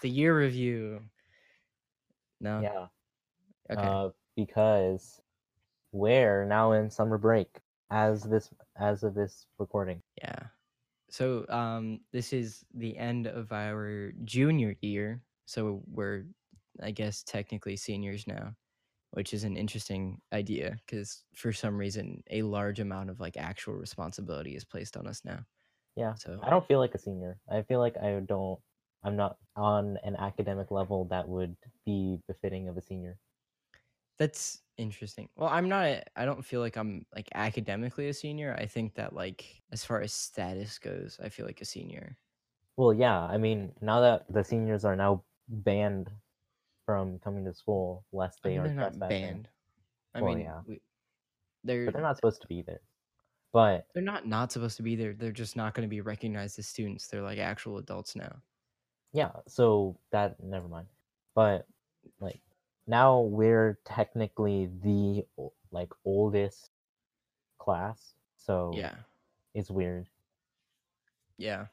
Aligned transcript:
the 0.00 0.10
year 0.10 0.38
review. 0.38 1.00
No. 2.40 2.60
Yeah. 2.60 2.86
Okay. 3.70 3.86
Uh, 3.86 4.10
because 4.36 5.20
we're 5.92 6.44
now 6.44 6.72
in 6.72 6.90
summer 6.90 7.18
break 7.18 7.60
as 7.90 8.22
this 8.22 8.50
as 8.76 9.02
of 9.02 9.14
this 9.14 9.46
recording. 9.58 10.02
yeah. 10.22 10.38
So 11.10 11.46
um, 11.48 12.00
this 12.12 12.32
is 12.32 12.64
the 12.74 12.96
end 12.96 13.26
of 13.26 13.50
our 13.50 14.12
junior 14.24 14.76
year. 14.82 15.22
So 15.46 15.82
we're, 15.86 16.26
I 16.82 16.90
guess, 16.90 17.22
technically 17.22 17.76
seniors 17.76 18.26
now, 18.26 18.54
which 19.12 19.32
is 19.32 19.44
an 19.44 19.56
interesting 19.56 20.20
idea 20.34 20.76
because 20.84 21.24
for 21.34 21.52
some 21.52 21.78
reason 21.78 22.22
a 22.30 22.42
large 22.42 22.80
amount 22.80 23.08
of 23.08 23.20
like 23.20 23.38
actual 23.38 23.74
responsibility 23.74 24.54
is 24.54 24.64
placed 24.64 24.96
on 24.96 25.06
us 25.06 25.22
now. 25.24 25.40
Yeah. 25.96 26.14
So 26.14 26.38
I 26.42 26.50
don't 26.50 26.66
feel 26.68 26.78
like 26.78 26.94
a 26.94 26.98
senior. 26.98 27.38
I 27.50 27.62
feel 27.62 27.80
like 27.80 27.96
I 27.96 28.20
don't. 28.20 28.58
I'm 29.02 29.16
not 29.16 29.38
on 29.56 29.98
an 30.04 30.16
academic 30.16 30.70
level 30.70 31.06
that 31.06 31.28
would 31.28 31.56
be 31.84 32.20
befitting 32.28 32.68
of 32.68 32.76
a 32.76 32.82
senior. 32.82 33.18
That's 34.18 34.62
interesting. 34.76 35.28
Well, 35.36 35.48
I'm 35.48 35.68
not. 35.68 35.86
a- 35.86 36.04
I 36.16 36.24
don't 36.24 36.44
feel 36.44 36.60
like 36.60 36.76
I'm 36.76 37.06
like 37.14 37.28
academically 37.34 38.08
a 38.08 38.14
senior. 38.14 38.54
I 38.58 38.66
think 38.66 38.94
that 38.94 39.12
like 39.12 39.62
as 39.72 39.84
far 39.84 40.00
as 40.00 40.12
status 40.12 40.78
goes, 40.78 41.18
I 41.22 41.28
feel 41.28 41.46
like 41.46 41.60
a 41.60 41.64
senior. 41.64 42.18
Well, 42.76 42.94
yeah. 42.94 43.20
I 43.24 43.38
mean, 43.38 43.74
now 43.80 44.00
that 44.00 44.26
the 44.32 44.42
seniors 44.44 44.84
are 44.84 44.96
now 44.96 45.24
banned 45.48 46.10
from 46.86 47.18
coming 47.20 47.44
to 47.46 47.54
school, 47.54 48.06
lest 48.12 48.42
I 48.44 48.48
they 48.48 48.58
mean, 48.58 48.60
are 48.60 48.68
not 48.74 48.98
banned. 49.08 49.48
I 50.14 50.22
Well, 50.22 50.34
mean, 50.34 50.40
yeah. 50.40 50.62
we, 50.64 50.82
they're 51.64 51.86
But 51.86 51.94
they're 51.94 52.02
not 52.02 52.16
supposed 52.16 52.42
to 52.42 52.48
be 52.48 52.62
there. 52.62 52.82
But 53.52 53.88
they're 53.94 54.02
not 54.02 54.26
not 54.26 54.52
supposed 54.52 54.76
to 54.78 54.82
be 54.82 54.96
there. 54.96 55.14
They're 55.14 55.32
just 55.32 55.56
not 55.56 55.74
going 55.74 55.86
to 55.86 55.90
be 55.90 56.00
recognized 56.00 56.58
as 56.58 56.66
students. 56.66 57.06
They're 57.08 57.22
like 57.22 57.38
actual 57.38 57.78
adults 57.78 58.14
now. 58.16 58.42
Yeah, 59.12 59.30
so 59.46 59.96
that 60.10 60.42
never 60.42 60.68
mind. 60.68 60.86
But 61.34 61.66
like 62.20 62.40
now 62.86 63.20
we're 63.20 63.78
technically 63.84 64.70
the 64.82 65.24
like 65.70 65.90
oldest 66.04 66.70
class, 67.58 68.14
so 68.36 68.72
Yeah, 68.74 68.94
it's 69.54 69.70
weird. 69.70 70.06
yeah. 71.36 71.66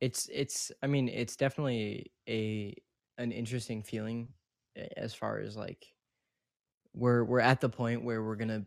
It's 0.00 0.28
it's. 0.32 0.72
I 0.82 0.86
mean, 0.86 1.08
it's 1.08 1.36
definitely 1.36 2.10
a 2.28 2.74
an 3.18 3.32
interesting 3.32 3.82
feeling 3.82 4.28
as 4.96 5.12
far 5.12 5.40
as 5.40 5.56
like 5.56 5.92
we're 6.94 7.24
we're 7.24 7.40
at 7.40 7.60
the 7.60 7.68
point 7.68 8.02
where 8.02 8.22
we're 8.22 8.36
gonna 8.36 8.64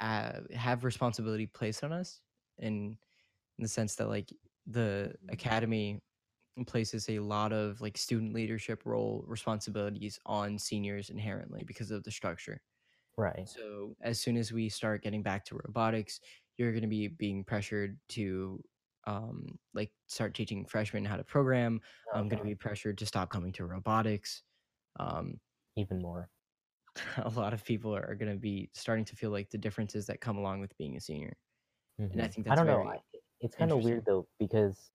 uh, 0.00 0.32
have 0.54 0.84
responsibility 0.84 1.46
placed 1.46 1.82
on 1.82 1.92
us 1.92 2.20
in 2.58 2.96
in 3.58 3.62
the 3.62 3.68
sense 3.68 3.96
that 3.96 4.08
like 4.08 4.32
the 4.66 5.12
academy 5.30 6.00
places 6.66 7.08
a 7.08 7.18
lot 7.20 7.52
of 7.52 7.80
like 7.80 7.96
student 7.98 8.34
leadership 8.34 8.84
role 8.86 9.24
responsibilities 9.26 10.18
on 10.26 10.58
seniors 10.58 11.10
inherently 11.10 11.64
because 11.64 11.90
of 11.90 12.04
the 12.04 12.10
structure 12.10 12.62
Right. 13.16 13.48
so 13.48 13.96
as 14.02 14.20
soon 14.20 14.36
as 14.36 14.52
we 14.52 14.68
start 14.68 15.02
getting 15.02 15.22
back 15.22 15.44
to 15.46 15.56
robotics 15.56 16.20
you're 16.58 16.72
going 16.72 16.82
to 16.82 16.88
be 16.88 17.08
being 17.08 17.44
pressured 17.44 17.98
to 18.08 18.62
um 19.06 19.58
like 19.74 19.92
start 20.06 20.34
teaching 20.34 20.64
freshmen 20.66 21.04
how 21.04 21.16
to 21.16 21.24
program 21.24 21.80
i'm 22.12 22.28
going 22.28 22.38
to 22.38 22.44
be 22.44 22.54
pressured 22.54 22.98
to 22.98 23.06
stop 23.06 23.30
coming 23.30 23.52
to 23.52 23.66
robotics 23.66 24.44
um 25.00 25.40
Even 25.76 26.00
more. 26.00 26.30
a 27.18 27.28
lot 27.30 27.54
of 27.54 27.64
people 27.64 27.94
are, 27.94 28.14
going 28.14 28.32
to 28.32 28.38
be 28.38 28.70
starting 28.74 29.04
to 29.06 29.16
feel 29.16 29.30
like 29.30 29.50
the 29.50 29.58
differences 29.58 30.06
that 30.06 30.20
come 30.20 30.36
along 30.36 30.60
with 30.60 30.76
being 30.76 30.96
a 30.96 31.00
senior 31.00 31.36
and 32.12 32.22
i 32.22 32.28
Mhm. 32.28 32.28
think 32.28 32.46
I 32.48 32.54
don't 32.54 32.66
know. 32.66 32.92
It's 33.40 33.56
kind 33.56 33.72
of 33.72 33.80
weird 33.80 34.04
though 34.04 34.28
because 34.38 34.90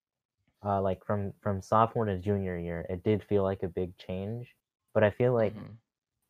uh 0.66 0.82
like 0.82 1.06
from 1.06 1.34
from 1.42 1.62
sophomore 1.62 2.06
to 2.06 2.20
junior 2.20 2.58
year, 2.58 2.86
it 2.90 3.04
did 3.04 3.24
feel 3.24 3.44
like 3.44 3.64
a 3.64 3.68
big 3.70 3.98
change. 3.98 4.56
But 4.94 5.04
I 5.04 5.12
feel 5.12 5.34
like 5.34 5.58
Mhm. 5.58 5.80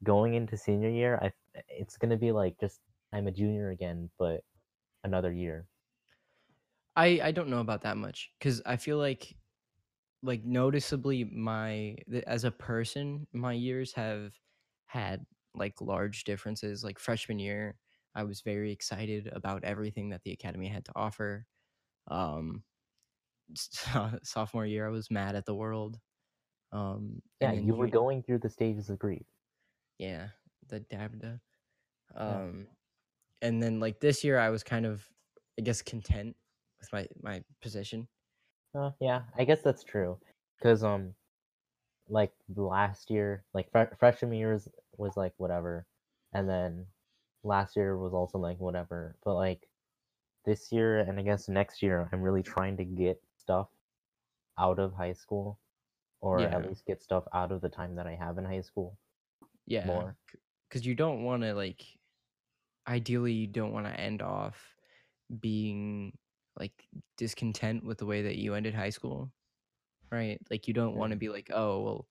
going 0.04 0.36
into 0.36 0.58
senior 0.58 0.90
year, 0.90 1.20
I 1.22 1.34
it's 1.70 1.98
gonna 1.98 2.18
be 2.18 2.32
like 2.34 2.60
just 2.60 2.82
I'm 3.14 3.28
a 3.28 3.32
junior 3.34 3.72
again, 3.72 4.12
but 4.20 4.46
another 5.04 5.34
year. 5.34 5.68
I 6.96 7.20
I 7.22 7.32
don't 7.32 7.50
know 7.50 7.60
about 7.60 7.82
that 7.82 7.98
much 7.98 8.34
because 8.40 8.62
I 8.66 8.78
feel 8.78 8.98
like 8.98 9.36
like 10.24 10.44
noticeably 10.46 11.26
my 11.26 11.98
as 12.28 12.44
a 12.46 12.52
person 12.52 13.28
my 13.34 13.54
years 13.54 13.94
have 13.94 14.36
had 14.88 15.26
like 15.56 15.82
large 15.82 16.26
differences. 16.26 16.84
Like 16.84 17.00
freshman 17.00 17.40
year, 17.40 17.78
I 18.16 18.24
was 18.24 18.42
very 18.42 18.72
excited 18.72 19.28
about 19.28 19.64
everything 19.66 20.10
that 20.10 20.24
the 20.24 20.34
academy 20.34 20.68
had 20.70 20.86
to 20.86 20.94
offer. 20.96 21.48
Um, 22.08 22.64
sophomore 24.24 24.66
year, 24.66 24.88
I 24.88 24.92
was 24.92 25.10
mad 25.12 25.36
at 25.36 25.46
the 25.46 25.56
world. 25.56 26.00
Um, 26.72 27.22
Yeah, 27.42 27.54
you 27.54 27.76
were 27.76 27.88
going 27.88 28.24
through 28.24 28.40
the 28.40 28.50
stages 28.50 28.90
of 28.90 29.00
grief. 29.00 29.26
yeah 29.98 30.30
the 30.70 30.82
DABDA. 30.82 31.40
Yeah. 32.14 32.20
Um, 32.20 32.68
and 33.42 33.62
then 33.62 33.80
like 33.80 34.00
this 34.00 34.24
year, 34.24 34.38
I 34.40 34.50
was 34.50 34.64
kind 34.64 34.86
of 34.86 35.08
I 35.60 35.62
guess 35.64 35.82
content 35.82 36.36
with 36.80 36.92
my 36.92 37.08
my 37.22 37.44
position. 37.62 38.08
Uh, 38.76 38.92
yeah, 39.00 39.24
I 39.38 39.46
guess 39.46 39.62
that's 39.62 39.84
true. 39.84 40.20
Cause 40.62 40.84
um, 40.84 41.14
like 42.10 42.34
last 42.56 43.10
year, 43.10 43.46
like 43.54 43.72
fre- 43.72 43.96
freshman 44.00 44.34
year 44.34 44.54
was, 44.54 44.68
was 44.98 45.18
like 45.18 45.34
whatever, 45.38 45.86
and 46.34 46.50
then 46.50 46.88
last 47.44 47.76
year 47.76 47.98
was 47.98 48.14
also 48.14 48.38
like 48.40 48.60
whatever. 48.60 49.16
But 49.24 49.36
like 49.36 49.68
this 50.46 50.72
year 50.72 51.00
and 51.00 51.20
I 51.20 51.24
guess 51.24 51.50
next 51.50 51.84
year, 51.84 52.10
I'm 52.12 52.22
really 52.22 52.44
trying 52.44 52.78
to 52.78 52.86
get 52.86 53.22
stuff 53.48 53.70
out 54.60 54.80
of 54.80 54.94
high 54.94 55.14
school, 55.14 55.60
or 56.22 56.40
Yeah. 56.42 56.56
at 56.58 56.68
least 56.68 56.86
get 56.86 57.02
stuff 57.02 57.24
out 57.34 57.52
of 57.52 57.62
the 57.62 57.70
time 57.70 57.96
that 57.96 58.08
I 58.08 58.16
have 58.16 58.38
in 58.38 58.46
high 58.46 58.62
school. 58.62 58.98
yeah 59.66 59.86
more. 59.88 60.16
because 60.68 60.86
you 60.86 60.96
don't 60.96 61.24
want 61.24 61.44
to 61.44 61.54
like 61.54 61.86
ideally 62.88 63.34
you 63.34 63.48
don't 63.48 63.74
want 63.74 63.86
to 63.86 64.00
end 64.00 64.22
off 64.22 64.76
being 65.40 66.18
like 66.60 66.88
discontent 67.18 67.84
with 67.84 67.98
the 67.98 68.06
way 68.06 68.22
that 68.24 68.38
you 68.38 68.54
ended 68.56 68.74
high 68.74 68.90
school 68.90 69.32
right 70.12 70.40
like 70.50 70.68
you 70.68 70.74
don't 70.74 70.96
want 70.96 71.12
to 71.12 71.18
Mhm. 71.18 71.20
be 71.20 71.30
like 71.30 71.50
oh 71.54 71.82
well 71.84 72.08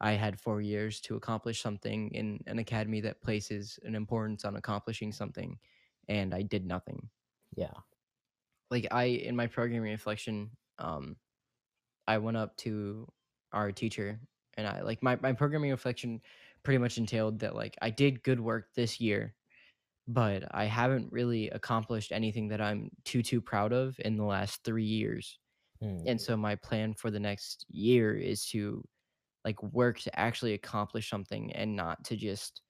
i 0.00 0.12
had 0.12 0.40
four 0.40 0.60
years 0.60 1.00
to 1.00 1.16
accomplish 1.16 1.62
something 1.62 2.10
in 2.10 2.42
an 2.46 2.58
academy 2.58 3.00
that 3.00 3.22
places 3.22 3.78
an 3.84 3.94
importance 3.94 4.44
on 4.44 4.56
accomplishing 4.56 5.12
something 5.12 5.58
and 6.08 6.34
i 6.34 6.42
did 6.42 6.66
nothing 6.66 7.08
Yeah. 7.56 7.74
like 8.70 8.86
I 8.90 9.04
in 9.04 9.36
my 9.36 9.46
programming 9.46 9.90
reflection, 9.92 10.50
um, 10.78 11.16
I 12.06 12.18
went 12.18 12.36
up 12.36 12.56
to 12.58 13.08
our 13.52 13.72
teacher 13.72 14.20
and 14.56 14.66
I 14.66 14.82
like 14.82 15.02
my, 15.02 15.16
my 15.16 15.32
programming 15.32 15.70
reflection 15.70 16.20
pretty 16.62 16.78
much 16.78 16.98
entailed 16.98 17.40
that 17.40 17.54
like 17.54 17.76
I 17.82 17.90
did 17.90 18.22
good 18.22 18.40
work 18.40 18.74
this 18.74 19.00
year, 19.00 19.34
but 20.08 20.44
I 20.54 20.64
haven't 20.66 21.12
really 21.12 21.50
accomplished 21.50 22.12
anything 22.12 22.48
that 22.48 22.60
I'm 22.60 22.90
too 23.04 23.22
too 23.22 23.40
proud 23.40 23.72
of 23.72 23.96
in 24.04 24.16
the 24.16 24.24
last 24.24 24.64
three 24.64 24.84
years. 24.84 25.38
Mm. 25.80 26.06
And 26.06 26.20
so 26.20 26.36
my 26.36 26.56
plan 26.56 26.94
for 26.94 27.10
the 27.10 27.20
next 27.20 27.66
year 27.68 28.14
is 28.16 28.46
to 28.48 28.84
like 29.44 29.62
work 29.62 30.00
to 30.00 30.18
actually 30.20 30.54
accomplish 30.54 31.10
something 31.10 31.52
and 31.54 31.76
not 31.76 32.04
to 32.06 32.16
just 32.16 32.62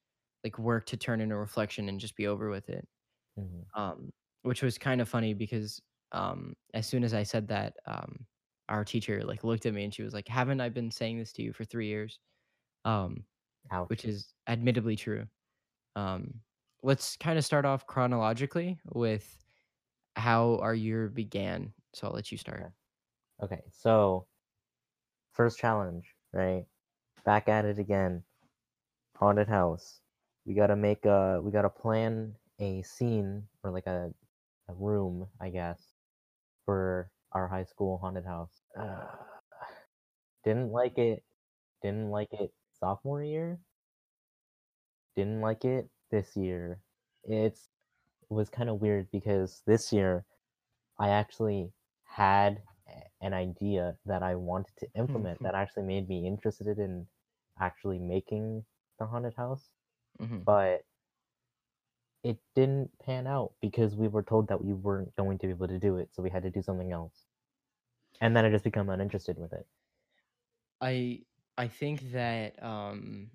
like 0.44 0.58
work 0.58 0.86
to 0.86 0.96
turn 0.98 1.20
in 1.20 1.32
a 1.32 1.38
reflection 1.38 1.88
and 1.88 2.00
just 2.00 2.16
be 2.16 2.26
over 2.28 2.50
with 2.50 2.68
it 2.70 2.88
Mhm. 3.36 3.66
um, 3.74 4.10
which 4.42 4.62
was 4.62 4.78
kind 4.78 5.00
of 5.00 5.08
funny 5.08 5.34
because 5.34 5.80
um, 6.16 6.54
as 6.74 6.86
soon 6.86 7.04
as 7.04 7.14
I 7.14 7.22
said 7.22 7.48
that, 7.48 7.74
um, 7.86 8.26
our 8.68 8.84
teacher 8.84 9.22
like 9.22 9.44
looked 9.44 9.66
at 9.66 9.74
me 9.74 9.84
and 9.84 9.94
she 9.94 10.02
was 10.02 10.14
like, 10.14 10.26
"Haven't 10.26 10.60
I 10.60 10.70
been 10.70 10.90
saying 10.90 11.18
this 11.18 11.32
to 11.34 11.42
you 11.42 11.52
for 11.52 11.64
three 11.64 11.86
years?" 11.86 12.18
Um, 12.84 13.24
Ouch. 13.70 13.88
which 13.90 14.04
is 14.04 14.34
admittedly 14.48 14.96
true. 14.96 15.26
Um, 15.94 16.40
let's 16.82 17.16
kind 17.16 17.38
of 17.38 17.44
start 17.44 17.64
off 17.64 17.86
chronologically 17.86 18.78
with 18.92 19.44
how 20.16 20.58
our 20.62 20.74
year 20.74 21.08
began. 21.08 21.72
So 21.94 22.06
I'll 22.06 22.12
let 22.14 22.32
you 22.32 22.38
start. 22.38 22.72
Okay, 23.42 23.62
so 23.70 24.26
first 25.32 25.58
challenge, 25.58 26.14
right? 26.32 26.64
Back 27.24 27.48
at 27.48 27.64
it 27.64 27.78
again. 27.78 28.24
Haunted 29.16 29.48
house. 29.48 30.00
We 30.44 30.54
gotta 30.54 30.76
make 30.76 31.04
a. 31.04 31.40
We 31.42 31.50
gotta 31.52 31.70
plan 31.70 32.34
a 32.58 32.82
scene 32.82 33.48
or 33.62 33.70
like 33.70 33.86
a, 33.86 34.12
a 34.68 34.74
room, 34.74 35.26
I 35.40 35.50
guess, 35.50 35.95
for 36.66 37.10
our 37.32 37.48
high 37.48 37.64
school 37.64 37.98
haunted 37.98 38.26
house. 38.26 38.60
Uh, 38.78 39.06
didn't 40.44 40.72
like 40.72 40.98
it. 40.98 41.24
Didn't 41.82 42.10
like 42.10 42.32
it 42.34 42.52
sophomore 42.78 43.22
year. 43.24 43.60
Didn't 45.16 45.40
like 45.40 45.64
it 45.64 45.88
this 46.10 46.36
year. 46.36 46.80
It's 47.24 47.70
it 48.30 48.34
was 48.34 48.50
kind 48.50 48.68
of 48.68 48.82
weird 48.82 49.10
because 49.12 49.62
this 49.66 49.92
year 49.92 50.26
I 50.98 51.10
actually 51.10 51.72
had 52.04 52.62
an 53.22 53.34
idea 53.34 53.96
that 54.06 54.22
I 54.22 54.34
wanted 54.36 54.76
to 54.78 54.88
implement 54.96 55.42
that 55.42 55.54
actually 55.54 55.84
made 55.84 56.08
me 56.08 56.26
interested 56.26 56.78
in 56.78 57.06
actually 57.60 57.98
making 57.98 58.64
the 58.98 59.06
haunted 59.06 59.34
house, 59.34 59.70
hmm 60.18 60.42
but 60.44 60.84
it 62.22 62.38
didn't 62.54 62.98
pan 62.98 63.26
out 63.26 63.54
because 63.60 63.96
we 63.96 64.08
were 64.08 64.22
told 64.22 64.48
that 64.48 64.62
we 64.64 64.72
weren't 64.74 65.14
going 65.16 65.38
to 65.38 65.46
be 65.46 65.52
able 65.52 65.68
to 65.68 65.78
do 65.78 65.96
it, 65.98 66.14
so 66.14 66.22
we 66.22 66.30
had 66.30 66.42
to 66.44 66.50
do 66.50 66.62
something 66.62 66.92
else. 66.92 67.26
And 68.20 68.36
then 68.36 68.44
I 68.44 68.50
just 68.50 68.64
become 68.64 68.90
uninterested 68.90 69.38
with 69.38 69.52
it. 69.54 69.66
I 70.80 71.26
I 71.58 71.68
think 71.68 72.12
that 72.12 72.62
um 72.62 73.30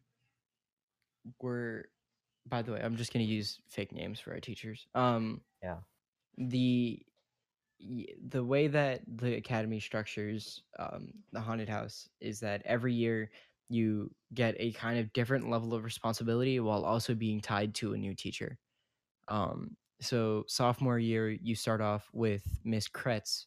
we're 1.39 1.85
by 2.45 2.63
the 2.63 2.73
way, 2.73 2.81
I'm 2.81 2.95
just 2.95 3.13
gonna 3.13 3.25
use 3.25 3.61
fake 3.69 3.91
names 3.91 4.19
for 4.19 4.33
our 4.33 4.39
teachers. 4.39 4.87
Um 4.95 5.43
Yeah. 5.61 5.81
the 6.37 7.05
the 8.23 8.43
way 8.43 8.67
that 8.67 9.01
the 9.07 9.35
academy 9.35 9.79
structures 9.79 10.63
um, 10.79 11.11
the 11.31 11.41
haunted 11.41 11.69
house 11.69 12.09
is 12.19 12.39
that 12.41 12.61
every 12.65 12.93
year 12.93 13.31
you 13.69 14.13
get 14.33 14.55
a 14.59 14.71
kind 14.73 14.99
of 14.99 15.11
different 15.13 15.49
level 15.49 15.73
of 15.73 15.83
responsibility 15.83 16.59
while 16.59 16.85
also 16.85 17.15
being 17.15 17.41
tied 17.41 17.73
to 17.75 17.93
a 17.93 17.97
new 17.97 18.13
teacher. 18.15 18.59
Um, 19.27 19.77
so 20.01 20.45
sophomore 20.47 20.99
year, 20.99 21.29
you 21.29 21.55
start 21.55 21.81
off 21.81 22.09
with 22.13 22.59
Miss 22.63 22.87
Kretz, 22.89 23.45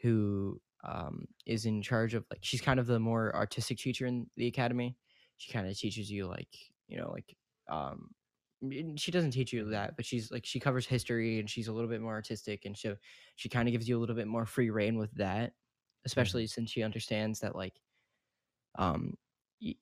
who 0.00 0.60
um, 0.84 1.26
is 1.46 1.66
in 1.66 1.82
charge 1.82 2.14
of 2.14 2.26
like 2.30 2.40
she's 2.44 2.60
kind 2.60 2.80
of 2.80 2.86
the 2.86 3.00
more 3.00 3.34
artistic 3.34 3.78
teacher 3.78 4.06
in 4.06 4.30
the 4.36 4.46
academy. 4.46 4.98
She 5.38 5.52
kind 5.52 5.68
of 5.68 5.76
teaches 5.78 6.10
you 6.10 6.26
like 6.26 6.56
you 6.88 6.98
know 6.98 7.10
like 7.10 7.36
um, 7.68 8.14
she 8.96 9.10
doesn't 9.10 9.32
teach 9.32 9.52
you 9.52 9.64
that, 9.70 9.96
but 9.96 10.06
she's 10.06 10.30
like 10.30 10.46
she 10.46 10.60
covers 10.60 10.86
history 10.86 11.38
and 11.38 11.48
she's 11.50 11.68
a 11.68 11.72
little 11.72 11.90
bit 11.90 12.00
more 12.00 12.14
artistic 12.14 12.64
and 12.64 12.76
she 12.76 12.94
she 13.36 13.48
kind 13.48 13.68
of 13.68 13.72
gives 13.72 13.88
you 13.88 13.98
a 13.98 14.00
little 14.00 14.16
bit 14.16 14.26
more 14.28 14.46
free 14.46 14.70
reign 14.70 14.98
with 14.98 15.12
that, 15.12 15.54
especially 16.04 16.46
Mhm. 16.46 16.46
since 16.46 16.70
she 16.70 16.82
understands 16.82 17.40
that 17.40 17.54
like 17.54 17.80
um 18.76 19.14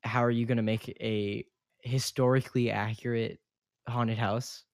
how 0.03 0.23
are 0.25 0.31
you 0.31 0.47
going 0.47 0.57
to 0.57 0.63
make 0.63 0.89
a 1.03 1.45
historically 1.81 2.71
accurate 2.71 3.41
haunted 3.89 4.19
house 4.19 4.65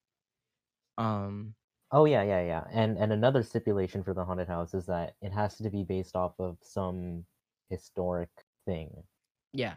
um 1.01 1.55
Oh 1.93 2.05
yeah, 2.05 2.23
yeah, 2.25 2.41
yeah. 2.43 2.67
And 2.71 2.99
and 2.99 3.13
another 3.13 3.43
stipulation 3.45 4.03
for 4.03 4.13
the 4.15 4.25
haunted 4.25 4.49
house 4.49 4.75
is 4.75 4.87
that 4.87 5.17
it 5.21 5.33
has 5.33 5.57
to 5.59 5.71
be 5.71 5.85
based 5.85 6.17
off 6.17 6.39
of 6.41 6.59
some 6.63 7.27
historic 7.69 8.45
thing. 8.65 9.05
yeah 9.53 9.77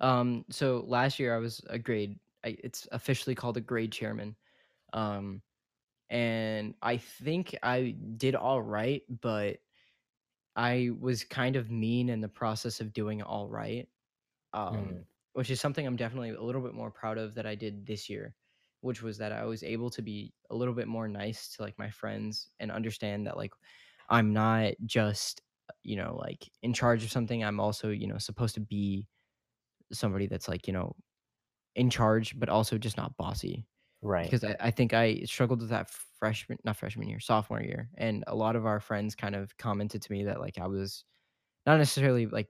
Um, 0.00 0.44
so 0.50 0.84
last 0.86 1.18
year 1.18 1.34
I 1.34 1.38
was 1.38 1.60
a 1.68 1.78
grade. 1.78 2.18
I, 2.44 2.56
it's 2.62 2.86
officially 2.92 3.34
called 3.34 3.56
a 3.56 3.60
grade 3.60 3.92
chairman. 3.92 4.36
Um, 4.92 5.42
and 6.10 6.74
I 6.82 6.98
think 6.98 7.56
I 7.62 7.96
did 8.18 8.34
all 8.36 8.62
right, 8.62 9.02
but 9.22 9.60
I 10.56 10.90
was 11.00 11.24
kind 11.24 11.56
of 11.56 11.70
mean 11.70 12.08
in 12.10 12.20
the 12.20 12.28
process 12.28 12.80
of 12.80 12.92
doing 12.94 13.22
all 13.22 13.48
right. 13.48 13.88
Um, 14.52 14.96
Mhm. 14.96 15.06
which 15.34 15.50
is 15.50 15.60
something 15.60 15.86
I'm 15.86 15.96
definitely 15.96 16.30
a 16.30 16.42
little 16.42 16.62
bit 16.62 16.74
more 16.74 16.90
proud 16.90 17.18
of 17.18 17.34
that 17.36 17.46
I 17.46 17.54
did 17.56 17.86
this 17.86 18.08
year, 18.10 18.36
which 18.86 19.02
was 19.02 19.18
that 19.18 19.32
I 19.32 19.44
was 19.44 19.62
able 19.62 19.90
to 19.90 20.02
be 20.02 20.32
a 20.50 20.56
little 20.56 20.74
bit 20.74 20.88
more 20.88 21.08
nice 21.08 21.50
to 21.56 21.62
like 21.62 21.78
my 21.78 21.90
friends 21.90 22.50
and 22.60 22.70
understand 22.70 23.26
that 23.26 23.36
like 23.36 23.52
I'm 24.08 24.32
not 24.32 24.74
just 24.84 25.42
you 25.82 25.96
know 25.96 26.16
like 26.16 26.50
in 26.62 26.72
charge 26.72 27.04
of 27.04 27.10
something. 27.10 27.44
I'm 27.44 27.60
also 27.60 27.90
you 27.90 28.06
know 28.06 28.18
supposed 28.18 28.54
to 28.54 28.60
be 28.60 29.08
somebody 29.92 30.26
that's 30.26 30.48
like 30.48 30.66
you 30.66 30.72
know 30.72 30.96
in 31.74 31.90
charge, 31.90 32.38
but 32.38 32.48
also 32.48 32.78
just 32.78 32.96
not 32.96 33.16
bossy. 33.16 33.66
Right. 34.02 34.24
Because 34.24 34.44
I, 34.44 34.56
I 34.60 34.70
think 34.70 34.94
I 34.94 35.22
struggled 35.24 35.60
with 35.60 35.70
that 35.70 35.90
freshman, 36.18 36.58
not 36.64 36.76
freshman 36.76 37.08
year, 37.08 37.20
sophomore 37.20 37.62
year, 37.62 37.90
and 37.96 38.24
a 38.26 38.34
lot 38.34 38.56
of 38.56 38.66
our 38.66 38.80
friends 38.80 39.14
kind 39.14 39.34
of 39.34 39.56
commented 39.58 40.02
to 40.02 40.12
me 40.12 40.24
that 40.24 40.40
like 40.40 40.58
I 40.58 40.66
was 40.66 41.04
not 41.66 41.78
necessarily 41.78 42.26
like 42.26 42.48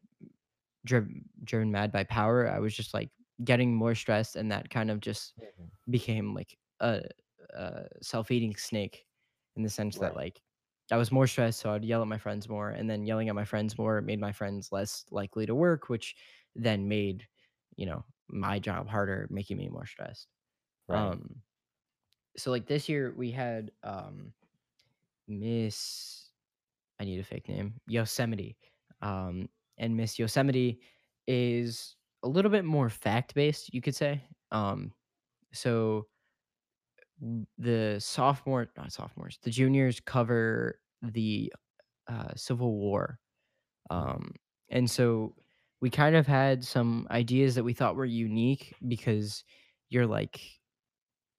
driven 0.85 1.25
driven 1.45 1.71
mad 1.73 1.93
by 1.93 2.05
power. 2.05 2.49
I 2.51 2.59
was 2.61 2.75
just 2.75 2.95
like 2.95 3.11
getting 3.45 3.75
more 3.75 3.95
stressed, 3.95 4.37
and 4.37 4.51
that 4.53 4.71
kind 4.71 4.91
of 4.91 5.01
just 5.01 5.35
Mhm. 5.37 5.71
became 5.91 6.35
like 6.35 6.59
a, 6.81 7.03
a 7.55 7.87
self 8.03 8.31
eating 8.31 8.57
snake, 8.57 9.07
in 9.57 9.63
the 9.63 9.71
sense 9.71 9.99
that 9.99 10.17
like 10.17 10.43
I 10.93 10.97
was 10.97 11.13
more 11.13 11.27
stressed, 11.27 11.61
so 11.61 11.73
I'd 11.73 11.85
yell 11.85 12.03
at 12.03 12.09
my 12.09 12.19
friends 12.19 12.49
more, 12.49 12.71
and 12.71 12.89
then 12.91 13.07
yelling 13.07 13.29
at 13.29 13.35
my 13.35 13.45
friends 13.45 13.79
more 13.79 14.01
made 14.03 14.21
my 14.21 14.33
friends 14.33 14.73
less 14.73 15.05
likely 15.11 15.47
to 15.47 15.55
work, 15.55 15.89
which 15.89 16.17
then 16.55 16.89
made 16.89 17.29
you 17.77 17.87
know 17.87 18.05
my 18.29 18.59
job 18.59 18.89
harder, 18.89 19.27
making 19.31 19.59
me 19.59 19.69
more 19.69 19.87
stressed. 19.87 20.29
Right. 20.89 21.17
Um, 21.17 21.43
so 22.37 22.51
like 22.51 22.67
this 22.67 22.89
year 22.89 23.13
we 23.17 23.31
had 23.31 23.73
um 23.83 24.33
Miss 25.29 26.33
I 27.01 27.05
need 27.05 27.21
a 27.21 27.25
fake 27.25 27.49
name, 27.49 27.81
Yosemite. 27.89 28.59
Um, 29.03 29.49
and 29.79 29.97
Miss 29.97 30.19
Yosemite 30.19 30.81
is 31.27 31.96
a 32.27 32.29
little 32.29 32.51
bit 32.51 32.65
more 32.65 32.91
fact 32.91 33.35
based, 33.35 33.73
you 33.75 33.83
could 33.83 33.97
say. 33.97 34.23
Um, 34.53 34.93
so 35.53 36.07
the 37.59 37.97
sophomore, 37.99 38.69
not 38.77 38.93
sophomores, 38.93 39.39
the 39.43 39.51
juniors 39.51 40.01
cover 40.01 40.81
the 41.03 41.53
uh, 42.09 42.29
Civil 42.37 42.77
War. 42.77 43.19
Um, 43.91 44.33
and 44.71 44.91
so 44.91 45.35
we 45.81 45.91
kind 45.91 46.17
of 46.17 46.27
had 46.27 46.65
some 46.65 47.07
ideas 47.11 47.55
that 47.55 47.65
we 47.65 47.73
thought 47.75 47.97
were 47.97 48.05
unique 48.05 48.75
because 48.89 49.45
you're 49.89 50.07
like 50.07 50.41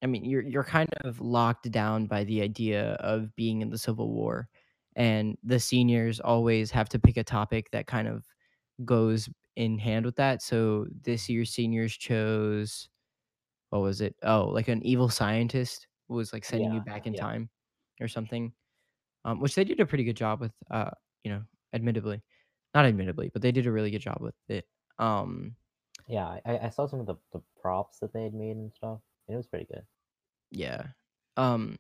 I 0.04 0.08
mean, 0.08 0.26
you're 0.26 0.44
you're 0.44 0.64
kind 0.64 0.90
of 1.02 1.20
locked 1.22 1.72
down 1.72 2.06
by 2.08 2.24
the 2.24 2.42
idea 2.42 2.94
of 2.96 3.36
being 3.36 3.62
in 3.62 3.70
the 3.72 3.78
Civil 3.80 4.12
War, 4.14 4.48
and 4.96 5.38
the 5.44 5.60
seniors 5.60 6.20
always 6.20 6.72
have 6.72 6.90
to 6.90 7.00
pick 7.00 7.18
a 7.18 7.24
topic 7.24 7.72
that 7.72 7.88
kind 7.88 8.08
of 8.08 8.26
goes 8.86 9.30
in 9.58 9.80
hand 9.80 10.06
with 10.06 10.18
that. 10.18 10.44
So 10.44 10.88
this 11.04 11.30
year's 11.30 11.52
seniors 11.54 11.98
chose 11.98 12.90
what 13.70 13.82
was 13.82 14.02
it? 14.02 14.16
Oh, 14.24 14.46
like 14.50 14.68
an 14.68 14.84
evil 14.84 15.10
scientist 15.10 15.88
was 16.08 16.34
like 16.34 16.46
sending 16.46 16.72
you 16.72 16.82
back 16.82 17.06
in 17.08 17.14
Yeah. 17.14 17.28
time 17.28 17.50
or 18.02 18.08
something, 18.08 18.54
um, 19.26 19.40
which 19.42 19.56
they 19.56 19.64
did 19.66 19.80
a 19.80 19.86
pretty 19.88 20.04
good 20.06 20.18
job 20.18 20.42
with. 20.42 20.54
Uh, 20.72 20.92
you 21.24 21.32
know, 21.32 21.44
admittedly, 21.74 22.24
not 22.76 22.86
admittedly, 22.86 23.30
but 23.34 23.42
they 23.42 23.52
did 23.52 23.68
a 23.68 23.72
really 23.72 23.92
good 23.92 24.02
job 24.02 24.20
with 24.22 24.36
it. 24.50 24.66
Um, 25.00 25.58
Yeah. 26.08 26.40
I, 26.46 26.58
I 26.60 26.70
saw 26.70 26.86
some 26.88 27.00
of 27.00 27.06
the, 27.06 27.16
the 27.32 27.42
props 27.62 28.00
that 28.00 28.12
they 28.14 28.24
had 28.24 28.34
made 28.34 28.58
and 28.58 28.74
stuff, 28.74 29.02
and 29.28 29.34
it 29.36 29.38
was 29.38 29.48
pretty 29.48 29.66
good. 29.66 29.86
yeah. 30.52 30.88
Um, 31.36 31.78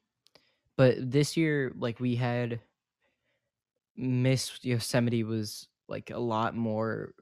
but 0.78 0.98
this 1.00 1.38
year, 1.38 1.74
like 1.76 2.00
we 2.00 2.16
had 2.16 2.62
Miss 3.96 4.64
Yosemite 4.64 5.24
was 5.24 5.68
like 5.88 6.10
a 6.10 6.20
lot 6.20 6.56
more 6.56 7.14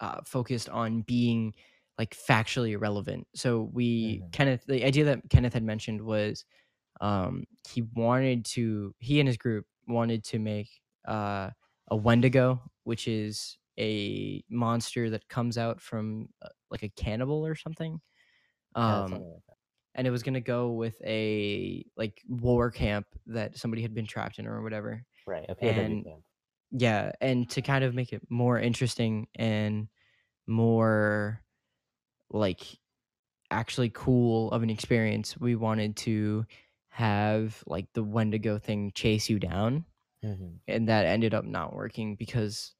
uh, 0.00 0.20
focused 0.24 0.68
on 0.68 1.02
being 1.02 1.54
like 1.98 2.14
factually 2.16 2.80
relevant. 2.80 3.26
So 3.34 3.62
we 3.72 4.20
Mhm. 4.20 4.32
Kenneth, 4.32 4.64
the 4.66 4.84
idea 4.84 5.04
that 5.04 5.28
Kenneth 5.30 5.52
had 5.54 5.62
mentioned 5.64 6.00
was 6.02 6.44
um, 7.00 7.44
he 7.68 7.82
wanted 7.82 8.44
to, 8.46 8.94
he 8.98 9.20
and 9.20 9.26
his 9.28 9.36
group 9.38 9.66
wanted 9.88 10.24
to 10.24 10.38
make 10.38 10.68
uh, 11.06 11.50
a 11.88 11.96
Wendigo, 11.96 12.62
which 12.84 13.08
is 13.08 13.58
a 13.78 14.44
monster 14.50 15.10
that 15.10 15.28
comes 15.28 15.58
out 15.58 15.80
from 15.80 16.28
uh, 16.42 16.48
like 16.70 16.82
a 16.82 16.88
cannibal 16.90 17.46
or 17.46 17.54
something. 17.54 18.00
Um, 18.74 19.12
like 19.48 19.58
and 19.94 20.06
it 20.06 20.10
was 20.10 20.22
gonna 20.22 20.40
go 20.40 20.70
with 20.72 21.00
a 21.04 21.84
like 21.96 22.22
war 22.28 22.70
camp 22.70 23.06
that 23.26 23.56
somebody 23.58 23.82
had 23.82 23.94
been 23.94 24.06
trapped 24.06 24.38
in 24.38 24.46
or 24.46 24.62
whatever. 24.62 25.04
Right. 25.26 25.46
A 25.48 25.54
POW 25.54 25.72
And 25.72 26.04
camp. 26.04 26.24
Yeah, 26.70 27.12
and 27.20 27.48
to 27.50 27.62
kind 27.62 27.84
of 27.84 27.94
make 27.94 28.12
it 28.12 28.22
more 28.30 28.58
interesting 28.58 29.28
and 29.34 29.88
more 30.46 31.40
like 32.30 32.60
actually 33.50 33.90
cool 33.90 34.50
of 34.52 34.62
an 34.62 34.70
experience, 34.70 35.36
we 35.38 35.56
wanted 35.56 35.96
to 35.96 36.46
have 36.90 37.62
like 37.66 37.86
the 37.94 38.04
Wendigo 38.04 38.58
thing 38.58 38.92
chase 38.94 39.28
you 39.28 39.38
down, 39.38 39.84
hmm 40.22 40.58
and 40.68 40.88
that 40.88 41.06
ended 41.06 41.34
up 41.34 41.44
not 41.44 41.74
working 41.74 42.16
because 42.16 42.74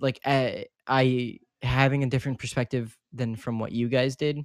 like 0.00 0.20
I, 0.24 0.66
I 0.86 1.38
having 1.62 2.02
a 2.02 2.10
different 2.10 2.38
perspective 2.38 2.96
than 3.12 3.36
from 3.36 3.58
what 3.58 3.72
you 3.72 3.88
guys 3.88 4.16
did, 4.16 4.38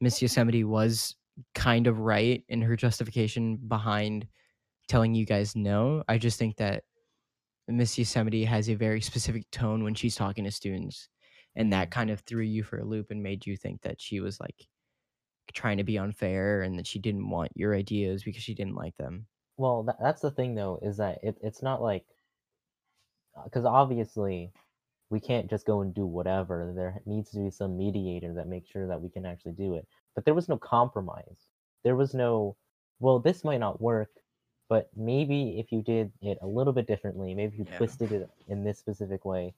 Miss 0.00 0.20
Yosemite 0.20 0.64
was 0.64 1.16
kind 1.54 1.86
of 1.86 2.00
right 2.00 2.44
in 2.48 2.62
her 2.62 2.76
justification 2.76 3.56
behind 3.56 4.26
telling 4.88 5.14
you 5.14 5.24
guys 5.26 5.56
no. 5.56 6.02
I 6.08 6.18
just 6.18 6.38
think 6.38 6.56
that 6.56 6.84
Miss 7.68 7.98
Yosemite 7.98 8.44
has 8.44 8.68
a 8.68 8.74
very 8.74 9.00
specific 9.00 9.50
tone 9.50 9.82
when 9.82 9.94
she's 9.94 10.14
talking 10.14 10.44
to 10.44 10.50
students. 10.50 11.08
And 11.56 11.72
that 11.72 11.90
kind 11.90 12.10
of 12.10 12.20
threw 12.20 12.42
you 12.42 12.62
for 12.62 12.78
a 12.78 12.84
loop 12.84 13.10
and 13.10 13.22
made 13.22 13.46
you 13.46 13.56
think 13.56 13.80
that 13.82 14.00
she 14.00 14.20
was 14.20 14.38
like 14.38 14.66
trying 15.54 15.78
to 15.78 15.84
be 15.84 15.98
unfair 15.98 16.62
and 16.62 16.78
that 16.78 16.86
she 16.86 16.98
didn't 16.98 17.28
want 17.28 17.50
your 17.54 17.74
ideas 17.74 18.22
because 18.22 18.42
she 18.42 18.54
didn't 18.54 18.74
like 18.74 18.96
them. 18.98 19.26
Well, 19.56 19.82
that, 19.84 19.96
that's 20.00 20.20
the 20.20 20.30
thing 20.30 20.54
though, 20.54 20.78
is 20.82 20.98
that 20.98 21.18
it, 21.22 21.36
it's 21.42 21.62
not 21.62 21.80
like 21.80 22.04
uh, 23.36 23.44
because 23.44 23.64
obviously 23.64 24.52
we 25.08 25.20
can't 25.20 25.48
just 25.48 25.66
go 25.66 25.80
and 25.80 25.94
do 25.94 26.04
whatever. 26.04 26.72
There 26.74 27.00
needs 27.06 27.30
to 27.30 27.38
be 27.38 27.50
some 27.50 27.76
mediator 27.76 28.34
that 28.34 28.48
makes 28.48 28.68
sure 28.68 28.86
that 28.88 29.00
we 29.00 29.08
can 29.08 29.24
actually 29.24 29.52
do 29.52 29.76
it. 29.76 29.86
But 30.14 30.24
there 30.24 30.34
was 30.34 30.48
no 30.48 30.58
compromise. 30.58 31.48
There 31.84 31.96
was 31.96 32.12
no, 32.12 32.56
well, 32.98 33.18
this 33.18 33.44
might 33.44 33.60
not 33.60 33.80
work, 33.80 34.10
but 34.68 34.90
maybe 34.96 35.58
if 35.60 35.72
you 35.72 35.82
did 35.82 36.12
it 36.22 36.38
a 36.42 36.46
little 36.46 36.72
bit 36.72 36.86
differently, 36.86 37.34
maybe 37.34 37.56
you 37.58 37.66
Yeah. 37.70 37.76
twisted 37.78 38.12
it 38.12 38.30
in 38.48 38.64
this 38.64 38.78
specific 38.78 39.24
way, 39.24 39.54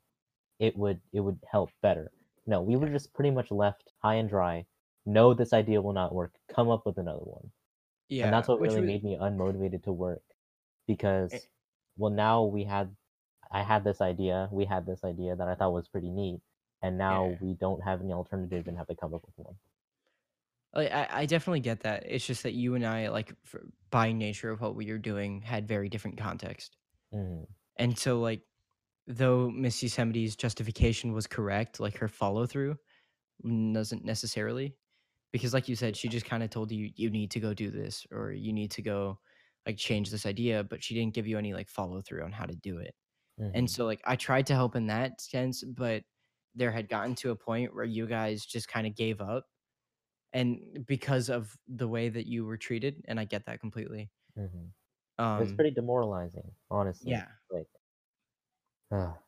it 0.59 0.77
would 0.77 1.01
it 1.13 1.21
would 1.21 1.41
help 1.51 1.71
better. 1.83 2.13
No, 2.47 2.63
we 2.63 2.77
were 2.77 2.89
just 2.91 3.13
pretty 3.15 3.31
much 3.31 3.51
left 3.51 3.93
high 4.03 4.15
and 4.17 4.29
dry. 4.29 4.67
No, 5.07 5.35
this 5.35 5.53
idea 5.53 5.83
will 5.83 5.93
not 5.95 6.15
work. 6.15 6.39
Come 6.49 6.69
up 6.71 6.87
with 6.87 6.99
another 6.99 7.25
one. 7.25 7.53
Yeah. 8.09 8.27
And 8.27 8.35
that's 8.35 8.49
what 8.49 8.61
really 8.61 8.81
was- 8.81 8.87
made 8.87 9.05
me 9.05 9.17
unmotivated 9.17 9.83
to 9.85 9.93
work 9.93 10.25
eh 10.31 10.35
because, 10.87 11.33
well, 11.99 12.11
now 12.13 12.45
we 12.45 12.65
had 12.65 12.97
I 13.51 13.63
had 13.63 13.85
this 13.85 14.01
idea, 14.03 14.49
we 14.53 14.65
had 14.67 14.87
this 14.87 15.05
idea 15.05 15.37
that 15.37 15.49
I 15.49 15.55
thought 15.57 15.73
was 15.73 15.89
pretty 15.89 16.11
neat, 16.11 16.43
and 16.83 16.99
now 16.99 17.31
Yeah. 17.31 17.39
we 17.41 17.55
don't 17.55 17.83
have 17.83 18.01
any 18.03 18.13
alternative 18.13 18.69
and 18.69 18.77
have 18.79 18.89
to 18.89 18.97
come 18.97 19.15
up 19.15 19.25
with 19.27 19.39
one. 19.39 19.59
Like, 20.75 20.93
I 20.93 21.09
I 21.23 21.27
definitely 21.27 21.61
get 21.61 21.81
that. 21.81 22.05
It's 22.07 22.27
just 22.27 22.43
that 22.43 22.53
you 22.53 22.75
and 22.75 22.85
I, 22.87 23.09
like, 23.09 23.35
for 23.45 23.67
by 23.91 24.13
nature 24.13 24.51
of 24.51 24.61
what 24.61 24.75
we 24.75 24.91
were 24.93 24.99
doing, 24.99 25.41
had 25.43 25.67
very 25.67 25.89
different 25.89 26.19
context. 26.19 26.77
Mhm. 27.13 27.49
And 27.77 27.99
so, 27.99 28.21
like, 28.21 28.43
though 29.07 29.51
Miss 29.51 29.83
Yosemite's 29.83 30.37
justification 30.37 31.13
was 31.13 31.27
correct, 31.27 31.81
like, 31.81 31.99
her 31.99 32.09
follow 32.09 32.47
through 32.47 32.79
doesn't 33.45 34.05
necessarily. 34.05 34.77
Because 35.33 35.55
like 35.55 35.69
you 35.69 35.77
said, 35.77 35.97
she 35.97 36.09
just 36.09 36.27
kinda 36.27 36.49
told 36.49 36.73
you, 36.73 36.93
"You 36.97 37.11
need 37.11 37.31
to 37.33 37.41
go 37.41 37.55
do 37.55 37.71
this," 37.71 38.07
or 38.13 38.33
"You 38.33 38.53
need 38.53 38.71
to 38.73 38.83
go, 38.83 39.21
like, 39.67 39.79
change 39.79 40.11
this 40.11 40.27
idea," 40.27 40.65
but 40.65 40.83
she 40.85 40.95
didn't 40.95 41.15
give 41.15 41.27
you 41.29 41.39
any, 41.39 41.55
like, 41.55 41.69
follow 41.71 42.03
through 42.03 42.25
on 42.25 42.33
how 42.33 42.47
to 42.47 42.57
do 42.57 42.79
it. 42.79 42.95
And 43.55 43.71
Mhm. 43.71 43.71
so, 43.71 43.87
like, 43.87 44.03
I 44.07 44.17
tried 44.17 44.47
to 44.49 44.55
help 44.55 44.77
in 44.77 44.87
that 44.89 45.21
sense, 45.23 45.65
but 45.65 46.05
there 46.55 46.73
had 46.73 46.89
gotten 46.89 47.15
to 47.17 47.31
a 47.33 47.37
point 47.37 47.75
where 47.75 47.85
you 47.87 48.07
guys 48.09 48.47
just 48.47 48.69
kinda 48.69 48.91
gave 48.91 49.21
up, 49.23 49.47
and 50.33 50.85
because 50.87 51.31
of 51.31 51.57
the 51.67 51.89
way 51.89 52.09
that 52.09 52.27
you 52.27 52.45
were 52.45 52.57
treated, 52.59 53.05
and 53.09 53.21
I 53.21 53.25
get 53.25 53.47
that 53.47 53.61
completely. 53.61 54.11
Mhm. 54.37 54.73
Was 55.37 55.53
Um 55.53 55.55
pretty 55.55 55.73
demoralizing, 55.73 56.55
honestly, 56.71 57.17
Yeah. 57.17 57.29
like 57.51 57.69
ugh. 58.91 59.19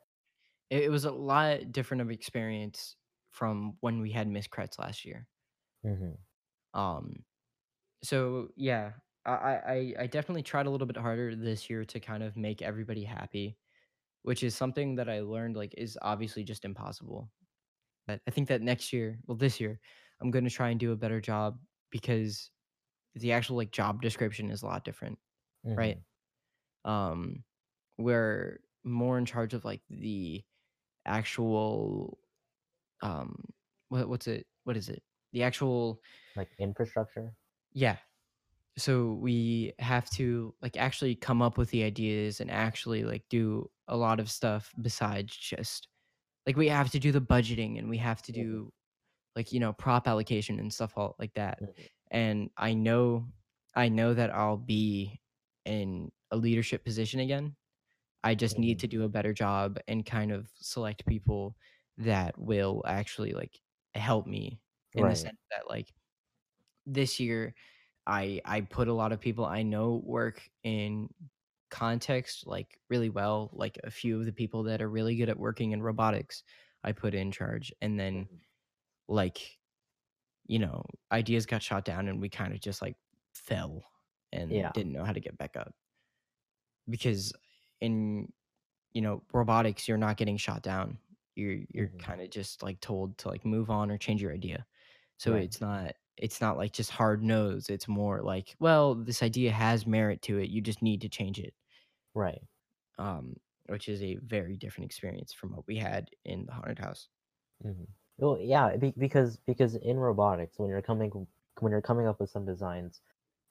It 0.71 0.85
it 0.85 0.91
was 0.91 1.05
a 1.05 1.13
lot 1.13 1.73
different 1.73 2.01
of 2.01 2.11
experience 2.11 2.97
from 3.31 3.77
when 3.81 4.01
we 4.01 4.11
had 4.13 4.29
Miss 4.29 4.49
Kretz 4.49 4.79
last 4.79 5.05
year. 5.05 5.29
Mhm. 5.83 6.17
Um, 6.75 7.25
so, 8.05 8.51
yeah, 8.57 8.95
I 9.27 9.33
I 9.33 9.73
I 9.75 9.95
I 10.01 10.09
definitely 10.09 10.43
tried 10.45 10.67
a 10.67 10.71
little 10.71 10.87
bit 10.89 10.99
harder 10.99 11.37
this 11.37 11.71
year 11.71 11.85
to 11.87 12.01
kind 12.01 12.23
of 12.23 12.37
make 12.37 12.63
everybody 12.63 13.05
happy, 13.05 13.59
which 14.23 14.43
is 14.45 14.57
something 14.57 14.97
that 14.97 15.09
I 15.11 15.21
learned, 15.23 15.57
like, 15.57 15.75
is 15.79 15.99
obviously 16.03 16.45
just 16.45 16.65
impossible. 16.67 17.33
But 18.07 18.23
I 18.29 18.31
think 18.33 18.49
that 18.51 18.63
next 18.63 18.93
year 18.93 19.21
well, 19.27 19.37
this 19.39 19.61
year, 19.61 19.81
I'm 20.21 20.31
gonna 20.31 20.51
try 20.51 20.71
and 20.71 20.81
do 20.81 20.93
a 20.93 20.97
better 20.97 21.21
job 21.21 21.61
because 21.91 22.51
the 23.15 23.33
actual, 23.33 23.57
like, 23.57 23.73
job 23.73 24.03
description 24.03 24.51
is 24.51 24.63
a 24.63 24.67
lot 24.67 24.85
different, 24.85 25.19
right? 25.77 25.97
Mhm. 25.97 26.05
Um, 26.85 27.45
we're 27.99 28.63
more 28.85 29.19
in 29.19 29.27
charge 29.27 29.55
of, 29.55 29.65
like, 29.65 29.83
the 29.91 30.45
actual, 31.07 32.21
um, 33.03 33.45
what 33.91 34.09
what's 34.11 34.27
it 34.29 34.47
what 34.65 34.77
is 34.79 34.89
it? 34.91 35.03
The 35.33 35.45
actual 35.45 36.03
Like, 36.37 36.51
infrastructure? 36.59 37.37
Yeah. 37.73 37.97
So, 38.79 39.15
we 39.15 39.75
have 39.81 40.11
to, 40.13 40.55
like, 40.63 40.77
actually 40.79 41.17
come 41.17 41.43
up 41.43 41.59
with 41.59 41.71
the 41.71 41.85
ideas 41.85 42.41
and 42.41 42.51
actually, 42.51 43.05
like, 43.05 43.29
do 43.31 43.71
a 43.89 43.97
lot 43.97 44.21
of 44.21 44.31
stuff 44.31 44.73
besides 44.83 45.37
just 45.37 45.89
like, 46.47 46.57
we 46.57 46.69
have 46.69 46.91
to 46.93 46.99
do 47.01 47.13
the 47.13 47.21
budgeting, 47.23 47.79
and 47.79 47.91
we 47.91 47.99
have 47.99 48.23
to 48.23 48.33
Mhm. 48.33 48.33
do, 48.33 48.73
like, 49.37 49.53
you 49.53 49.61
know, 49.61 49.73
prop 49.73 50.09
allocation 50.09 50.59
and 50.61 50.73
stuff 50.73 50.95
all 50.97 51.17
like 51.19 51.35
that. 51.35 51.61
Mhm. 51.61 51.91
And 52.11 52.51
I 52.57 52.75
know 52.75 53.29
I 53.77 53.89
know 53.89 54.15
that 54.15 54.35
I'll 54.35 54.57
be 54.57 55.23
in 55.65 56.11
a 56.33 56.37
leadership 56.37 56.85
position 56.85 57.21
again. 57.21 57.57
I 58.25 58.35
just 58.35 58.59
need 58.59 58.79
Mhm. 58.79 58.81
to 58.81 58.89
do 58.89 59.05
a 59.05 59.09
better 59.09 59.33
job 59.35 59.79
and 59.89 60.05
kind 60.07 60.33
of 60.33 60.51
select 60.57 61.07
people 61.07 61.57
that 61.99 62.39
will 62.39 62.83
actually, 62.87 63.33
like, 63.33 63.61
help 63.95 64.27
me 64.27 64.61
in 64.95 65.09
the 65.09 65.17
sense 65.17 65.39
that, 65.51 65.69
like, 65.69 65.95
this 66.87 67.21
year, 67.21 67.55
I 68.07 68.41
I 68.45 68.63
put 68.63 68.89
a 68.89 68.95
lot 68.95 69.13
of 69.13 69.21
people 69.21 69.45
I 69.47 69.63
know 69.63 69.97
work 70.05 70.49
in 70.65 71.09
context, 71.71 72.47
like, 72.47 72.81
really 72.91 73.11
well, 73.11 73.51
like, 73.55 73.79
a 73.85 73.91
few 73.91 74.19
of 74.21 74.27
the 74.27 74.33
people 74.33 74.65
that 74.65 74.83
are 74.83 74.91
really 74.91 75.17
good 75.17 75.29
at 75.31 75.39
working 75.39 75.73
in 75.73 75.83
robotics, 75.83 76.43
I 76.85 76.93
put 76.93 77.15
in 77.15 77.33
charge, 77.33 77.73
and 77.83 77.99
then, 78.01 78.29
Mhm. 78.29 78.41
Like, 79.11 79.59
you 80.47 80.59
know, 80.61 80.85
ideas 81.13 81.47
got 81.47 81.63
shot 81.63 81.85
down, 81.87 82.09
and 82.09 82.21
we 82.21 82.29
kinda 82.31 82.59
just, 82.59 82.83
like, 82.83 82.99
fell 83.35 83.85
and 84.33 84.61
Yeah. 84.61 84.73
didn't 84.73 84.93
know 84.93 85.05
how 85.05 85.13
to 85.15 85.21
get 85.21 85.39
back 85.39 85.57
up. 85.57 85.75
Because 86.89 87.33
in, 87.81 88.33
you 88.93 89.03
know, 89.03 89.25
robotics, 89.33 89.89
you're 89.89 89.99
not 89.99 90.17
getting 90.17 90.37
shot 90.37 90.63
down. 90.63 90.99
You're 91.37 91.61
you're 91.71 91.91
Mhm. 91.91 92.01
kinda 92.01 92.29
just, 92.29 92.63
like, 92.63 92.81
told 92.81 93.19
to, 93.21 93.29
like, 93.29 93.45
move 93.45 93.71
on 93.71 93.91
or 93.91 93.99
change 93.99 94.23
your 94.23 94.33
idea. 94.35 94.67
So, 95.19 95.35
Right. 95.35 95.47
it's 95.47 95.61
not 95.61 95.97
it's 96.19 96.41
not, 96.41 96.57
like, 96.59 96.73
just 96.73 96.91
hard 96.93 97.23
no's, 97.25 97.71
it's 97.71 97.89
more 97.89 98.23
like, 98.23 98.57
"Well, 98.61 98.95
this 98.97 99.23
idea 99.23 99.53
has 99.53 99.87
merit 99.87 100.23
to 100.25 100.39
it, 100.39 100.51
you 100.51 100.61
just 100.63 100.83
need 100.83 101.01
to 101.03 101.09
change 101.11 101.41
it." 101.41 101.55
Right. 102.15 102.43
Um, 102.99 103.37
which 103.67 103.89
is 103.89 104.03
a 104.03 104.17
very 104.17 104.57
different 104.57 104.87
experience 104.87 105.33
from 105.33 105.53
what 105.53 105.67
we 105.67 105.77
had 105.77 106.11
in 106.25 106.47
the 106.47 106.53
haunted 106.53 106.79
house. 106.79 107.09
Mhm. 107.65 108.00
Well, 108.21 108.39
yeah, 108.39 108.77
be 108.77 108.93
because 108.93 109.39
because 109.39 109.75
in 109.77 109.97
robotics, 109.99 110.59
when 110.59 110.69
you're 110.71 110.83
coming 110.83 111.27
when 111.61 111.73
you're 111.73 111.83
coming 111.83 112.07
up 112.07 112.21
with 112.21 112.31
some 112.31 112.45
designs, 112.47 113.01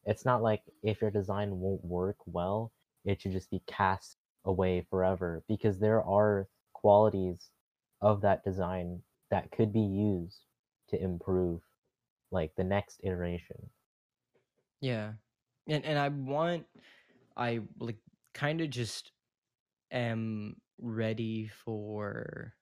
it's 0.06 0.26
not 0.26 0.42
like 0.44 0.64
if 0.84 1.02
your 1.02 1.12
design 1.12 1.60
won't 1.60 1.84
work 1.86 2.18
well, 2.28 2.74
it 3.06 3.22
should 3.22 3.32
just 3.34 3.52
be 3.52 3.62
cast 3.68 4.20
away 4.46 4.82
forever, 4.82 5.44
because 5.48 5.80
there 5.80 6.04
are 6.04 6.50
qualities 6.74 7.52
of 8.02 8.22
that 8.22 8.44
design 8.44 9.04
that 9.30 9.52
could 9.52 9.74
be 9.74 9.82
used 9.82 10.46
to 10.90 11.02
improve, 11.02 11.64
like, 12.32 12.56
the 12.56 12.64
next 12.66 13.02
iteration. 13.04 13.72
Yeah. 14.82 15.14
And 15.68 15.86
and 15.86 16.00
I 16.00 16.10
want 16.10 16.68
I, 17.38 17.62
like, 17.80 18.00
kinda 18.34 18.68
just 18.68 19.14
am 19.92 20.62
ready 20.80 21.48
for 21.48 22.56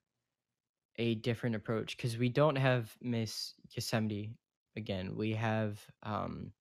a 0.98 1.16
different 1.16 1.56
approach 1.56 1.98
because 1.98 2.18
we 2.18 2.30
don't 2.30 2.56
have 2.58 2.98
Miss 3.02 3.56
Yosemite 3.72 4.36
again, 4.76 5.16
we 5.16 5.34
have, 5.34 5.90
um, 6.04 6.54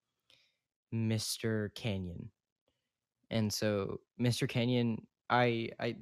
Mr. 0.93 1.75
Canyon. 1.75 2.33
And 3.31 3.53
so, 3.53 4.01
Mr. 4.19 4.49
Canyon, 4.49 5.07
I 5.31 5.71
I 5.81 5.97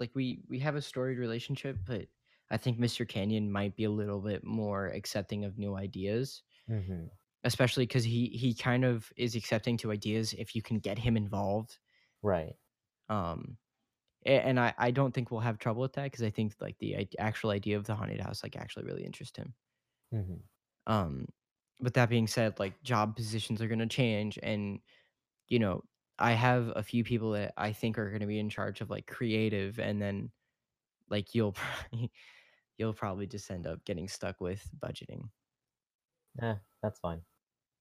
like, 0.00 0.14
we 0.14 0.42
we 0.48 0.58
have 0.60 0.76
a 0.76 0.82
storied 0.82 1.18
relationship, 1.18 1.78
but 1.86 2.08
I 2.50 2.56
think 2.58 2.78
Mr. 2.78 3.08
Canyon 3.08 3.52
might 3.52 3.76
be 3.76 3.84
a 3.84 3.90
little 3.90 4.20
bit 4.20 4.44
more 4.44 4.88
accepting 4.88 5.44
of 5.44 5.58
new 5.58 5.76
ideas. 5.76 6.42
Mhm. 6.66 7.18
Especially 7.44 7.86
'cause 7.86 8.04
he 8.04 8.28
he 8.28 8.52
kind 8.54 8.84
of 8.84 9.12
is 9.16 9.36
accepting 9.36 9.76
to 9.78 9.92
ideas 9.92 10.32
if 10.34 10.56
you 10.56 10.62
can 10.62 10.80
get 10.80 10.98
him 10.98 11.16
involved. 11.16 11.78
Right. 12.22 12.56
Um, 13.08 13.58
and 14.24 14.58
I 14.60 14.74
I 14.78 14.90
don't 14.90 15.12
think 15.12 15.30
we'll 15.30 15.40
have 15.40 15.58
trouble 15.58 15.82
with 15.82 15.94
that 15.94 16.04
because 16.04 16.22
I 16.22 16.30
think, 16.30 16.54
like, 16.60 16.78
the 16.78 17.08
actual 17.18 17.50
idea 17.50 17.76
of 17.76 17.84
the 17.86 17.94
haunted 17.96 18.20
house, 18.20 18.42
like, 18.42 18.56
actually 18.56 18.84
really 18.86 19.04
interest 19.04 19.36
him. 19.36 19.54
Mhm. 20.10 20.48
Um, 20.86 21.26
with 21.80 21.94
that 21.94 22.08
being 22.08 22.26
said, 22.26 22.58
like, 22.58 22.82
job 22.82 23.14
positions 23.16 23.62
are 23.62 23.68
gonna 23.68 23.86
change, 23.86 24.38
and, 24.42 24.80
you 25.48 25.58
know, 25.58 25.84
I 26.18 26.32
have 26.32 26.72
a 26.76 26.82
few 26.84 27.04
people 27.04 27.32
that 27.32 27.54
I 27.58 27.72
think 27.72 27.98
are 27.98 28.10
gonna 28.12 28.26
be 28.28 28.38
in 28.40 28.50
charge 28.50 28.80
of, 28.82 28.90
like, 28.90 29.06
creative, 29.08 29.78
and 29.80 30.02
then, 30.02 30.32
like, 31.10 31.34
you'll 31.34 31.52
probably 31.54 32.12
you'll 32.78 32.94
probably 32.94 33.26
just 33.28 33.50
end 33.50 33.66
up 33.66 33.84
getting 33.86 34.08
stuck 34.08 34.40
with 34.40 34.70
budgeting. 34.78 35.30
Yeah, 36.40 36.58
that's 36.82 37.00
fine. 37.00 37.24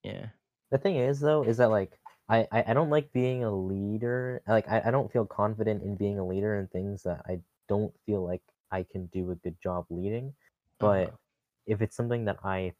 Yeah. 0.04 0.30
The 0.72 0.78
thing 0.78 0.96
is, 0.96 1.20
though, 1.20 1.44
is 1.44 1.58
that, 1.58 1.70
like, 1.70 2.00
I 2.30 2.48
I 2.52 2.72
I 2.72 2.74
don't 2.74 2.90
like 2.90 3.12
being 3.14 3.44
a 3.44 3.52
leader, 3.56 4.42
like, 4.48 4.68
I 4.68 4.82
I 4.88 4.92
don't 4.92 5.12
feel 5.12 5.26
confident 5.26 5.84
in 5.84 5.96
being 5.96 6.20
a 6.20 6.26
leader 6.28 6.56
in 6.60 6.68
things 6.68 7.04
that 7.04 7.22
I 7.26 7.42
don't 7.68 7.94
feel 8.06 8.24
like 8.26 8.44
I 8.72 8.84
can 8.84 9.08
do 9.08 9.32
a 9.32 9.36
good 9.36 9.60
job 9.62 9.88
leading, 9.90 10.36
but 10.80 11.12
Uh-huh. 11.12 11.18
if 11.66 11.82
it's 11.82 11.96
something 11.96 12.26
that 12.26 12.40
I 12.44 12.76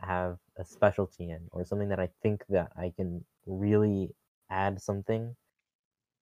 have 0.00 0.40
a 0.56 0.64
specialty 0.64 1.30
in, 1.30 1.48
or 1.52 1.64
something 1.64 1.90
that 1.90 2.00
I 2.00 2.08
think 2.22 2.46
that 2.48 2.72
I 2.76 2.90
can 2.92 3.26
really 3.46 4.16
add 4.50 4.82
something 4.82 5.36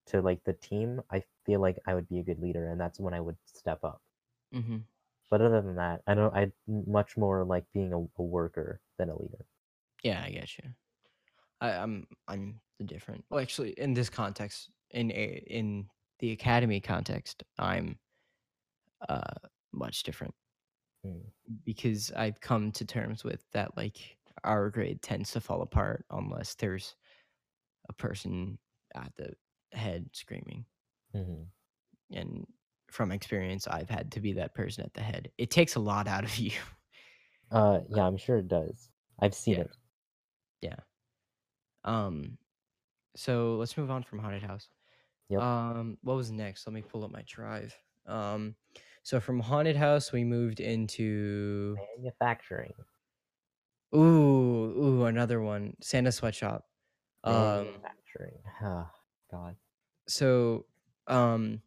to, 0.07 0.23
like, 0.23 0.45
the 0.45 0.55
team, 0.55 1.03
I 1.11 1.25
feel 1.47 1.61
like 1.61 1.79
I 1.87 1.95
would 1.95 2.09
be 2.09 2.21
a 2.21 2.25
good 2.25 2.41
leader, 2.41 2.69
and 2.69 2.81
that's 2.81 3.01
when 3.01 3.15
I 3.15 3.21
would 3.21 3.39
step 3.47 3.85
up. 3.85 4.03
Mhm. 4.53 4.85
But 5.29 5.43
other 5.43 5.61
than 5.61 5.75
that, 5.77 6.03
I 6.07 6.15
don't 6.15 6.35
I'd 6.35 6.55
much 6.67 7.19
more 7.19 7.45
like 7.45 7.71
being 7.73 7.93
a 7.93 7.99
a 8.17 8.23
worker 8.23 8.81
than 8.97 9.11
a 9.11 9.19
leader. 9.21 9.45
Yeah, 10.03 10.23
I 10.23 10.31
get 10.31 10.57
you. 10.59 10.75
I 11.65 11.83
I'm 11.83 12.07
I'm 12.29 12.61
the 12.79 12.85
different 12.85 13.25
well, 13.31 13.41
actually, 13.41 13.71
in 13.73 13.95
this 13.95 14.11
context, 14.11 14.71
in 14.91 15.11
a 15.13 15.45
in 15.49 15.89
the 16.21 16.33
academy 16.33 16.81
context, 16.81 17.43
I'm, 17.59 17.99
uh, 19.09 19.35
much 19.73 20.03
different. 20.03 20.35
Mm. 21.05 21.33
Because 21.65 22.11
I've 22.13 22.41
come 22.41 22.73
to 22.73 22.85
terms 22.87 23.23
with 23.23 23.45
that, 23.53 23.77
like, 23.77 24.19
our 24.45 24.71
grade 24.71 25.03
tends 25.03 25.31
to 25.33 25.41
fall 25.41 25.61
apart 25.63 26.07
unless 26.11 26.55
there's 26.55 26.97
a 27.89 27.95
person 27.95 28.59
at 28.95 29.15
the 29.17 29.35
head 29.73 30.11
screaming. 30.15 30.67
Mhm. 31.15 31.53
And 32.11 32.47
from 32.89 33.13
experience, 33.13 33.67
I've 33.67 33.89
had 33.91 34.13
to 34.13 34.21
be 34.21 34.33
that 34.35 34.55
person 34.55 34.85
at 34.85 34.95
the 34.95 35.03
head. 35.03 35.31
It 35.39 35.51
takes 35.51 35.75
a 35.75 35.81
lot 35.81 36.07
out 36.07 36.25
of 36.25 36.37
you. 36.39 36.53
Uh, 37.51 37.81
yeah, 37.89 38.07
I'm 38.07 38.17
sure 38.19 38.37
it 38.39 38.49
does. 38.49 38.91
I've 39.19 39.35
seen 39.35 39.57
Yeah. 39.57 39.63
it. 39.63 39.71
Yeah. 40.61 40.81
Um, 41.85 42.39
so 43.17 43.57
let's 43.57 43.77
move 43.77 43.91
on 43.91 44.03
from 44.03 44.19
haunted 44.19 44.43
house. 44.43 44.69
Yep. 45.29 45.41
Um, 45.41 45.99
what 46.03 46.17
was 46.17 46.31
next? 46.31 46.67
Let 46.67 46.75
me 46.75 46.83
pull 46.83 47.05
up 47.05 47.11
my 47.11 47.23
drive. 47.27 47.75
Um, 48.07 48.55
so 49.03 49.21
from 49.21 49.41
haunted 49.41 49.77
house 49.77 50.13
we 50.13 50.25
moved 50.25 50.61
into 50.61 51.77
Manufacturing. 51.97 52.73
ooh 53.95 53.99
ooh 53.99 55.05
another 55.05 55.41
one 55.41 55.75
Santa 55.81 56.13
sweatshop. 56.13 56.65
Um, 57.23 57.35
Manufacturing. 57.67 58.39
Oh, 58.63 58.87
God. 59.31 59.57
so 60.07 60.67
um, 61.07 61.61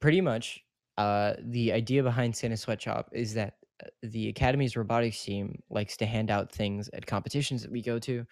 pretty 0.00 0.20
much 0.20 0.64
uh 0.96 1.34
the 1.40 1.72
idea 1.72 2.02
behind 2.02 2.34
Santa 2.34 2.56
sweatshop 2.56 3.10
is 3.12 3.34
that 3.34 3.54
uh, 3.84 3.88
the 4.02 4.28
academy's 4.28 4.76
robotics 4.76 5.22
team 5.24 5.60
likes 5.70 5.96
to 5.96 6.06
hand 6.06 6.30
out 6.30 6.52
things 6.52 6.88
at 6.92 7.04
competitions 7.06 7.62
that 7.62 7.70
we 7.70 7.82
go 7.82 7.98
to 7.98 8.24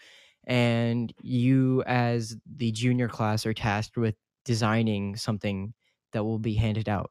and 0.46 1.12
you 1.22 1.82
as 1.87 2.37
the 2.56 2.72
junior 2.72 3.08
class 3.08 3.46
are 3.46 3.54
tasked 3.54 3.96
with 3.96 4.14
designing 4.44 5.14
something 5.16 5.72
that 6.12 6.25
will 6.25 6.38
be 6.38 6.54
handed 6.54 6.88
out 6.88 7.11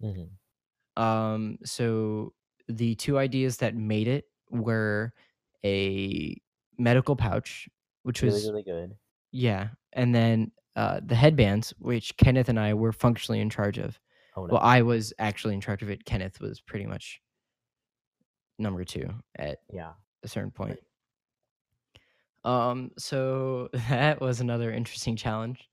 hmm 0.00 0.24
um 0.96 1.58
so 1.64 2.32
the 2.68 2.94
two 2.94 3.18
ideas 3.18 3.56
that 3.58 3.74
made 3.74 4.06
it 4.08 4.24
were 4.50 5.12
a 5.64 6.36
medical 6.78 7.16
pouch 7.16 7.68
which 8.04 8.22
Really, 8.22 8.34
was 8.34 8.46
really 8.48 8.62
good. 8.62 8.94
yeah 9.32 9.68
and 9.92 10.14
then 10.14 10.52
uh 10.76 11.00
the 11.04 11.14
headbands 11.16 11.74
which 11.78 12.16
kenneth 12.16 12.48
and 12.48 12.58
i 12.60 12.72
were 12.74 12.92
functionally 12.92 13.40
in 13.40 13.50
charge 13.50 13.78
of 13.78 13.98
Oh, 14.36 14.46
no. 14.46 14.54
well 14.54 14.62
i 14.62 14.82
was 14.82 15.12
actually 15.18 15.54
in 15.54 15.60
charge 15.60 15.82
of 15.82 15.90
it 15.90 16.04
kenneth 16.04 16.40
was 16.40 16.60
pretty 16.60 16.86
much 16.86 17.20
number 18.58 18.84
two 18.84 19.08
at 19.36 19.58
yeah. 19.72 19.92
a 20.22 20.28
certain 20.28 20.50
point 20.50 20.78
um 22.44 22.90
so 22.98 23.68
that 23.88 24.20
was 24.20 24.40
another 24.40 24.72
interesting 24.72 25.16
challenge. 25.16 25.68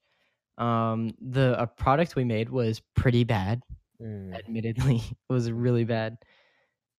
Um 0.57 1.15
the 1.21 1.61
a 1.61 1.67
product 1.67 2.15
we 2.15 2.25
made 2.25 2.49
was 2.49 2.81
pretty 2.95 3.23
bad 3.25 3.63
Mm, 3.99 4.41
admittedly 4.47 4.97
it 5.29 5.33
was 5.33 5.51
really 5.51 5.85
bad. 5.85 6.17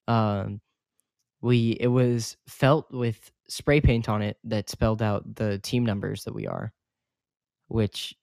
Um 0.09 0.61
we 1.43 1.73
it 1.81 1.89
was 1.89 2.37
felt 2.49 2.91
with 2.93 3.33
spray 3.49 3.81
paint 3.81 4.09
on 4.09 4.23
it 4.23 4.39
that 4.45 4.71
spelled 4.71 5.03
out 5.03 5.37
the 5.37 5.59
team 5.61 5.87
numbers 5.87 6.25
that 6.25 6.35
we 6.35 6.47
are 6.47 6.73
which 7.69 8.17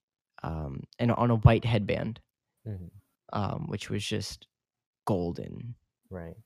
um 0.44 0.84
and 1.00 1.12
on 1.14 1.32
a 1.32 1.38
white 1.38 1.66
headband. 1.66 2.22
Mhm, 2.66 2.90
um 3.34 3.68
which 3.68 3.90
was 3.90 4.06
just 4.06 4.48
golden 5.06 5.76
Right. 6.10 6.38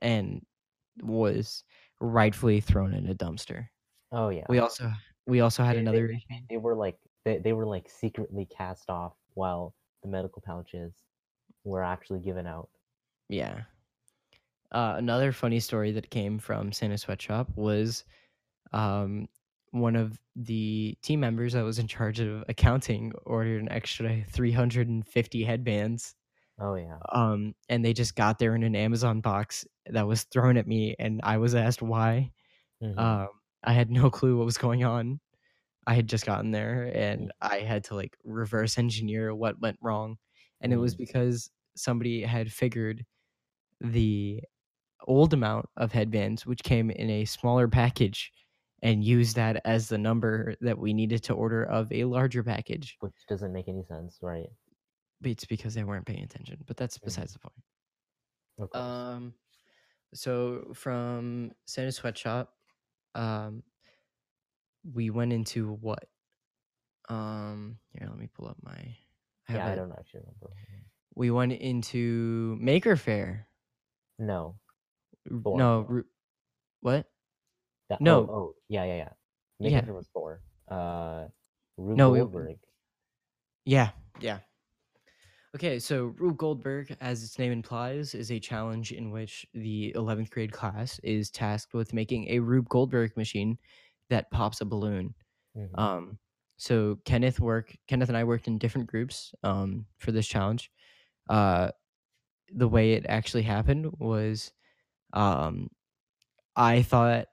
and 0.00 0.44
was 1.02 1.64
rightfully 2.00 2.60
thrown 2.60 2.94
in 2.94 3.08
a 3.08 3.14
dumpster 3.14 3.68
Oh, 4.12 4.28
yeah. 4.28 4.44
we 4.48 4.58
also 4.58 4.92
we 5.26 5.40
also 5.40 5.62
had 5.64 5.76
They- 5.76 5.80
they- 5.80 5.90
another 5.90 6.12
They 6.50 6.56
were 6.58 6.74
like 6.76 6.98
they, 7.24 7.38
they 7.38 7.52
were 7.52 7.66
like 7.66 7.88
secretly 7.88 8.46
cast 8.46 8.90
off 8.90 9.14
while 9.34 9.74
the 10.02 10.08
medical 10.08 10.42
pouches 10.42 10.92
were 11.64 11.82
actually 11.82 12.20
given 12.20 12.46
out. 12.46 12.68
Yeah. 13.28 13.62
Uh, 14.72 14.94
another 14.96 15.32
funny 15.32 15.60
story 15.60 15.92
that 15.92 16.10
came 16.10 16.38
from 16.38 16.72
Santa 16.72 16.98
Sweatshop 16.98 17.48
was 17.56 18.04
um, 18.72 19.28
one 19.70 19.94
of 19.96 20.18
the 20.34 20.96
team 21.02 21.20
members 21.20 21.52
that 21.52 21.62
was 21.62 21.78
in 21.78 21.86
charge 21.86 22.20
of 22.20 22.42
accounting 22.48 23.12
ordered 23.26 23.60
an 23.62 23.70
extra 23.70 24.24
350 24.30 25.44
headbands. 25.44 26.14
Oh 26.58 26.74
yeah. 26.74 26.98
Um, 27.12 27.54
and 27.68 27.84
they 27.84 27.92
just 27.92 28.16
got 28.16 28.38
there 28.38 28.54
in 28.54 28.62
an 28.62 28.74
Amazon 28.74 29.20
box 29.20 29.64
that 29.86 30.06
was 30.06 30.24
thrown 30.24 30.56
at 30.56 30.66
me, 30.66 30.96
and 30.98 31.20
I 31.22 31.36
was 31.38 31.54
asked 31.54 31.82
why. 31.82 32.32
Mhm, 32.82 32.98
Um, 32.98 33.28
I 33.64 33.72
had 33.72 33.90
no 33.90 34.10
clue 34.10 34.36
what 34.38 34.46
was 34.46 34.58
going 34.58 34.84
on. 34.84 35.20
I 35.86 35.94
had 35.94 36.08
just 36.08 36.26
gotten 36.26 36.52
there, 36.52 36.92
Mm. 36.94 36.96
and 36.96 37.32
I 37.40 37.60
had 37.60 37.84
to 37.84 37.94
like 37.96 38.16
reverse 38.24 38.78
engineer 38.78 39.34
what 39.34 39.60
went 39.60 39.78
wrong, 39.82 40.18
and 40.60 40.72
it 40.72 40.78
was 40.78 40.94
Mm. 40.94 40.98
because 40.98 41.50
somebody 41.76 42.22
had 42.22 42.52
figured 42.52 43.04
the 43.80 44.42
old 45.08 45.34
amount 45.34 45.66
of 45.76 45.92
headbands, 45.92 46.46
which 46.46 46.62
came 46.64 46.90
in 46.90 47.10
a 47.10 47.24
smaller 47.26 47.68
package, 47.68 48.32
and 48.82 49.04
used 49.04 49.36
that 49.36 49.60
as 49.66 49.88
the 49.88 49.98
number 49.98 50.56
that 50.60 50.78
we 50.78 50.92
needed 50.94 51.22
to 51.24 51.34
order 51.34 51.64
of 51.64 51.92
a 51.92 52.04
larger 52.04 52.42
package. 52.44 52.96
which 53.00 53.14
doesn't 53.28 53.52
make 53.52 53.68
any 53.68 53.84
sense, 53.84 54.18
right? 54.22 54.48
It's 55.24 55.44
because 55.46 55.74
they 55.74 55.84
weren't 55.84 56.06
paying 56.06 56.24
attention, 56.24 56.62
but 56.66 56.76
that's 56.76 56.98
Mhm. 57.04 57.04
besides 57.04 57.32
the 57.34 57.38
point. 57.40 57.64
Um, 58.74 59.34
so 60.14 60.72
from 60.74 61.52
Santa 61.66 61.92
Sweatshop, 61.92 62.54
um, 63.14 63.62
we 64.92 65.10
went 65.10 65.32
into 65.32 65.72
what? 65.80 66.04
Um, 67.08 67.78
here, 67.98 68.08
let 68.08 68.18
me 68.18 68.28
pull 68.32 68.48
up 68.48 68.56
my. 68.62 68.72
I 68.72 69.52
have 69.52 69.56
yeah, 69.56 69.66
I 69.72 69.74
don't 69.74 69.92
actually 69.92 70.20
remember. 70.20 70.50
we 71.14 71.30
went 71.30 71.52
into 71.52 72.56
Maker 72.60 72.96
Fair. 72.96 73.48
No. 74.18 74.56
Four. 75.42 75.58
No, 75.58 75.86
Ru- 75.88 76.04
what? 76.80 77.06
That, 77.88 78.00
No. 78.00 78.20
Oh, 78.20 78.32
oh, 78.34 78.54
yeah, 78.68 78.84
yeah, 78.84 78.96
yeah. 78.96 79.08
Yeah. 79.58 79.80
Maker 79.80 79.94
was 79.94 80.08
four. 80.12 80.40
Uh, 80.68 81.26
Rube 81.76 81.98
No, 81.98 82.14
it- 82.14 82.18
Goldberg. 82.20 82.58
Yeah, 83.64 83.90
yeah. 84.20 84.38
Okay, 85.54 85.78
so 85.78 86.06
Rube 86.06 86.38
Goldberg, 86.38 86.96
as 87.00 87.22
its 87.22 87.38
name 87.38 87.52
implies, 87.52 88.14
is 88.14 88.30
a 88.32 88.40
challenge 88.40 88.90
in 88.90 89.10
which 89.10 89.46
the 89.52 89.92
11th 89.94 90.30
grade 90.30 90.52
class 90.52 90.98
is 91.00 91.30
tasked 91.30 91.74
with 91.74 91.92
making 91.92 92.28
a 92.28 92.38
Rube 92.38 92.68
Goldberg 92.70 93.14
machine 93.18 93.58
that 94.08 94.30
pops 94.30 94.62
a 94.62 94.64
balloon. 94.64 95.14
Mhm. 95.54 95.78
Um, 95.78 96.18
so 96.58 96.96
Kenneth 97.04 97.40
work 97.40 97.76
Kenneth 97.88 98.08
and 98.08 98.16
I 98.18 98.24
worked 98.24 98.48
in 98.48 98.58
different 98.58 98.88
groups 98.88 99.34
um, 99.42 99.86
for 99.98 100.12
this 100.12 100.26
challenge. 100.28 100.70
Uh, 101.28 101.72
the 102.52 102.68
way 102.68 102.94
it 102.94 103.06
actually 103.08 103.42
happened 103.44 103.92
was, 103.98 104.52
um, 105.14 105.70
I 106.56 106.82
thought, 106.82 107.28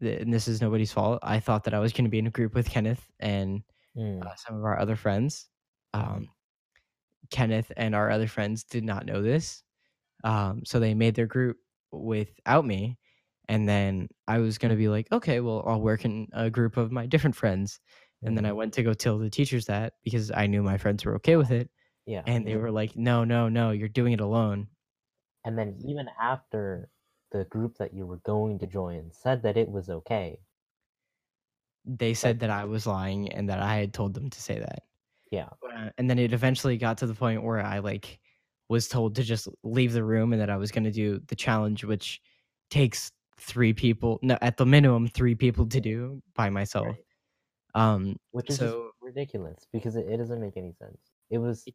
that, 0.00 0.20
and 0.22 0.32
this 0.34 0.48
is 0.48 0.60
nobody's 0.62 0.92
fault. 0.92 1.20
I 1.22 1.40
thought 1.40 1.64
that 1.64 1.74
I 1.74 1.80
was 1.80 1.92
going 1.92 2.04
to 2.04 2.10
be 2.10 2.18
in 2.18 2.26
a 2.26 2.30
group 2.30 2.54
with 2.54 2.70
Kenneth 2.70 3.10
and 3.20 3.62
Mm, 3.96 4.26
uh, 4.26 4.34
some 4.36 4.56
of 4.56 4.64
our 4.64 4.78
other 4.78 4.96
friends. 4.96 5.48
Um, 5.94 6.30
Kenneth 7.30 7.72
and 7.76 7.94
our 7.94 8.10
other 8.10 8.28
friends 8.28 8.64
did 8.64 8.84
not 8.84 9.06
know 9.06 9.22
this, 9.22 9.62
um, 10.24 10.64
so 10.64 10.80
they 10.80 10.94
made 10.94 11.14
their 11.14 11.26
group 11.26 11.58
without 11.92 12.64
me. 12.66 12.98
And 13.48 13.68
then 13.68 14.08
I 14.28 14.38
was 14.38 14.58
gonna 14.58 14.76
be 14.76 14.88
like, 14.88 15.08
okay, 15.12 15.40
well, 15.40 15.64
I'll 15.66 15.80
work 15.80 16.04
in 16.04 16.28
a 16.32 16.50
group 16.50 16.76
of 16.76 16.92
my 16.92 17.06
different 17.06 17.36
friends. 17.36 17.80
And 18.24 18.36
then 18.36 18.44
I 18.46 18.50
mhm. 18.50 18.56
went 18.56 18.74
to 18.74 18.82
go 18.82 18.94
tell 18.94 19.18
the 19.18 19.30
teachers 19.30 19.66
that 19.66 19.94
because 20.04 20.30
I 20.32 20.46
knew 20.46 20.62
my 20.62 20.78
friends 20.78 21.04
were 21.04 21.14
okay 21.16 21.36
with 21.36 21.50
it, 21.52 21.70
Yeah. 22.06 22.24
and 22.26 22.46
they 22.46 22.56
were 22.56 22.70
like, 22.72 22.96
no, 22.96 23.24
no, 23.24 23.48
no, 23.48 23.70
you're 23.72 23.88
doing 23.88 24.12
it 24.14 24.20
alone. 24.20 24.68
And 25.44 25.56
then 25.58 25.78
even 25.80 26.10
after 26.20 26.90
the 27.32 27.44
group 27.46 27.78
that 27.78 27.94
you 27.94 28.06
were 28.06 28.18
going 28.18 28.58
to 28.58 28.66
join 28.66 29.10
said 29.12 29.42
that 29.44 29.56
it 29.56 29.70
was 29.70 29.88
okay. 29.88 30.40
They 31.86 32.12
said 32.14 32.40
that 32.40 32.50
I 32.50 32.64
was 32.64 32.86
lying 32.86 33.32
and 33.32 33.48
that 33.48 33.60
I 33.60 33.76
had 33.76 33.94
told 33.94 34.12
them 34.14 34.28
to 34.30 34.42
say 34.42 34.58
that. 34.58 34.84
Yeah. 35.30 35.48
Uh, 35.74 35.90
and 35.98 36.08
then 36.08 36.18
it 36.18 36.32
eventually 36.32 36.76
got 36.76 36.98
to 36.98 37.06
the 37.06 37.14
point 37.14 37.42
where 37.42 37.60
I 37.60 37.80
like 37.80 38.18
was 38.68 38.88
told 38.88 39.14
to 39.16 39.22
just 39.22 39.48
leave 39.62 39.92
the 39.92 40.04
room 40.04 40.32
and 40.32 40.40
that 40.42 40.50
I 40.50 40.56
was 40.56 40.70
going 40.70 40.84
to 40.84 40.90
do 40.90 41.20
the 41.28 41.36
challenge, 41.36 41.84
which 41.84 42.20
takes 42.70 43.12
three 43.38 43.72
people, 43.72 44.18
no, 44.22 44.36
at 44.40 44.56
the 44.56 44.66
minimum, 44.66 45.08
three 45.08 45.34
people 45.34 45.66
to 45.66 45.80
do 45.80 46.22
by 46.34 46.50
myself. 46.50 46.86
Right. 46.86 46.96
Um, 47.74 48.16
Which 48.30 48.48
is 48.50 48.56
so 48.56 48.90
ridiculous 49.02 49.66
because 49.72 49.96
it, 49.96 50.06
it 50.08 50.16
doesn't 50.16 50.40
make 50.40 50.56
any 50.56 50.72
sense. 50.72 50.98
It 51.30 51.38
was 51.38 51.66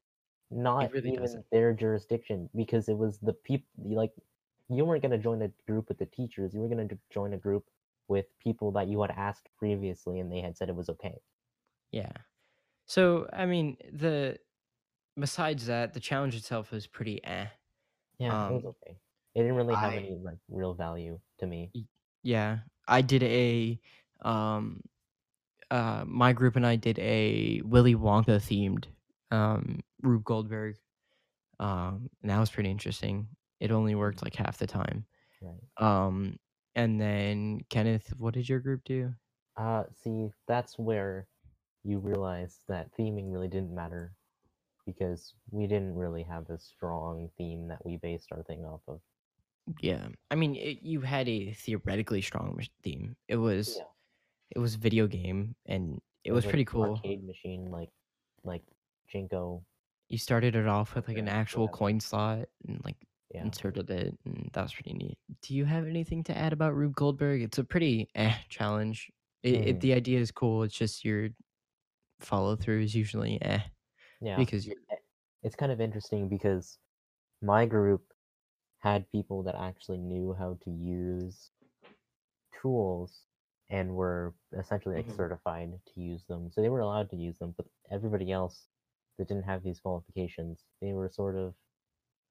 not 0.49 0.91
really 0.91 1.09
even 1.09 1.21
doesn't. 1.21 1.45
their 1.51 1.73
jurisdiction 1.73 2.49
because 2.55 2.89
it 2.89 2.97
was 2.97 3.19
the 3.19 3.33
people 3.33 3.67
like 3.85 4.11
you 4.67 4.83
weren't 4.83 5.03
going 5.03 5.11
to 5.11 5.19
join 5.19 5.43
a 5.43 5.51
group 5.67 5.89
with 5.89 5.99
the 5.99 6.07
teachers. 6.07 6.53
You 6.53 6.61
were 6.61 6.69
going 6.69 6.87
to 6.87 6.97
join 7.13 7.33
a 7.33 7.37
group 7.37 7.65
with 8.07 8.25
people 8.39 8.71
that 8.71 8.87
you 8.87 9.01
had 9.01 9.11
asked 9.11 9.47
previously 9.57 10.19
and 10.19 10.31
they 10.31 10.41
had 10.41 10.57
said 10.57 10.69
it 10.69 10.75
was 10.75 10.89
okay. 10.89 11.19
yeah. 11.91 12.11
So 12.91 13.25
I 13.31 13.45
mean, 13.45 13.77
the 13.93 14.37
besides 15.17 15.67
that, 15.67 15.93
the 15.93 16.01
challenge 16.01 16.35
itself 16.35 16.71
was 16.71 16.87
pretty 16.87 17.23
eh. 17.23 17.45
Yeah, 18.19 18.49
it 18.49 18.53
was 18.53 18.65
Um, 18.65 18.75
okay. 18.83 18.97
It 19.33 19.39
didn't 19.43 19.55
really 19.55 19.75
have 19.75 19.93
I- 19.93 19.97
any 19.97 20.17
like 20.17 20.39
real 20.49 20.73
value 20.73 21.17
to 21.39 21.47
me. 21.47 21.71
Yeah, 22.23 22.59
I 22.89 23.01
did 23.01 23.23
a 23.23 23.79
um 24.23 24.81
uh 25.71 26.03
my 26.05 26.33
group 26.33 26.57
and 26.57 26.67
I 26.67 26.75
did 26.75 26.99
a 26.99 27.61
Willy 27.63 27.95
Wonka 27.95 28.35
themed 28.41 28.87
um 29.31 29.79
Rube 30.01 30.25
Goldberg. 30.25 30.75
Um 31.61 32.09
and 32.21 32.29
that 32.29 32.39
was 32.39 32.49
pretty 32.51 32.69
interesting. 32.69 33.29
It 33.61 33.71
only 33.71 33.95
worked 33.95 34.21
like 34.21 34.35
half 34.35 34.57
the 34.57 34.67
time. 34.67 35.05
Right. 35.41 35.63
Um 35.77 36.37
and 36.75 36.99
then 36.99 37.61
Kenneth, 37.69 38.13
what 38.17 38.33
did 38.33 38.49
your 38.49 38.59
group 38.59 38.83
do? 38.83 39.13
Uh, 39.55 39.83
see, 40.03 40.29
that's 40.47 40.77
where 40.77 41.27
you 41.83 41.99
realize 41.99 42.59
that 42.67 42.91
theming 42.97 43.31
really 43.31 43.47
didn't 43.47 43.73
matter 43.75 44.15
because 44.85 45.35
we 45.51 45.67
didn't 45.67 45.95
really 45.95 46.23
have 46.23 46.49
a 46.49 46.59
strong 46.59 47.29
theme 47.37 47.67
that 47.69 47.85
we 47.85 47.97
based 47.97 48.31
our 48.31 48.43
thing 48.43 48.65
off 48.65 48.81
of. 48.87 49.01
Yeah. 49.79 50.09
I 50.29 50.35
mean, 50.35 50.55
it, 50.55 50.81
you 50.81 51.01
had 51.01 51.27
a 51.29 51.53
theoretically 51.53 52.21
strong 52.21 52.59
theme. 52.83 53.15
It 53.27 53.37
was 53.37 53.77
Yeah. 53.77 53.83
it 54.55 54.59
was 54.59 54.75
video 54.75 55.07
game 55.07 55.55
and 55.65 56.01
it 56.23 56.31
was 56.33 56.45
like 56.45 56.51
pretty 56.51 56.65
cool. 56.65 56.95
Arcade 56.95 57.23
machine, 57.23 57.71
like 57.71 57.91
like 58.43 58.63
Jinko. 59.07 59.65
You 60.09 60.17
started 60.17 60.55
it 60.55 60.67
off 60.67 60.95
with 60.95 61.07
like 61.07 61.17
an 61.17 61.27
actual 61.29 61.63
whatever. 61.63 61.77
coin 61.77 61.99
slot 61.99 62.49
and 62.67 62.81
like 62.83 62.97
Yeah. 63.33 63.43
inserted 63.45 63.89
it, 63.89 64.17
and 64.25 64.49
that 64.53 64.61
was 64.61 64.73
pretty 64.73 64.93
neat. 64.93 65.17
Do 65.41 65.55
you 65.55 65.65
have 65.65 65.87
anything 65.87 66.23
to 66.25 66.37
add 66.37 66.53
about 66.53 66.75
Rube 66.75 66.95
Goldberg? 66.95 67.41
It's 67.41 67.57
a 67.57 67.63
pretty 67.63 68.09
eh 68.15 68.35
challenge. 68.49 69.09
It, 69.43 69.55
it 69.67 69.79
Mhm. 69.79 69.81
the 69.81 69.93
idea 69.93 70.19
is 70.19 70.31
cool. 70.31 70.63
It's 70.63 70.75
just 70.75 71.05
your 71.05 71.29
follow 72.23 72.55
through 72.55 72.81
is 72.81 72.95
usually 72.95 73.41
eh 73.41 73.61
Yeah. 74.21 74.47
because 74.47 74.67
you're 74.67 74.75
Eh, 74.89 74.95
It's 75.43 75.55
kind 75.55 75.71
of 75.71 75.81
interesting 75.81 76.29
because 76.29 76.79
my 77.41 77.65
group 77.65 78.13
had 78.79 79.11
people 79.11 79.43
that 79.43 79.55
actually 79.55 79.99
knew 79.99 80.33
how 80.33 80.55
to 80.63 80.71
use 80.71 81.51
tools 82.61 83.25
and 83.69 83.95
were 83.95 84.33
essentially 84.57 84.95
like 84.95 85.09
Mhm. 85.09 85.11
certified 85.11 85.79
to 85.87 86.01
use 86.01 86.25
them. 86.25 86.51
So 86.51 86.61
they 86.61 86.69
were 86.69 86.79
allowed 86.81 87.09
to 87.11 87.15
use 87.15 87.37
them, 87.39 87.53
but 87.55 87.67
everybody 87.89 88.31
else 88.31 88.67
that 89.17 89.27
didn't 89.27 89.43
have 89.43 89.63
these 89.63 89.79
qualifications, 89.79 90.65
they 90.81 90.93
were 90.93 91.09
sort 91.09 91.35
of 91.35 91.55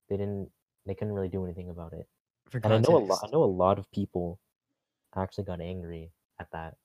they 0.09 0.16
didn't 0.16 0.53
they 0.87 0.94
couldn't 0.94 1.14
really 1.14 1.29
do 1.29 1.44
anything 1.44 1.70
about 1.70 1.92
it. 1.94 2.09
for 2.48 2.61
And 2.62 2.72
I 2.74 2.79
know 2.79 2.96
a 2.96 2.98
lot 2.98 3.20
I 3.24 3.29
know 3.29 3.44
a 3.44 3.46
lot 3.64 3.79
of 3.79 3.90
people 3.92 4.40
actually 5.16 5.44
got 5.44 5.61
angry 5.61 6.12
at 6.40 6.50
that. 6.53 6.76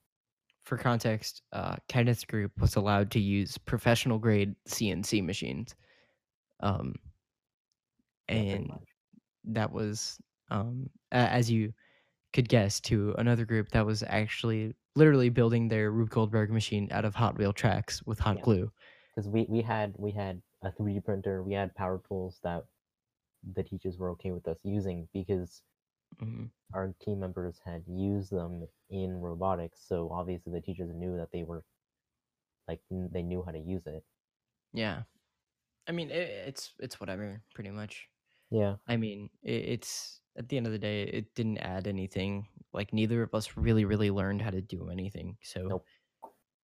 For 0.66 0.76
context, 0.76 1.42
uh, 1.52 1.76
Kenneth's 1.88 2.24
group 2.24 2.50
was 2.60 2.74
allowed 2.74 3.12
to 3.12 3.20
use 3.20 3.56
professional 3.56 4.18
grade 4.18 4.56
CNC 4.68 5.24
machines, 5.24 5.76
um, 6.58 6.96
and 8.28 8.68
that 9.44 9.70
was 9.70 10.18
um, 10.50 10.90
as 11.12 11.48
you 11.48 11.72
could 12.32 12.48
guess 12.48 12.80
to 12.80 13.14
another 13.16 13.44
group 13.44 13.68
that 13.68 13.86
was 13.86 14.02
actually 14.08 14.74
literally 14.96 15.28
building 15.28 15.68
their 15.68 15.92
Rube 15.92 16.10
Goldberg 16.10 16.50
machine 16.50 16.88
out 16.90 17.04
of 17.04 17.14
Hot 17.14 17.38
Wheel 17.38 17.52
tracks 17.52 18.02
with 18.04 18.18
hot 18.18 18.38
Yeah. 18.38 18.42
glue. 18.42 18.72
Because 19.14 19.28
we, 19.28 19.46
we 19.48 19.62
had 19.62 19.94
we 19.96 20.10
had 20.10 20.42
a 20.62 20.72
3D 20.72 21.04
printer, 21.04 21.44
we 21.44 21.52
had 21.52 21.72
power 21.76 22.02
tools 22.08 22.40
that 22.42 22.64
the 23.54 23.62
teachers 23.62 23.98
were 23.98 24.10
okay 24.10 24.32
with 24.32 24.48
us 24.48 24.58
using 24.64 25.06
because 25.14 25.62
Mhm. 26.20 26.50
our 26.72 26.92
team 27.00 27.18
members 27.18 27.58
had 27.64 27.84
used 27.88 28.30
them 28.30 28.68
in 28.88 29.20
robotics, 29.20 29.80
so 29.82 30.10
obviously 30.12 30.52
the 30.52 30.60
teachers 30.60 30.94
knew 30.94 31.16
that 31.16 31.32
they 31.32 31.42
were 31.42 31.64
like 32.68 32.80
they 32.90 33.22
knew 33.22 33.42
how 33.42 33.50
to 33.52 33.58
use 33.58 33.86
it. 33.86 34.04
Yeah, 34.72 35.04
I 35.88 35.92
mean 35.92 36.10
it, 36.10 36.28
it's 36.48 36.74
it's 36.80 37.00
whatever, 37.00 37.42
pretty 37.54 37.70
much. 37.70 38.08
Yeah. 38.50 38.76
I 38.88 38.96
mean 38.98 39.30
it, 39.42 39.52
it's 39.80 40.22
at 40.36 40.48
the 40.50 40.58
end 40.58 40.66
of 40.66 40.72
the 40.72 40.80
day, 40.80 41.04
it 41.04 41.34
didn't 41.34 41.58
add 41.60 41.86
anything. 41.88 42.48
Like 42.72 42.92
neither 42.92 43.22
of 43.24 43.34
us 43.34 43.56
really 43.56 43.86
really 43.86 44.10
learned 44.12 44.42
how 44.42 44.50
to 44.50 44.62
do 44.62 44.90
anything. 44.90 45.38
So 45.42 45.70
Nope. 45.70 45.86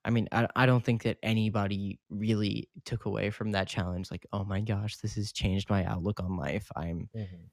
I 0.05 0.11
mean, 0.11 0.29
I, 0.33 0.49
I 0.57 0.67
don't 0.67 0.85
think 0.85 1.03
that 1.05 1.19
anybody 1.23 2.01
really 2.11 2.71
took 2.85 3.07
away 3.07 3.31
from 3.31 3.53
that 3.53 3.69
challenge. 3.69 4.11
Like, 4.11 4.27
oh 4.33 4.45
my 4.45 4.61
gosh, 4.61 4.97
this 4.99 5.15
has 5.17 5.33
changed 5.33 5.71
my 5.71 5.85
outlook 5.85 6.21
on 6.21 6.37
life. 6.37 6.69
I'm 6.77 7.11
hmm 7.15 7.53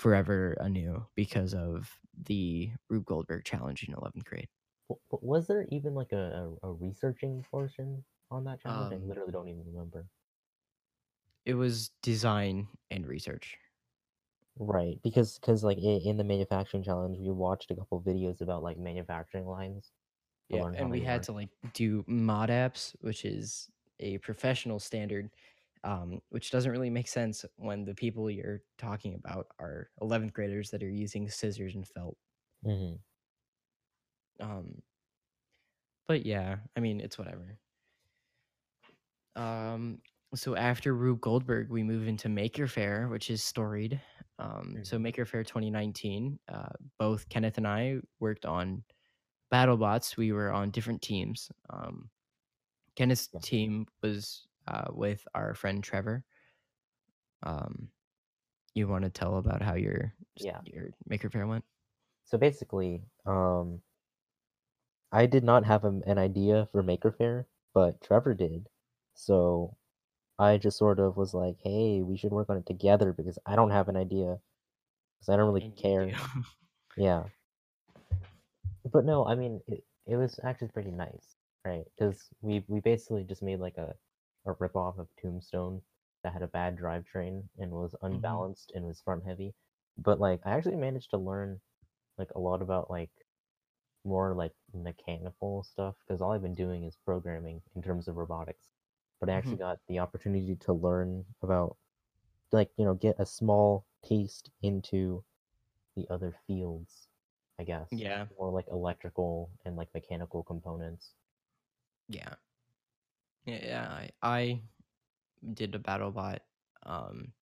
forever 0.00 0.54
anew 0.60 1.06
because 1.14 1.54
of 1.54 1.98
the 2.14 2.72
Rube 2.88 3.04
Goldberg 3.04 3.44
challenge 3.44 3.84
in 3.84 3.94
11th 3.94 4.24
grade. 4.24 4.48
But 5.08 5.22
was 5.22 5.46
there 5.46 5.66
even 5.70 5.94
like 5.94 6.12
a, 6.12 6.56
a, 6.62 6.68
a 6.68 6.72
researching 6.72 7.42
portion 7.50 8.04
on 8.30 8.44
that 8.44 8.60
challenge? 8.60 8.92
I 8.92 8.96
Um, 8.96 9.06
literally 9.06 9.32
don't 9.32 9.48
even 9.48 9.64
remember. 9.64 10.10
It 11.44 11.52
was 11.54 11.90
design 12.00 12.68
and 12.90 13.06
research. 13.06 13.58
Right, 14.58 15.00
because 15.02 15.38
because 15.38 15.64
like 15.64 15.78
in, 15.78 16.02
in 16.02 16.16
the 16.16 16.24
manufacturing 16.24 16.82
challenge, 16.82 17.18
we 17.18 17.30
watched 17.30 17.70
a 17.70 17.74
couple 17.76 18.02
videos 18.02 18.40
about 18.42 18.62
like 18.62 18.76
manufacturing 18.78 19.46
lines. 19.46 19.92
Yeah, 20.48 20.70
and 20.74 20.90
we 20.90 21.00
had 21.00 21.22
work. 21.22 21.26
to 21.26 21.32
like 21.32 21.50
do 21.72 22.02
MODAPTS, 22.04 22.96
which 23.00 23.24
is 23.24 23.70
a 24.00 24.18
professional 24.18 24.78
standard, 24.80 25.30
um, 25.84 26.20
which 26.30 26.50
doesn't 26.50 26.72
really 26.72 26.90
make 26.90 27.08
sense 27.08 27.44
when 27.56 27.84
the 27.84 27.94
people 27.94 28.30
you're 28.30 28.62
talking 28.78 29.14
about 29.14 29.48
are 29.58 29.90
11th 30.00 30.32
graders 30.32 30.70
that 30.70 30.82
are 30.82 30.90
using 30.90 31.28
scissors 31.30 31.74
and 31.74 31.86
felt. 31.88 32.18
hmm 32.62 33.02
Um, 34.40 34.82
but 36.06 36.26
yeah, 36.26 36.58
I 36.76 36.80
mean, 36.80 37.00
it's 37.00 37.18
whatever. 37.18 37.58
Um, 39.36 40.02
so 40.34 40.56
after 40.56 40.94
Rube 40.94 41.20
Goldberg, 41.20 41.70
we 41.70 41.82
move 41.82 42.06
into 42.06 42.28
Maker 42.28 42.66
Fair, 42.66 43.08
which 43.08 43.30
is 43.30 43.42
storied. 43.42 44.00
Um, 44.38 44.78
so 44.82 44.98
Mhm. 44.98 44.98
Maker 44.98 45.24
Fair 45.24 45.44
2019, 45.44 46.38
uh, 46.48 46.70
both 46.98 47.28
Kenneth 47.28 47.58
and 47.58 47.66
I 47.66 48.00
worked 48.20 48.46
on 48.46 48.84
BattleBots. 49.52 50.16
We 50.16 50.32
were 50.32 50.52
on 50.52 50.70
different 50.70 51.02
teams. 51.02 51.50
Um, 51.70 52.10
Kenneth's 52.96 53.30
Yeah. 53.32 53.40
team 53.42 53.86
was 54.02 54.48
uh, 54.68 54.88
with 54.92 55.26
our 55.34 55.54
friend 55.54 55.82
Trevor. 55.82 56.24
Um, 57.42 57.88
you 58.74 58.88
want 58.88 59.04
to 59.04 59.10
tell 59.10 59.38
about 59.38 59.62
how 59.62 59.74
your 59.74 60.14
Yeah. 60.36 60.60
your 60.64 60.90
Maker 61.06 61.30
Fair 61.30 61.46
went? 61.46 61.64
So 62.24 62.38
basically, 62.38 63.02
um, 63.26 63.80
I 65.12 65.26
did 65.26 65.42
not 65.44 65.64
have 65.64 65.84
a, 65.84 66.00
an 66.06 66.18
idea 66.18 66.68
for 66.70 66.82
Maker 66.82 67.10
fair, 67.10 67.46
but 67.74 68.00
Trevor 68.00 68.34
did. 68.34 68.68
So 69.14 69.76
I 70.38 70.56
just 70.58 70.78
sort 70.78 71.00
of 71.00 71.16
was 71.16 71.34
like, 71.34 71.56
"Hey, 71.62 72.02
we 72.02 72.16
should 72.16 72.32
work 72.32 72.48
on 72.48 72.56
it 72.58 72.66
together 72.66 73.12
because 73.12 73.38
I 73.46 73.56
don't 73.56 73.70
have 73.70 73.88
an 73.88 73.96
idea 73.96 74.38
because 75.18 75.28
I 75.32 75.36
don't 75.36 75.52
really 75.52 75.66
And 75.66 75.76
care." 75.76 76.06
do. 76.06 76.14
Yeah. 76.96 77.24
But 78.92 79.04
no, 79.04 79.24
I 79.26 79.34
mean, 79.34 79.60
it, 79.68 79.84
it 80.06 80.16
was 80.16 80.38
actually 80.44 80.68
pretty 80.68 80.90
nice, 80.90 81.36
right? 81.64 81.84
Because 81.98 82.28
we 82.42 82.64
we 82.68 82.80
basically 82.80 83.24
just 83.24 83.42
made 83.42 83.60
like 83.60 83.78
a 83.78 83.94
a 84.46 84.54
ripoff 84.54 84.98
of 84.98 85.08
Tombstone 85.20 85.82
that 86.22 86.32
had 86.32 86.42
a 86.42 86.48
bad 86.48 86.76
drivetrain 86.76 87.42
and 87.58 87.70
was 87.70 87.94
mm-hmm. 87.94 88.14
unbalanced 88.14 88.72
and 88.74 88.84
was 88.84 89.00
front 89.00 89.24
heavy. 89.24 89.54
But 89.98 90.20
like, 90.20 90.40
I 90.44 90.52
actually 90.52 90.76
managed 90.76 91.10
to 91.10 91.18
learn 91.18 91.60
like 92.18 92.30
a 92.34 92.40
lot 92.40 92.62
about 92.62 92.90
like 92.90 93.10
more 94.04 94.34
like 94.34 94.52
mechanical 94.74 95.62
stuff 95.62 95.94
because 96.06 96.20
all 96.20 96.32
I've 96.32 96.42
been 96.42 96.54
doing 96.54 96.84
is 96.84 96.96
programming 97.04 97.60
in 97.76 97.82
terms 97.82 98.08
of 98.08 98.16
robotics. 98.16 98.68
But 99.20 99.28
I 99.28 99.32
mm-hmm. 99.32 99.38
actually 99.38 99.56
got 99.56 99.78
the 99.88 99.98
opportunity 99.98 100.56
to 100.56 100.72
learn 100.72 101.24
about 101.42 101.76
like 102.52 102.70
you 102.76 102.84
know 102.84 102.94
get 102.94 103.16
a 103.18 103.26
small 103.26 103.86
taste 104.04 104.50
into 104.62 105.22
the 105.96 106.06
other 106.10 106.34
fields, 106.46 107.08
I 107.58 107.64
guess. 107.64 107.88
Yeah. 107.90 108.26
More 108.38 108.50
like 108.50 108.66
electrical 108.70 109.50
and 109.64 109.76
like 109.76 109.88
mechanical 109.94 110.42
components. 110.42 111.12
Yeah. 112.08 112.34
Yeah, 113.46 113.88
I, 113.88 114.10
I 114.22 114.62
did 115.54 115.74
a 115.76 115.80
battle 115.80 116.12
bot. 116.12 116.42
Um 116.84 117.34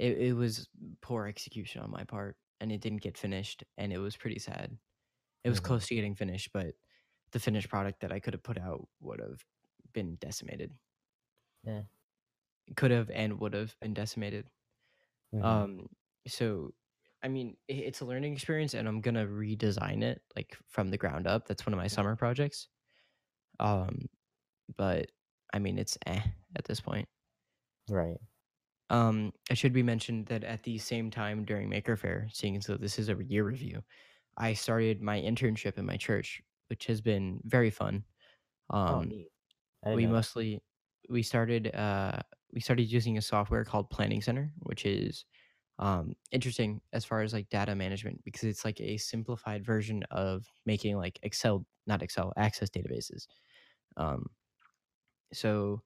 it, 0.00 0.18
it 0.18 0.34
was 0.34 0.68
poor 1.02 1.26
execution 1.26 1.82
on 1.82 1.90
my 1.90 2.04
part 2.04 2.38
and 2.60 2.72
it 2.72 2.80
didn't 2.80 3.02
get 3.02 3.18
finished 3.18 3.64
and 3.78 3.92
it 3.92 3.98
was 3.98 4.16
pretty 4.16 4.38
sad. 4.40 4.78
It 5.44 5.50
was 5.50 5.60
Mhm. 5.60 5.60
close 5.60 5.88
to 5.88 5.94
getting 5.96 6.16
finished, 6.16 6.52
but 6.52 6.76
the 7.32 7.40
finished 7.40 7.70
product 7.70 8.00
that 8.00 8.12
I 8.12 8.20
could 8.20 8.34
have 8.34 8.42
put 8.44 8.58
out 8.58 8.88
would 9.00 9.20
have 9.20 9.44
been 9.94 10.16
decimated. 10.16 10.74
Yeah. 11.64 11.82
Could 12.76 12.90
have 12.90 13.10
and 13.10 13.38
would 13.40 13.54
have 13.54 13.78
been 13.80 13.94
decimated. 13.94 14.48
Mhm. 15.32 15.62
Um 15.62 15.88
so 16.28 16.74
I 17.22 17.28
mean, 17.28 17.56
it's 17.68 18.00
a 18.02 18.06
learning 18.06 18.34
experience 18.34 18.74
and 18.74 18.88
I'm 18.88 19.00
going 19.02 19.14
to 19.16 19.26
redesign 19.26 20.02
it 20.04 20.22
like 20.36 20.56
from 20.68 20.90
the 20.90 20.98
ground 20.98 21.26
up. 21.26 21.48
That's 21.48 21.66
one 21.66 21.74
of 21.74 21.78
my 21.78 21.88
summer 21.88 22.16
projects. 22.16 22.68
Um 23.60 24.08
but 24.76 25.10
I 25.52 25.58
mean, 25.58 25.78
it's 25.78 25.98
eh 26.06 26.22
at 26.56 26.64
this 26.64 26.80
point. 26.80 27.08
right. 27.88 28.20
Um, 28.90 29.32
it 29.50 29.56
should 29.56 29.72
be 29.72 29.82
mentioned 29.82 30.26
that 30.26 30.44
at 30.44 30.64
the 30.64 30.78
same 30.78 31.10
time 31.10 31.44
during 31.44 31.68
Maker 31.68 31.96
Fair, 31.96 32.28
seeing 32.32 32.56
as 32.56 32.66
though 32.66 32.76
this 32.76 32.98
is 32.98 33.08
a 33.08 33.24
year 33.24 33.44
review, 33.44 33.82
I 34.36 34.54
started 34.54 35.02
my 35.02 35.20
internship 35.20 35.78
in 35.78 35.86
my 35.86 35.96
church, 35.96 36.42
which 36.68 36.86
has 36.86 37.00
been 37.00 37.40
very 37.44 37.70
fun. 37.70 38.04
oh, 38.86 38.94
Um, 38.94 39.04
neat. 39.04 39.30
We 39.92 40.06
know 40.06 40.08
mostly 40.08 40.62
we 41.10 41.22
started 41.24 41.74
uh, 41.74 42.20
we 42.52 42.60
started 42.60 42.84
using 42.84 43.18
a 43.18 43.22
software 43.22 43.64
called 43.64 43.90
Planning 43.90 44.22
Center, 44.22 44.52
which 44.60 44.86
is 44.86 45.24
um, 45.80 46.14
interesting 46.32 46.82
as 46.92 47.04
far 47.04 47.22
as 47.22 47.32
like 47.34 47.48
data 47.50 47.74
management 47.76 48.24
because 48.24 48.44
it's 48.44 48.64
like 48.64 48.80
a 48.80 48.98
simplified 48.98 49.64
version 49.66 50.04
of 50.12 50.46
making 50.66 50.96
like 50.98 51.18
Excel, 51.24 51.66
not 51.86 52.02
Excel, 52.02 52.32
Access 52.36 52.70
databases. 52.70 53.26
Um, 53.96 54.26
so 55.34 55.82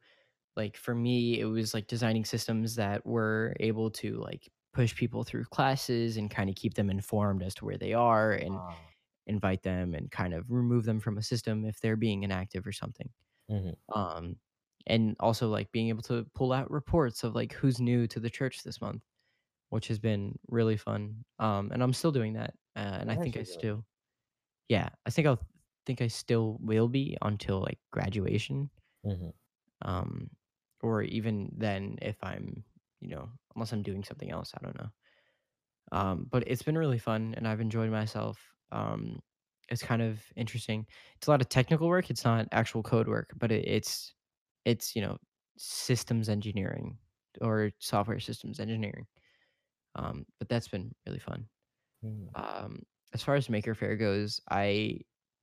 like 0.57 0.77
for 0.77 0.95
me 0.95 1.41
it 1.41 1.47
was 1.47 1.75
like 1.75 1.87
designing 1.89 2.25
systems 2.25 2.77
that 2.77 3.07
were 3.07 3.55
able 3.61 3.91
to 3.91 4.17
like 4.19 4.51
push 4.75 4.95
people 4.97 5.25
through 5.25 5.45
classes 5.47 6.17
and 6.17 6.31
kind 6.31 6.51
of 6.51 6.57
keep 6.57 6.75
them 6.75 6.91
informed 6.91 7.43
as 7.43 7.55
to 7.55 7.65
where 7.65 7.79
they 7.79 7.95
are 7.95 8.33
and 8.33 8.63
Ah. 8.63 8.95
invite 9.27 9.63
them 9.63 9.95
and 9.95 10.11
kind 10.13 10.35
of 10.35 10.51
remove 10.51 10.85
them 10.85 11.01
from 11.01 11.19
a 11.19 11.23
system 11.23 11.65
if 11.65 11.81
they're 11.81 11.97
being 11.97 12.25
inactive 12.25 12.67
or 12.67 12.73
something 12.73 13.11
Mhm. 13.49 13.77
um 13.95 14.37
and 14.87 15.17
also 15.21 15.49
like 15.49 15.71
being 15.73 15.89
able 15.89 16.03
to 16.03 16.25
pull 16.35 16.53
out 16.53 16.71
reports 16.71 17.25
of 17.25 17.35
like 17.35 17.53
who's 17.53 17.81
new 17.81 18.07
to 18.07 18.21
the 18.21 18.31
church 18.31 18.63
this 18.63 18.81
month 18.81 19.03
which 19.71 19.89
has 19.89 19.99
been 19.99 20.39
really 20.49 20.77
fun 20.77 21.25
um 21.39 21.71
and 21.73 21.83
i'm 21.83 21.93
still 21.95 22.13
doing 22.13 22.35
that 22.35 22.55
uh, 22.77 22.99
and 23.01 23.13
i 23.13 23.17
think 23.17 23.37
i 23.37 23.43
still 23.43 23.85
yeah 24.69 24.89
i 25.07 25.11
think 25.11 25.27
i'll 25.27 25.41
think 25.87 26.01
i 26.03 26.09
still 26.09 26.59
will 26.61 26.89
be 26.89 27.17
until 27.23 27.61
like 27.61 27.79
graduation 27.93 28.71
Mhm. 29.07 29.33
um 29.83 30.31
or 30.83 31.03
even 31.03 31.51
then 31.57 31.99
if 32.03 32.23
I'm, 32.23 32.65
you 33.01 33.09
know, 33.09 33.31
unless 33.55 33.73
I'm 33.73 33.83
doing 33.83 34.05
something 34.05 34.31
else, 34.31 34.53
I 34.55 34.63
don't 34.63 34.79
know. 34.79 34.91
Um, 35.93 36.27
but 36.31 36.45
it's 36.47 36.63
been 36.63 36.77
really 36.79 36.99
fun 36.99 37.35
and 37.37 37.47
I've 37.47 37.61
enjoyed 37.61 37.91
myself. 37.91 38.55
Um, 38.73 39.21
it's 39.69 39.83
kind 39.83 40.03
of 40.03 40.23
interesting. 40.37 40.87
It's 41.17 41.27
a 41.27 41.31
lot 41.31 41.41
of 41.41 41.49
technical 41.49 41.89
work. 41.89 42.11
It's 42.11 42.25
not 42.25 42.49
actual 42.53 42.83
code 42.83 43.09
work, 43.09 43.31
but 43.37 43.51
it, 43.53 43.67
it's 43.67 44.15
it's 44.65 44.95
you 44.97 45.03
know 45.03 45.19
systems 45.57 46.29
engineering 46.29 46.99
or 47.41 47.71
software 47.79 48.21
systems 48.21 48.61
engineering. 48.61 49.07
Um, 49.97 50.27
but 50.39 50.49
that's 50.49 50.69
been 50.69 50.95
really 51.07 51.21
fun. 51.21 51.49
Mm. 52.03 52.37
Um, 52.37 52.83
as 53.15 53.23
far 53.25 53.37
as 53.37 53.51
Maker 53.51 53.75
Faire 53.75 53.97
goes, 53.97 54.41
I 54.51 55.01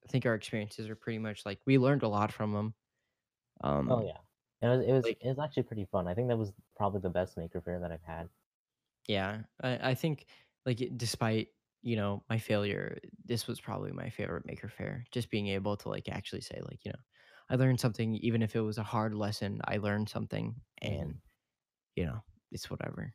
think 0.10 0.26
our 0.26 0.36
experiences 0.36 0.90
are 0.90 0.96
pretty 0.96 1.20
much 1.20 1.46
like 1.46 1.62
we 1.66 1.78
learned 1.80 2.04
a 2.04 2.10
lot 2.10 2.32
from 2.34 2.54
them. 2.54 2.76
Um, 3.64 3.90
Oh 3.90 4.02
yeah, 4.02 4.20
it 4.62 4.68
was, 4.68 4.86
it 4.86 4.92
was 4.92 5.06
like 5.06 5.18
it 5.22 5.28
was 5.30 5.40
actually 5.40 5.64
pretty 5.64 5.86
fun. 5.86 6.08
I 6.08 6.14
think 6.14 6.28
that 6.30 6.38
was 6.38 6.54
probably 6.76 7.00
the 7.02 7.10
best 7.10 7.38
Maker 7.38 7.62
fair 7.62 7.80
that 7.80 7.92
I've 7.92 8.04
had. 8.04 8.30
yeah, 9.08 9.44
I, 9.62 9.92
I 9.92 9.96
think 9.96 10.26
like 10.66 10.82
despite 10.98 11.50
you 11.82 11.96
know 11.96 12.24
my 12.30 12.38
failure, 12.40 13.00
this 13.26 13.48
was 13.48 13.60
probably 13.60 13.92
my 13.92 14.10
favorite 14.10 14.46
Maker 14.46 14.70
fair. 14.70 15.06
Just 15.12 15.30
being 15.30 15.48
able 15.48 15.78
to 15.78 15.90
like 15.90 16.10
actually 16.10 16.42
say 16.42 16.62
like 16.70 16.86
you 16.86 16.92
know 16.92 17.00
I 17.50 17.56
learned 17.56 17.80
something, 17.80 18.16
even 18.16 18.42
if 18.42 18.56
it 18.56 18.62
was 18.62 18.78
a 18.78 18.84
hard 18.84 19.14
lesson. 19.14 19.62
I 19.66 19.78
learned 19.78 20.10
something, 20.10 20.62
Mhm. 20.88 21.14
and 21.14 21.20
you 21.96 22.06
know 22.06 22.22
it's 22.52 22.70
whatever. 22.72 23.14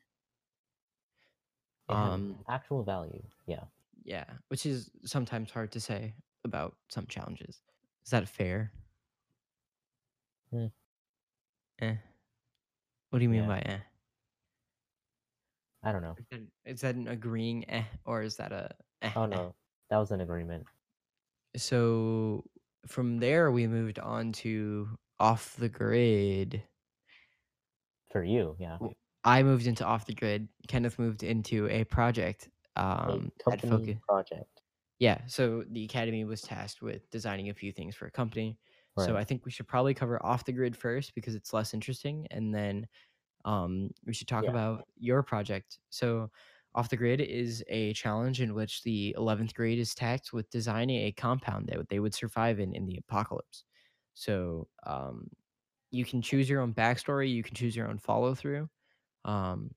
It 1.89 1.99
Um, 1.99 2.45
actual 2.47 2.83
value. 2.83 3.29
Yeah. 3.45 3.67
yeah, 4.05 4.39
which 4.49 4.65
is 4.67 4.91
sometimes 5.05 5.51
hard 5.51 5.73
to 5.73 5.81
say 5.81 6.15
about 6.45 6.77
some 6.89 7.07
challenges. 7.07 7.63
Is 8.05 8.11
that 8.11 8.29
fair? 8.29 8.73
Mm, 10.53 10.71
Eh. 11.81 11.97
What 13.11 13.19
do 13.19 13.23
you 13.25 13.29
mean 13.29 13.43
yeah. 13.43 13.47
by 13.47 13.61
eh? 13.61 13.81
I 15.83 15.93
don't 15.93 16.03
know. 16.03 16.17
Is 16.19 16.27
that 16.31 16.41
is 16.65 16.81
that 16.83 16.95
an 16.97 17.09
agreeing 17.09 17.69
eh, 17.71 17.85
or 18.05 18.23
is 18.23 18.37
that 18.37 18.53
a 18.53 18.75
eh, 19.03 19.13
Oh 19.15 19.25
eh? 19.25 19.27
no, 19.27 19.55
that 19.91 19.97
was 19.99 20.11
an 20.11 20.21
agreement 20.21 20.67
So 21.57 22.45
from 22.87 23.19
there, 23.19 23.51
we 23.51 23.67
moved 23.67 23.99
on 23.99 24.33
to 24.45 24.99
off 25.19 25.57
the 25.57 25.69
grid. 25.69 26.63
for 28.11 28.23
you. 28.25 28.57
Yeah. 28.59 28.79
W- 28.79 28.95
I 29.25 29.43
moved 29.43 29.67
into 29.67 29.85
off 29.85 30.07
the 30.07 30.15
grid. 30.15 30.49
Kenneth 30.69 30.99
moved 30.99 31.23
into 31.23 31.69
a 31.69 31.85
project 31.85 32.49
A 32.77 32.81
um, 32.81 33.33
that 33.49 33.63
company 33.63 33.71
focus. 33.71 33.99
project. 34.07 34.63
Yeah, 34.99 35.27
so 35.27 35.65
the 35.71 35.85
academy 35.85 36.25
was 36.25 36.43
tasked 36.43 36.83
with 36.83 37.09
designing 37.11 37.51
a 37.51 37.55
few 37.55 37.73
things 37.73 37.95
for 37.95 38.07
a 38.07 38.11
company. 38.11 38.59
So 38.99 39.17
I 39.17 39.25
think 39.25 39.45
we 39.45 39.51
should 39.51 39.69
probably 39.69 39.95
cover 39.95 40.25
off 40.25 40.45
the 40.45 40.53
grid 40.53 40.77
first 40.77 41.15
because 41.15 41.35
it's 41.35 41.53
less 41.53 41.75
interesting, 41.75 42.27
and 42.31 42.55
then 42.55 42.89
um, 43.45 43.91
we 44.07 44.15
should 44.15 44.29
talk 44.29 44.47
Yeah. 44.47 44.51
about 44.51 44.87
your 44.97 45.23
project. 45.23 45.81
So, 45.91 46.31
Off 46.75 46.91
the 46.91 46.97
Grid 46.97 47.21
is 47.21 47.65
a 47.69 47.93
challenge 47.95 48.41
in 48.41 48.55
which 48.55 48.83
the 48.85 49.15
11th 49.19 49.55
grade 49.55 49.79
is 49.79 49.95
tasked 49.95 50.33
with 50.33 50.51
designing 50.51 51.03
a 51.07 51.13
compound 51.13 51.69
that 51.69 51.89
they 51.89 52.01
would 52.01 52.15
survive 52.15 52.61
in 52.61 52.75
in 52.75 52.87
the 52.87 52.99
apocalypse. 52.99 53.65
So, 54.15 54.69
um, 54.85 55.31
you 55.91 56.05
can 56.05 56.23
choose 56.23 56.49
your 56.51 56.61
own 56.61 56.75
backstory, 56.75 57.33
you 57.33 57.43
can 57.43 57.55
choose 57.55 57.75
your 57.77 57.89
own 57.89 57.99
follow 57.99 58.35
through. 58.35 58.69
Um, 59.25 59.73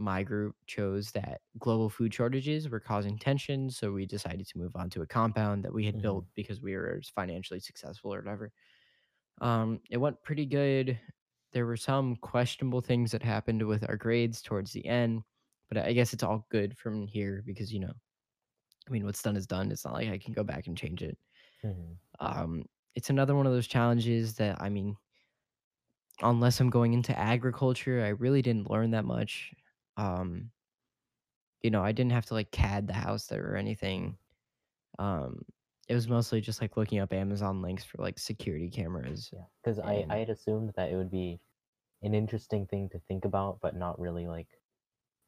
my 0.00 0.24
group 0.24 0.56
chose 0.66 1.12
that 1.12 1.42
global 1.58 1.90
food 1.90 2.14
shortages 2.14 2.68
were 2.70 2.80
causing 2.80 3.18
tension, 3.18 3.70
so 3.70 3.92
we 3.92 4.06
decided 4.06 4.46
to 4.48 4.58
move 4.58 4.76
on 4.76 4.90
to 4.90 5.02
a 5.02 5.06
compound 5.08 5.64
that 5.64 5.74
we 5.74 5.86
had 5.86 5.98
Mhm. 5.98 6.00
built 6.00 6.26
because 6.34 6.62
we 6.62 6.74
were 6.76 7.02
financially 7.14 7.60
successful 7.60 8.14
or 8.14 8.18
whatever. 8.20 8.52
Um, 9.40 9.80
it 9.90 9.98
went 9.98 10.22
pretty 10.22 10.46
good. 10.46 11.00
There 11.52 11.66
were 11.66 11.76
some 11.76 12.16
questionable 12.16 12.80
things 12.82 13.12
that 13.12 13.22
happened 13.22 13.66
with 13.66 13.88
our 13.88 13.96
grades 13.96 14.42
towards 14.42 14.72
the 14.72 14.86
end, 14.86 15.22
but 15.68 15.78
I 15.78 15.92
guess 15.92 16.12
it's 16.12 16.22
all 16.22 16.46
good 16.50 16.78
from 16.78 17.06
here 17.06 17.42
because, 17.46 17.72
you 17.72 17.80
know, 17.80 17.94
I 18.88 18.90
mean, 18.90 19.04
what's 19.04 19.22
done 19.22 19.36
is 19.36 19.46
done. 19.46 19.70
It's 19.72 19.84
not 19.84 19.94
like 19.94 20.08
I 20.08 20.18
can 20.18 20.32
go 20.34 20.44
back 20.44 20.66
and 20.66 20.76
change 20.76 21.02
it. 21.02 21.18
Mhm. 21.62 22.00
Um, 22.18 22.64
it's 22.94 23.10
another 23.10 23.34
one 23.34 23.46
of 23.46 23.52
those 23.52 23.66
challenges 23.66 24.34
that, 24.36 24.60
I 24.60 24.68
mean, 24.68 24.96
unless 26.22 26.60
I'm 26.60 26.70
going 26.70 26.92
into 26.92 27.16
agriculture, 27.18 28.02
I 28.04 28.08
really 28.08 28.42
didn't 28.42 28.70
learn 28.70 28.90
that 28.92 29.04
much. 29.04 29.52
Um, 30.00 30.50
you 31.62 31.70
know, 31.70 31.82
I 31.82 31.92
didn't 31.92 32.12
have 32.12 32.26
to 32.26 32.34
like 32.34 32.50
CAD 32.50 32.86
the 32.86 32.94
house 32.94 33.26
there 33.26 33.52
or 33.52 33.56
anything. 33.56 34.16
Um, 34.98 35.42
it 35.88 35.94
was 35.94 36.08
mostly 36.08 36.40
just 36.40 36.60
like 36.62 36.76
looking 36.76 37.00
up 37.00 37.12
Amazon 37.12 37.60
links 37.60 37.84
for 37.84 38.00
like 38.00 38.18
security 38.18 38.70
cameras. 38.70 39.28
Yeah. 39.32 39.40
Because 39.62 39.78
I 39.78 40.06
I 40.08 40.16
had 40.16 40.30
assumed 40.30 40.72
that 40.76 40.90
it 40.90 40.96
would 40.96 41.10
be 41.10 41.38
an 42.02 42.14
interesting 42.14 42.66
thing 42.66 42.88
to 42.90 43.00
think 43.08 43.26
about, 43.26 43.58
but 43.60 43.76
not 43.76 44.00
really 44.00 44.26
like 44.26 44.48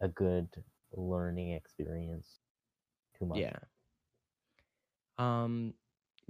a 0.01 0.09
good 0.09 0.49
learning 0.93 1.53
experience. 1.53 2.41
Too 3.19 3.27
much. 3.27 3.39
yeah. 3.39 3.59
Um, 5.19 5.75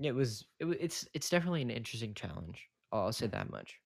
it 0.03 0.13
was 0.13 0.47
it, 0.59 0.67
it's 0.81 1.07
it's 1.15 1.31
definitely 1.31 1.63
an 1.63 1.71
interesting 1.71 2.15
challenge. 2.15 2.67
I'll 2.91 3.13
say 3.13 3.29
that 3.29 3.51
much. 3.51 3.79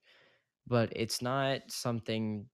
But 0.67 0.93
it's 0.97 1.21
not 1.21 1.61
something 1.69 2.47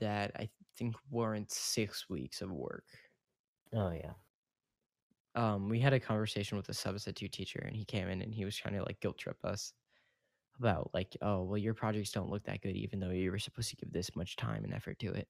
that 0.00 0.32
I 0.36 0.48
think 0.76 0.96
warrants 1.10 1.56
six 1.56 2.08
weeks 2.08 2.42
of 2.42 2.50
work. 2.52 2.86
Oh 3.72 3.90
yeah. 3.90 4.14
Um, 5.34 5.68
we 5.68 5.80
had 5.80 5.92
a 5.94 6.00
conversation 6.00 6.56
with 6.56 6.68
a 6.68 6.74
substitute 6.74 7.32
teacher, 7.32 7.60
and 7.60 7.74
he 7.76 7.84
came 7.84 8.08
in 8.08 8.20
and 8.22 8.34
he 8.34 8.44
was 8.44 8.56
trying 8.56 8.74
to 8.74 8.82
like 8.82 9.00
guilt 9.00 9.18
trip 9.18 9.38
us 9.44 9.72
about 10.58 10.90
like, 10.94 11.16
oh, 11.22 11.44
well, 11.44 11.58
your 11.58 11.74
projects 11.74 12.12
don't 12.12 12.30
look 12.30 12.44
that 12.44 12.62
good, 12.62 12.76
even 12.76 13.00
though 13.00 13.10
you 13.10 13.30
were 13.32 13.38
supposed 13.38 13.70
to 13.70 13.76
give 13.76 13.92
this 13.92 14.16
much 14.16 14.36
time 14.36 14.64
and 14.64 14.74
effort 14.74 14.98
to 15.00 15.12
it. 15.12 15.28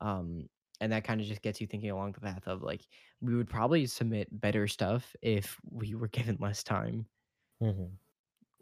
Um, 0.00 0.48
and 0.80 0.92
that 0.92 1.04
kind 1.04 1.20
of 1.20 1.26
just 1.28 1.42
gets 1.42 1.60
you 1.60 1.66
thinking 1.68 1.90
along 1.90 2.12
the 2.12 2.20
path 2.22 2.48
of 2.48 2.62
like, 2.62 2.82
we 3.20 3.36
would 3.36 3.50
probably 3.50 3.86
submit 3.86 4.28
better 4.40 4.68
stuff 4.68 5.16
if 5.22 5.58
we 5.70 5.94
were 5.94 6.08
given 6.10 6.38
less 6.40 6.64
time 6.64 7.08
Mhm. 7.60 7.98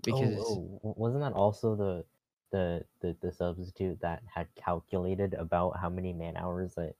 because 0.05 0.59
oh, 0.59 0.81
oh, 0.85 0.95
wasn't 0.97 1.23
that 1.23 1.33
also 1.33 1.77
the 1.77 2.07
the 2.53 2.87
the 3.01 3.19
the 3.23 3.33
substitute 3.33 4.01
that 4.03 4.25
had 4.27 4.55
calculated 4.57 5.35
about 5.35 5.79
how 5.81 5.91
many 5.91 6.15
man 6.15 6.37
hours 6.39 6.77
that 6.77 6.97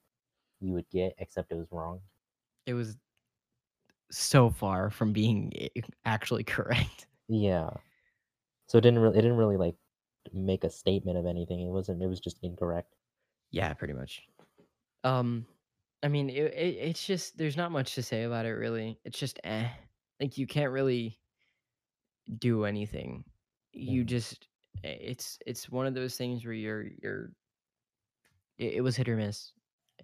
you 0.61 0.75
would 0.75 0.91
get, 0.91 1.15
except 1.19 1.53
it 1.53 1.57
was 1.57 1.73
wrong? 1.73 2.03
it 2.67 2.75
was 2.75 2.97
so 4.11 4.51
far 4.51 4.91
from 4.91 5.13
being 5.13 5.53
actually 6.05 6.45
correct. 6.45 7.07
Yeah. 7.29 7.79
So 8.69 8.79
it 8.79 8.83
didn't 8.83 9.01
really 9.01 9.19
it 9.19 9.23
didn't 9.23 9.39
really 9.39 9.57
like 9.59 9.77
make 10.33 10.65
a 10.65 10.71
statement 10.71 11.19
of 11.19 11.27
anything. 11.27 11.61
It 11.61 11.71
wasn't. 11.71 12.03
It 12.03 12.09
was 12.09 12.21
just 12.21 12.41
incorrect. 12.43 12.97
Yeah, 13.51 13.75
pretty 13.75 13.95
much. 13.95 14.27
Um, 15.05 15.47
I 16.03 16.09
mean, 16.09 16.31
it, 16.31 16.55
it, 16.55 16.77
it's 16.77 17.07
just 17.07 17.37
there's 17.39 17.57
not 17.57 17.73
much 17.73 17.95
to 17.97 18.03
say 18.03 18.25
about 18.25 18.47
it 18.47 18.53
really. 18.53 19.01
It's 19.05 19.19
just 19.19 19.41
eh. 19.45 19.71
Like 20.21 20.39
you 20.39 20.47
can't 20.47 20.73
really 20.73 21.21
do 22.39 22.65
anything. 22.65 23.25
You 23.73 24.05
Mhm. 24.05 24.05
just 24.05 24.49
it's 24.83 25.39
it's 25.47 25.69
one 25.71 25.87
of 25.87 25.95
those 25.95 26.17
things 26.17 26.45
where 26.45 26.55
you're 26.55 26.87
you're 27.03 27.33
it, 28.59 28.75
it 28.75 28.81
was 28.81 28.97
hit 28.97 29.09
or 29.09 29.17
miss. 29.17 29.53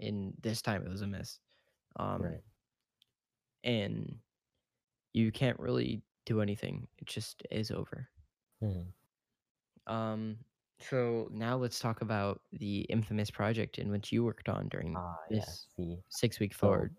And 0.00 0.34
this 0.40 0.62
time 0.62 0.84
it 0.84 0.88
was 0.90 1.02
a 1.02 1.06
miss. 1.06 1.40
Um 1.96 2.22
Right. 2.22 2.40
and 3.64 4.18
you 5.14 5.32
can't 5.32 5.58
really 5.58 6.02
do 6.26 6.40
anything. 6.40 6.86
It 6.98 7.06
just 7.06 7.42
is 7.50 7.70
over. 7.70 8.08
Mhm. 8.62 8.92
Um 9.86 10.38
so 10.80 11.28
now 11.32 11.56
let's 11.56 11.80
talk 11.80 12.02
about 12.02 12.40
the 12.52 12.82
infamous 12.82 13.30
project 13.32 13.78
in 13.78 13.90
which 13.90 14.12
you 14.12 14.22
worked 14.24 14.48
on 14.48 14.68
during 14.68 14.92
yeah. 14.92 15.14
this 15.28 15.66
See, 15.76 15.98
six 16.08 16.38
week 16.38 16.54
so 16.54 16.58
forward. 16.60 16.96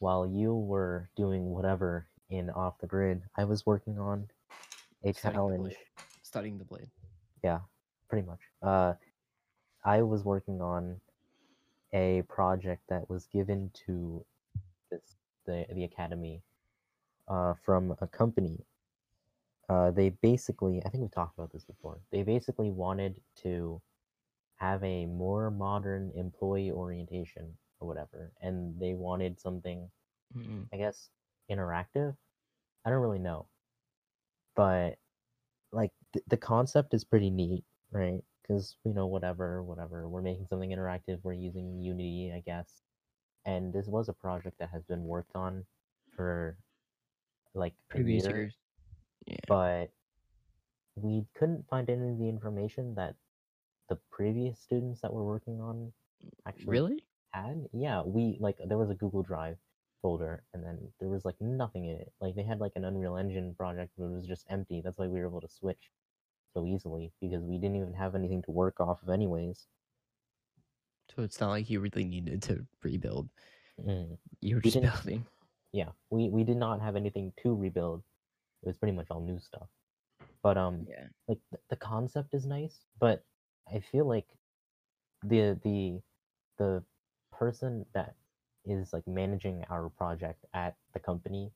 while 0.00 0.26
you 0.26 0.54
were 0.54 1.08
doing 1.16 1.46
whatever 1.46 2.08
in 2.28 2.50
off 2.50 2.76
the 2.78 2.86
grid, 2.86 3.22
I 3.36 3.44
was 3.44 3.64
working 3.64 3.98
on 3.98 4.28
a 5.04 5.12
challenge. 5.14 5.74
Studying 6.36 6.58
the 6.58 6.66
blade. 6.66 6.90
Yeah, 7.42 7.60
pretty 8.10 8.26
much. 8.26 8.40
Uh, 8.62 8.92
I 9.86 10.02
was 10.02 10.22
working 10.22 10.60
on 10.60 11.00
a 11.94 12.24
project 12.28 12.82
that 12.90 13.08
was 13.08 13.26
given 13.32 13.70
to 13.86 14.22
this 14.90 15.16
the 15.46 15.64
the 15.72 15.84
academy 15.84 16.42
uh, 17.26 17.54
from 17.64 17.96
a 18.02 18.06
company. 18.06 18.66
Uh, 19.70 19.92
they 19.92 20.10
basically, 20.10 20.82
I 20.84 20.90
think 20.90 21.04
we 21.04 21.08
talked 21.08 21.38
about 21.38 21.52
this 21.52 21.64
before. 21.64 22.00
They 22.12 22.22
basically 22.22 22.70
wanted 22.70 23.18
to 23.42 23.80
have 24.56 24.84
a 24.84 25.06
more 25.06 25.50
modern 25.50 26.12
employee 26.14 26.70
orientation 26.70 27.56
or 27.80 27.88
whatever, 27.88 28.30
and 28.42 28.78
they 28.78 28.92
wanted 28.92 29.40
something, 29.40 29.88
Mm-mm. 30.36 30.66
I 30.70 30.76
guess, 30.76 31.08
interactive. 31.50 32.14
I 32.84 32.90
don't 32.90 33.00
really 33.00 33.20
know, 33.20 33.46
but 34.54 34.98
like 35.72 35.92
th- 36.16 36.24
the 36.28 36.36
concept 36.36 36.94
is 36.94 37.04
pretty 37.04 37.30
neat, 37.30 37.64
right? 37.90 38.20
Because 38.42 38.76
you 38.84 38.94
know, 38.94 39.06
whatever, 39.06 39.62
whatever, 39.62 40.08
we're 40.08 40.22
making 40.22 40.46
something 40.48 40.70
interactive. 40.70 41.18
We're 41.22 41.34
using 41.34 41.80
Unity, 41.80 42.32
I 42.34 42.40
guess, 42.40 42.82
and 43.44 43.72
this 43.72 43.86
was 43.86 44.08
a 44.08 44.12
project 44.12 44.58
that 44.58 44.70
has 44.72 44.82
been 44.84 45.04
worked 45.04 45.34
on 45.34 45.64
for 46.16 46.56
like 47.54 47.74
Previous 47.88 48.24
year, 48.24 48.36
years. 48.36 48.56
Yeah. 49.26 49.36
but 49.48 49.86
we 50.96 51.26
couldn't 51.38 51.66
find 51.68 51.88
any 51.90 52.08
of 52.10 52.18
the 52.18 52.28
information 52.28 52.94
that 52.94 53.14
the 53.88 53.98
previous 54.10 54.58
students 54.60 55.00
that 55.02 55.12
were 55.12 55.24
working 55.24 55.60
on 55.60 55.92
actually 56.46 56.66
Really? 56.66 57.04
had. 57.30 57.66
Yeah, 57.72 58.02
we 58.02 58.36
like 58.40 58.56
there 58.66 58.78
was 58.78 58.90
a 58.90 58.94
Google 58.94 59.22
Drive 59.22 59.56
folder, 60.02 60.42
and 60.54 60.62
then 60.64 60.78
there 61.00 61.08
was 61.08 61.24
like 61.24 61.36
nothing 61.40 61.86
in 61.86 61.96
it. 61.96 62.12
Like 62.20 62.34
they 62.34 62.42
had 62.44 62.60
like 62.60 62.72
an 62.76 62.84
Unreal 62.84 63.16
Engine 63.16 63.54
project, 63.54 63.92
but 63.98 64.04
it 64.04 64.10
was 64.12 64.26
just 64.26 64.46
empty. 64.50 64.80
That's 64.84 64.98
why 64.98 65.06
we 65.08 65.18
were 65.20 65.26
able 65.26 65.40
to 65.40 65.48
switch 65.48 65.90
so 66.56 66.64
easily 66.66 67.12
because 67.20 67.42
we 67.44 67.58
didn't 67.58 67.76
even 67.76 67.92
have 67.92 68.14
anything 68.14 68.42
to 68.44 68.50
work 68.50 68.80
off 68.80 69.02
of, 69.02 69.10
anyways. 69.10 69.68
So 71.14 71.22
it's 71.22 71.40
not 71.40 71.50
like 71.50 71.70
you 71.70 71.80
really 71.80 72.04
needed 72.04 72.42
to 72.42 72.66
rebuild. 72.82 73.28
Mm. 73.80 74.18
You 74.40 74.56
were 74.56 74.60
We 74.62 74.70
just 74.70 74.80
building. 74.80 75.26
Yeah, 75.72 75.92
we 76.10 76.30
we 76.30 76.44
did 76.44 76.56
not 76.56 76.80
have 76.80 76.96
anything 76.96 77.32
to 77.42 77.54
rebuild. 77.54 78.02
It 78.62 78.68
was 78.68 78.78
pretty 78.78 78.96
much 78.96 79.10
all 79.10 79.20
new 79.20 79.38
stuff. 79.38 79.68
But 80.42 80.56
um, 80.56 80.86
Yeah. 80.88 81.08
like 81.28 81.40
th- 81.50 81.62
the 81.68 81.76
concept 81.76 82.34
is 82.34 82.46
nice, 82.46 82.86
but 82.98 83.24
I 83.72 83.80
feel 83.80 84.06
like 84.06 84.28
the 85.22 85.58
the 85.62 86.00
the 86.58 86.84
person 87.32 87.86
that 87.92 88.14
is 88.64 88.92
like 88.92 89.06
managing 89.06 89.64
our 89.70 89.90
project 89.90 90.44
at 90.54 90.76
the 90.94 91.00
company 91.00 91.52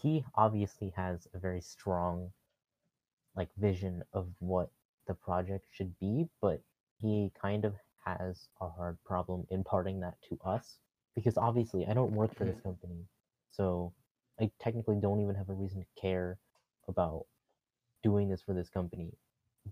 he 0.00 0.24
obviously 0.34 0.90
has 0.90 1.26
a 1.34 1.38
very 1.38 1.60
strong 1.60 2.32
like 3.38 3.48
vision 3.56 4.02
of 4.12 4.28
what 4.40 4.70
the 5.06 5.14
project 5.14 5.64
should 5.72 5.98
be 5.98 6.28
but 6.42 6.60
he 7.00 7.32
kind 7.40 7.64
of 7.64 7.74
has 8.04 8.48
a 8.60 8.68
hard 8.68 8.98
problem 9.04 9.46
imparting 9.50 10.00
that 10.00 10.16
to 10.28 10.38
us 10.44 10.78
because 11.14 11.38
obviously 11.38 11.86
I 11.86 11.94
don't 11.94 12.12
work 12.12 12.36
for 12.36 12.44
this 12.44 12.56
mm-hmm. 12.56 12.68
company 12.68 13.06
so 13.50 13.94
I 14.40 14.50
technically 14.60 14.98
don't 15.00 15.22
even 15.22 15.34
have 15.34 15.48
a 15.48 15.54
reason 15.54 15.80
to 15.80 16.00
care 16.00 16.38
about 16.88 17.24
doing 18.02 18.28
this 18.28 18.42
for 18.42 18.54
this 18.54 18.68
company 18.68 19.12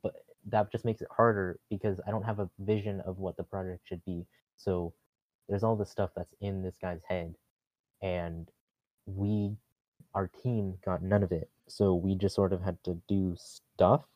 but 0.02 0.14
that 0.46 0.70
just 0.70 0.84
makes 0.84 1.02
it 1.02 1.08
harder 1.14 1.58
because 1.70 2.00
I 2.06 2.10
don't 2.10 2.24
have 2.24 2.38
a 2.38 2.48
vision 2.60 3.00
of 3.00 3.18
what 3.18 3.36
the 3.36 3.42
project 3.42 3.80
should 3.84 4.04
be. 4.04 4.26
So 4.56 4.94
there's 5.48 5.62
all 5.62 5.76
this 5.76 5.90
stuff 5.90 6.10
that's 6.16 6.34
in 6.40 6.62
this 6.62 6.76
guy's 6.80 7.02
head, 7.08 7.34
and 8.02 8.48
we, 9.06 9.56
our 10.14 10.30
team, 10.42 10.74
got 10.84 11.02
none 11.02 11.22
of 11.22 11.32
it. 11.32 11.50
So 11.68 11.94
we 11.94 12.14
just 12.16 12.34
sort 12.34 12.52
of 12.52 12.62
had 12.62 12.82
to 12.84 13.00
do 13.08 13.36
stuff, 13.36 14.06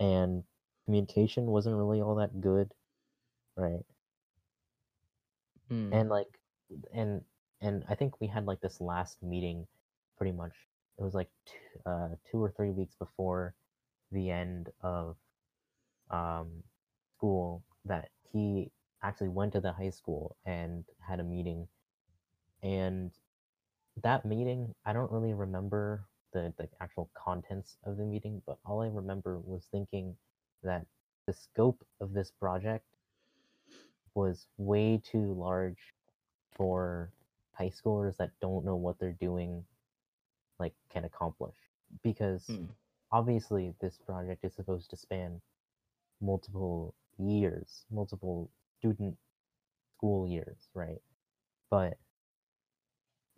and 0.00 0.44
communication 0.84 1.46
wasn't 1.46 1.76
really 1.76 2.00
all 2.00 2.14
that 2.16 2.40
good, 2.40 2.74
right? 3.56 3.84
Hmm. 5.68 5.92
and 5.92 6.08
like 6.08 6.38
and 6.92 7.22
and 7.60 7.84
i 7.88 7.94
think 7.94 8.20
we 8.20 8.26
had 8.26 8.46
like 8.46 8.60
this 8.60 8.80
last 8.80 9.22
meeting 9.22 9.66
pretty 10.16 10.32
much 10.32 10.52
it 10.98 11.02
was 11.02 11.14
like 11.14 11.30
t- 11.46 11.54
uh, 11.86 12.10
two 12.30 12.42
or 12.42 12.50
three 12.50 12.70
weeks 12.70 12.94
before 12.96 13.54
the 14.12 14.30
end 14.30 14.70
of 14.82 15.16
um, 16.10 16.62
school 17.16 17.64
that 17.84 18.10
he 18.32 18.70
actually 19.02 19.28
went 19.28 19.52
to 19.52 19.60
the 19.60 19.72
high 19.72 19.90
school 19.90 20.36
and 20.44 20.84
had 21.00 21.20
a 21.20 21.24
meeting 21.24 21.66
and 22.62 23.12
that 24.02 24.24
meeting 24.24 24.74
i 24.84 24.92
don't 24.92 25.10
really 25.12 25.34
remember 25.34 26.06
the, 26.32 26.52
the 26.58 26.68
actual 26.80 27.10
contents 27.14 27.76
of 27.84 27.96
the 27.96 28.04
meeting 28.04 28.42
but 28.46 28.58
all 28.64 28.82
i 28.82 28.88
remember 28.88 29.38
was 29.40 29.66
thinking 29.70 30.16
that 30.62 30.86
the 31.26 31.32
scope 31.32 31.84
of 32.00 32.12
this 32.14 32.30
project 32.30 32.84
was 34.14 34.46
way 34.58 34.98
too 34.98 35.34
large 35.34 35.94
for 36.56 37.12
high 37.54 37.70
schoolers 37.70 38.16
that 38.16 38.30
don't 38.40 38.64
know 38.64 38.76
what 38.76 38.98
they're 38.98 39.16
doing 39.20 39.64
like 40.58 40.74
can 40.90 41.04
accomplish 41.04 41.56
because 42.02 42.42
Hmm. 42.48 42.66
obviously 43.12 43.74
this 43.80 43.98
project 43.98 44.44
is 44.44 44.54
supposed 44.54 44.90
to 44.90 44.96
span 44.96 45.40
multiple 46.20 46.94
years 47.18 47.84
multiple 47.90 48.50
student 48.78 49.16
school 49.96 50.26
years 50.28 50.68
right 50.74 51.00
but 51.70 51.98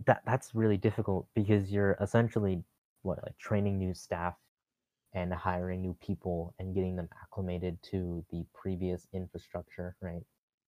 that 0.07 0.23
that's 0.27 0.55
really 0.55 0.77
difficult 0.77 1.27
because 1.35 1.71
you're 1.73 1.97
essentially 2.01 2.63
what 3.05 3.23
like 3.25 3.39
training 3.39 3.79
new 3.79 3.95
staff 3.95 4.35
and 5.15 5.33
hiring 5.33 5.83
new 5.83 5.97
people 6.05 6.55
and 6.59 6.75
getting 6.75 6.97
them 6.97 7.09
acclimated 7.23 7.79
to 7.83 8.25
the 8.31 8.45
previous 8.55 9.07
infrastructure 9.15 9.97
right 10.01 10.23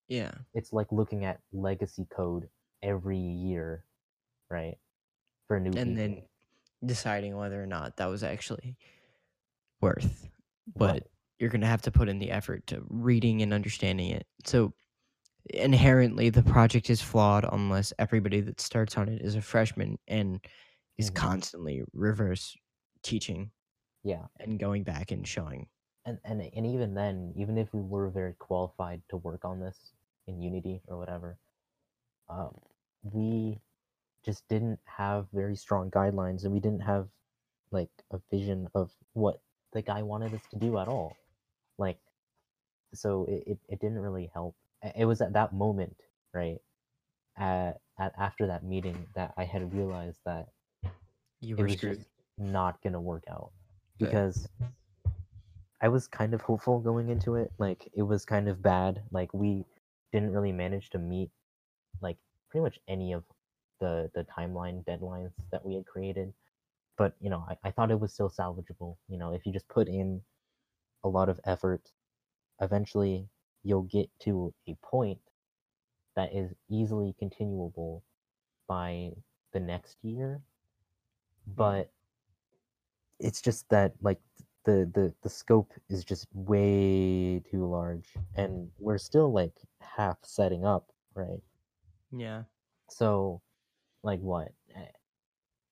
Yeah. 0.09 0.33
it's 0.55 0.73
like 0.73 0.93
looking 0.93 1.25
at 1.25 1.41
legacy 1.53 2.07
code 2.15 2.49
every 2.83 3.19
year, 3.19 3.85
right? 4.51 4.77
For 5.49 5.59
new 5.61 5.77
And 5.77 5.97
people. 5.97 5.97
then 5.97 6.23
deciding 6.85 7.37
whether 7.37 7.63
or 7.63 7.67
not 7.67 7.97
that 7.97 8.07
was 8.07 8.23
actually 8.23 8.77
worth. 9.81 10.29
But 10.77 10.93
Right. 10.95 11.03
you're 11.39 11.51
going 11.51 11.61
to 11.63 11.67
have 11.67 11.83
to 11.83 11.91
put 11.91 12.09
in 12.09 12.19
the 12.19 12.31
effort 12.31 12.67
to 12.69 12.83
reading 12.89 13.43
and 13.43 13.53
understanding 13.53 14.11
it. 14.11 14.27
So 14.45 14.75
inherently 15.51 16.31
the 16.31 16.43
project 16.43 16.91
is 16.91 17.03
flawed 17.03 17.45
unless 17.51 17.93
everybody 17.99 18.41
that 18.41 18.61
starts 18.61 18.97
on 18.97 19.09
it 19.09 19.23
is 19.23 19.35
a 19.37 19.43
freshman 19.43 19.99
and 20.09 20.41
is 20.99 21.11
Mhm. 21.11 21.15
constantly 21.15 21.83
reverse 21.93 22.57
teaching 23.03 23.53
yeah, 24.03 24.27
and 24.39 24.59
going 24.59 24.85
back 24.85 25.11
and 25.11 25.27
showing. 25.27 25.69
and, 26.05 26.19
and 26.25 26.41
and 26.41 26.67
even 26.67 26.95
then, 26.95 27.33
even 27.37 27.59
if 27.59 27.73
we 27.75 27.83
were 27.83 28.09
very 28.11 28.35
qualified 28.35 29.03
to 29.09 29.17
work 29.17 29.45
on 29.45 29.61
this 29.61 29.93
in 30.27 30.41
Unity 30.41 30.83
or 30.89 30.99
whatever, 30.99 31.39
um, 32.29 32.61
we 33.03 33.61
just 34.25 34.47
didn't 34.49 34.81
have 34.85 35.29
very 35.33 35.57
strong 35.57 35.91
guidelines, 35.91 36.45
and 36.45 36.53
we 36.53 36.61
didn't 36.61 36.83
have 36.83 37.09
like 37.73 37.91
a 38.13 38.21
vision 38.31 38.69
of 38.75 38.93
what 39.15 39.41
the 39.73 39.83
guy 39.83 40.03
wanted 40.03 40.35
us 40.35 40.43
to 40.51 40.57
do 40.59 40.79
at 40.79 40.89
all. 40.89 41.17
Like, 41.79 41.99
so 42.95 43.25
it, 43.27 43.45
it, 43.47 43.59
it 43.69 43.81
didn't 43.81 43.99
really 43.99 44.31
help. 44.33 44.57
It 44.97 45.05
was 45.07 45.21
at 45.21 45.33
that 45.35 45.53
moment, 45.55 45.97
right? 46.35 46.59
At, 47.37 47.81
at 47.99 48.15
after 48.19 48.47
that 48.49 48.65
meeting 48.65 49.07
that 49.15 49.35
I 49.37 49.45
had 49.45 49.75
realized 49.75 50.21
that 50.27 50.49
You 51.41 51.57
it 51.57 51.63
were 51.63 51.69
was 51.69 51.75
screwed. 51.75 51.99
just 51.99 52.09
not 52.39 52.83
gonna 52.83 53.01
work 53.01 53.25
out 53.31 53.53
because 53.99 54.49
I 55.81 55.89
was 55.89 56.09
kind 56.09 56.35
of 56.35 56.43
hopeful 56.43 56.81
going 56.81 57.09
into 57.09 57.37
it. 57.37 57.53
Like 57.59 57.89
it 57.95 58.03
was 58.03 58.25
kind 58.25 58.49
of 58.49 58.63
bad. 58.63 59.03
Like 59.11 59.33
we 59.35 59.67
didn't 60.13 60.33
really 60.33 60.53
manage 60.53 60.91
to 60.91 60.99
meet 60.99 61.31
like 62.01 62.19
pretty 62.51 62.63
much 62.63 62.81
any 62.89 63.13
of 63.13 63.25
the 63.81 64.11
the 64.15 64.25
timeline 64.25 64.85
deadlines 64.85 65.33
that 65.53 65.65
we 65.65 65.75
had 65.75 65.87
created. 65.87 66.33
But 66.99 67.15
you 67.21 67.31
know, 67.31 67.45
I, 67.49 67.57
I 67.65 67.71
thought 67.71 67.91
it 67.91 68.01
was 68.01 68.13
still 68.13 68.31
salvageable. 68.31 68.97
You 69.09 69.19
know, 69.19 69.33
if 69.35 69.47
you 69.47 69.53
just 69.53 69.69
put 69.69 69.89
in 69.89 70.23
a 71.05 71.09
lot 71.09 71.29
of 71.29 71.41
effort, 71.45 71.93
eventually 72.61 73.29
you'll 73.63 73.83
get 73.83 74.09
to 74.21 74.55
a 74.69 74.77
point 74.83 75.21
that 76.17 76.35
is 76.35 76.53
easily 76.71 77.15
continuable 77.19 78.03
by 78.69 79.13
the 79.53 79.61
next 79.61 79.99
year. 80.03 80.41
But 81.47 81.91
it's 83.19 83.41
just 83.41 83.69
that 83.71 83.93
like 84.03 84.21
the 84.65 84.91
the 84.93 85.15
the 85.23 85.29
scope 85.29 85.73
is 85.89 86.05
just 86.05 86.27
way 86.35 87.41
too 87.51 87.65
large 87.67 88.15
and 88.35 88.69
we're 88.79 88.99
still 88.99 89.33
like 89.33 89.53
half 89.81 90.19
setting 90.23 90.65
up 90.65 90.91
right? 91.15 91.41
Yeah. 92.13 92.43
so 92.91 93.41
like 94.03 94.21
what? 94.21 94.53
Eh, 94.75 94.81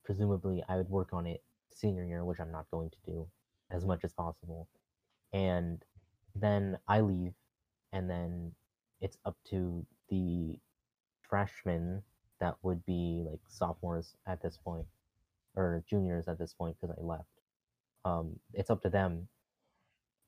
presumably 0.04 0.62
i 0.68 0.76
would 0.76 0.88
work 0.88 1.10
on 1.12 1.26
it 1.26 1.42
senior 1.70 2.04
year 2.04 2.24
which 2.24 2.40
i'm 2.40 2.52
not 2.52 2.70
going 2.70 2.90
to 2.90 2.96
do 3.06 3.26
as 3.70 3.84
much 3.84 4.04
as 4.04 4.12
possible 4.12 4.68
and 5.32 5.82
then 6.34 6.78
i 6.88 7.00
leave 7.00 7.32
and 7.92 8.08
then 8.08 8.52
it's 9.00 9.18
up 9.24 9.36
to 9.48 9.84
the 10.08 10.58
freshmen 11.22 12.02
that 12.40 12.54
would 12.62 12.84
be 12.86 13.24
like 13.28 13.40
sophomores 13.48 14.14
at 14.26 14.42
this 14.42 14.58
point 14.62 14.86
or 15.56 15.82
juniors 15.88 16.28
at 16.28 16.38
this 16.38 16.52
point 16.54 16.76
because 16.80 16.94
i 16.98 17.02
left 17.02 17.28
um, 18.04 18.38
it's 18.52 18.70
up 18.70 18.82
to 18.82 18.90
them 18.90 19.28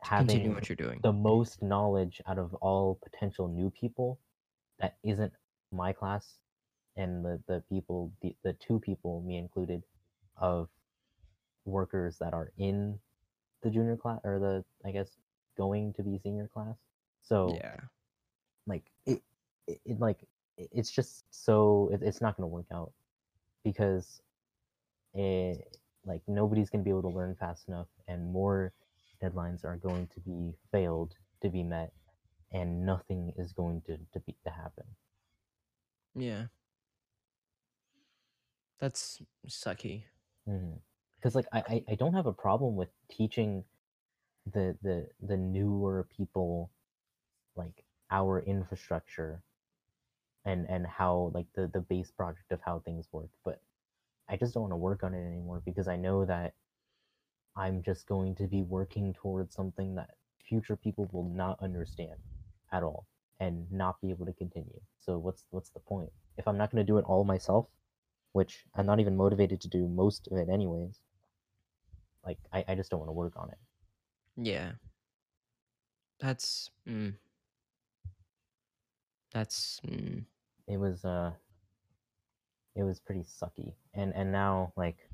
Continue 0.05 0.39
having 0.41 0.55
what 0.55 0.69
you're 0.69 0.77
doing. 0.77 1.01
the 1.03 1.13
most 1.13 1.63
knowledge 1.63 2.21
out 2.27 2.39
of 2.39 2.55
all 2.55 2.99
potential 3.03 3.49
new 3.49 3.71
people 3.71 4.19
that 4.79 4.97
isn't 5.03 5.33
my 5.73 5.93
class 5.93 6.39
and 6.97 7.25
the, 7.25 7.41
the 7.49 7.63
people 7.69 8.13
the, 8.23 8.35
the 8.45 8.53
two 8.55 8.79
people 8.79 9.23
me 9.27 9.37
included 9.37 9.83
of 10.37 10.69
workers 11.65 12.17
that 12.19 12.33
are 12.33 12.53
in 12.59 12.99
the 13.63 13.71
junior 13.71 13.97
class 13.97 14.21
or 14.25 14.39
the 14.39 14.65
i 14.89 14.93
guess 14.93 15.17
going 15.57 15.93
to 15.95 16.03
be 16.03 16.19
senior 16.23 16.49
class 16.53 16.77
so 17.23 17.59
Yeah. 17.61 17.77
like 18.67 18.85
it, 19.07 19.23
it, 19.67 19.81
it 19.85 20.01
like 20.01 20.19
it's 20.57 20.91
just 20.91 21.25
so 21.31 21.91
it, 21.93 22.01
it's 22.03 22.21
not 22.21 22.37
going 22.37 22.45
to 22.45 22.53
work 22.55 22.67
out 22.73 22.93
because 23.65 24.21
it 25.17 25.79
like 26.05 26.23
nobody's 26.29 26.71
going 26.71 26.83
to 26.83 26.85
be 26.85 26.91
able 26.91 27.03
to 27.03 27.17
learn 27.17 27.37
fast 27.41 27.69
enough 27.69 27.89
and 28.09 28.33
more 28.33 28.73
deadlines 29.23 29.65
are 29.65 29.77
going 29.77 30.07
to 30.15 30.21
be 30.21 30.53
failed 30.73 31.15
to 31.43 31.49
be 31.49 31.63
met 31.63 31.93
and 32.53 32.85
nothing 32.87 33.33
is 33.37 33.53
going 33.53 33.83
to 33.87 33.97
to, 34.13 34.21
be, 34.21 34.35
to 34.45 34.51
happen 34.51 34.85
Yeah. 36.15 36.45
That's 38.81 39.23
sucky. 39.49 40.05
Mm-hmm. 40.49 40.77
because 41.17 41.35
like 41.35 41.47
I, 41.53 41.59
I 41.69 41.85
i 41.91 41.95
don't 41.97 42.15
have 42.15 42.27
a 42.27 42.33
problem 42.33 42.77
with 42.77 42.91
teaching 43.11 43.65
the 44.53 44.77
the 44.83 45.09
the 45.21 45.37
newer 45.37 46.07
people 46.17 46.71
like 47.57 47.85
our 48.11 48.41
infrastructure 48.41 49.43
and 50.45 50.67
and 50.69 50.87
how 50.87 51.33
like 51.35 51.47
the 51.57 51.69
the 51.73 51.81
base 51.81 52.13
project 52.13 52.53
of 52.53 52.61
how 52.65 52.79
things 52.81 53.09
work 53.13 53.31
but 53.45 53.61
i 54.29 54.37
just 54.37 54.55
don't 54.55 54.63
want 54.63 54.73
to 54.73 54.77
work 54.77 55.03
on 55.03 55.15
it 55.15 55.27
anymore 55.27 55.63
because 55.65 55.89
i 55.89 55.97
know 55.97 56.25
that 56.25 56.55
i'm 57.57 57.83
just 57.83 58.07
going 58.07 58.35
to 58.35 58.47
be 58.47 58.63
working 58.63 59.15
towards 59.15 59.55
something 59.55 59.95
that 59.95 60.11
future 60.49 60.77
people 60.77 61.09
will 61.13 61.29
not 61.29 61.59
understand 61.63 62.15
at 62.73 62.83
all 62.83 63.07
and 63.41 63.71
not 63.71 64.01
be 64.01 64.11
able 64.11 64.25
to 64.25 64.33
continue. 64.33 64.81
So 65.01 65.19
what's 65.19 65.45
what's 65.51 65.71
the 65.71 65.81
point? 65.81 66.11
If 66.39 66.47
i'm 66.49 66.59
not 66.59 66.71
going 66.71 66.85
to 66.85 66.91
do 66.93 66.99
it 66.99 67.05
all 67.07 67.25
myself 67.25 67.67
which 68.33 68.65
i'm 68.75 68.87
not 68.87 69.01
even 69.01 69.17
motivated 69.17 69.61
to 69.63 69.69
do 69.69 69.89
most 69.89 70.29
of 70.31 70.37
it 70.37 70.49
anyways 70.51 71.01
like 72.27 72.39
i, 72.53 72.65
I 72.69 72.75
just 72.75 72.91
don't 72.91 73.01
want 73.01 73.09
to 73.09 73.15
work 73.15 73.33
on 73.37 73.49
it. 73.51 73.59
Yeah. 74.37 74.73
That's 76.21 76.71
mm, 76.89 77.15
that's 79.33 79.81
mm, 79.87 80.25
it 80.67 80.77
was 80.79 81.05
uh 81.05 81.33
it 82.77 82.83
was 82.83 83.01
pretty 83.01 83.23
sucky 83.23 83.73
and 83.95 84.15
and 84.15 84.31
now 84.31 84.73
like 84.77 85.09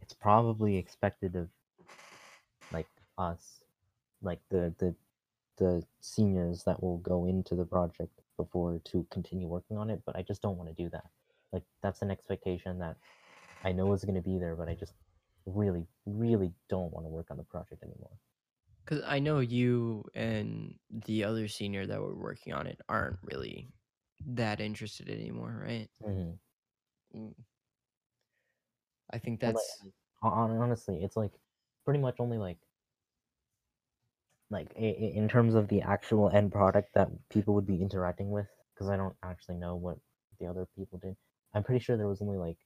it's 0.00 0.14
probably 0.14 0.76
expected 0.76 1.36
of 1.36 1.48
like 2.72 2.86
us 3.18 3.64
like 4.22 4.40
the 4.50 4.72
the 4.78 4.94
the 5.58 5.82
seniors 6.00 6.64
that 6.64 6.82
will 6.82 6.98
go 6.98 7.26
into 7.26 7.54
the 7.54 7.64
project 7.64 8.12
before 8.36 8.80
to 8.84 9.06
continue 9.10 9.46
working 9.46 9.76
on 9.76 9.90
it 9.90 10.00
but 10.06 10.16
i 10.16 10.22
just 10.22 10.40
don't 10.40 10.56
want 10.56 10.68
to 10.68 10.82
do 10.82 10.88
that 10.88 11.04
like 11.52 11.62
that's 11.82 12.00
an 12.00 12.10
expectation 12.10 12.78
that 12.78 12.96
i 13.64 13.72
know 13.72 13.92
is 13.92 14.04
going 14.04 14.14
to 14.14 14.22
be 14.22 14.38
there 14.38 14.54
but 14.54 14.68
i 14.68 14.74
just 14.74 14.94
really 15.46 15.84
really 16.06 16.52
don't 16.68 16.92
want 16.92 17.04
to 17.04 17.10
work 17.10 17.26
on 17.30 17.36
the 17.36 17.42
project 17.42 17.82
anymore 17.82 18.16
because 18.84 19.04
I 19.06 19.20
know 19.20 19.38
you 19.40 20.04
and 20.14 20.74
the 21.06 21.24
other 21.24 21.48
senior 21.48 21.86
that 21.86 22.00
were 22.00 22.14
working 22.14 22.52
on 22.52 22.66
it 22.66 22.80
aren't 22.88 23.18
really 23.22 23.68
that 24.26 24.60
interested 24.60 25.08
anymore, 25.08 25.62
right? 25.64 25.88
mm-hmm. 26.02 26.30
Mm. 27.16 27.34
I 29.12 29.18
think 29.18 29.40
that's 29.40 29.78
like, 29.82 29.92
honestly 30.22 31.02
it's 31.02 31.16
like 31.16 31.32
pretty 31.84 32.00
much 32.00 32.16
only 32.20 32.38
like 32.38 32.58
like 34.50 34.72
in 34.74 35.28
terms 35.28 35.54
of 35.54 35.68
the 35.68 35.80
actual 35.82 36.30
end 36.30 36.52
product 36.52 36.94
that 36.94 37.08
people 37.28 37.54
would 37.54 37.66
be 37.66 37.80
interacting 37.80 38.30
with 38.30 38.48
because 38.74 38.88
i 38.88 38.96
don't 38.96 39.14
actually 39.22 39.56
know 39.56 39.76
what 39.76 39.98
the 40.40 40.46
other 40.46 40.66
people 40.76 40.98
did. 40.98 41.16
I'm 41.54 41.62
pretty 41.62 41.84
sure 41.84 41.96
there 41.96 42.08
was 42.08 42.22
only 42.22 42.38
like 42.38 42.56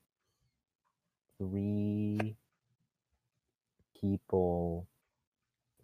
three 1.37 2.35
people 3.99 4.87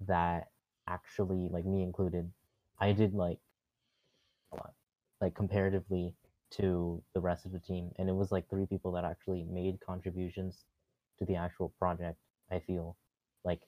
that 0.07 0.47
actually 0.87 1.49
like 1.51 1.65
me 1.65 1.83
included. 1.83 2.31
I 2.79 2.93
did 2.93 3.13
like 3.13 3.39
a 4.51 4.55
lot. 4.55 4.73
Like 5.19 5.35
comparatively 5.35 6.15
to 6.51 7.01
the 7.13 7.19
rest 7.19 7.45
of 7.45 7.51
the 7.51 7.59
team 7.59 7.91
and 7.97 8.09
it 8.09 8.15
was 8.15 8.31
like 8.31 8.49
three 8.49 8.65
people 8.65 8.91
that 8.91 9.05
actually 9.05 9.43
made 9.43 9.79
contributions 9.79 10.65
to 11.17 11.25
the 11.25 11.35
actual 11.35 11.69
project 11.79 12.17
i 12.51 12.59
feel 12.59 12.97
like 13.43 13.61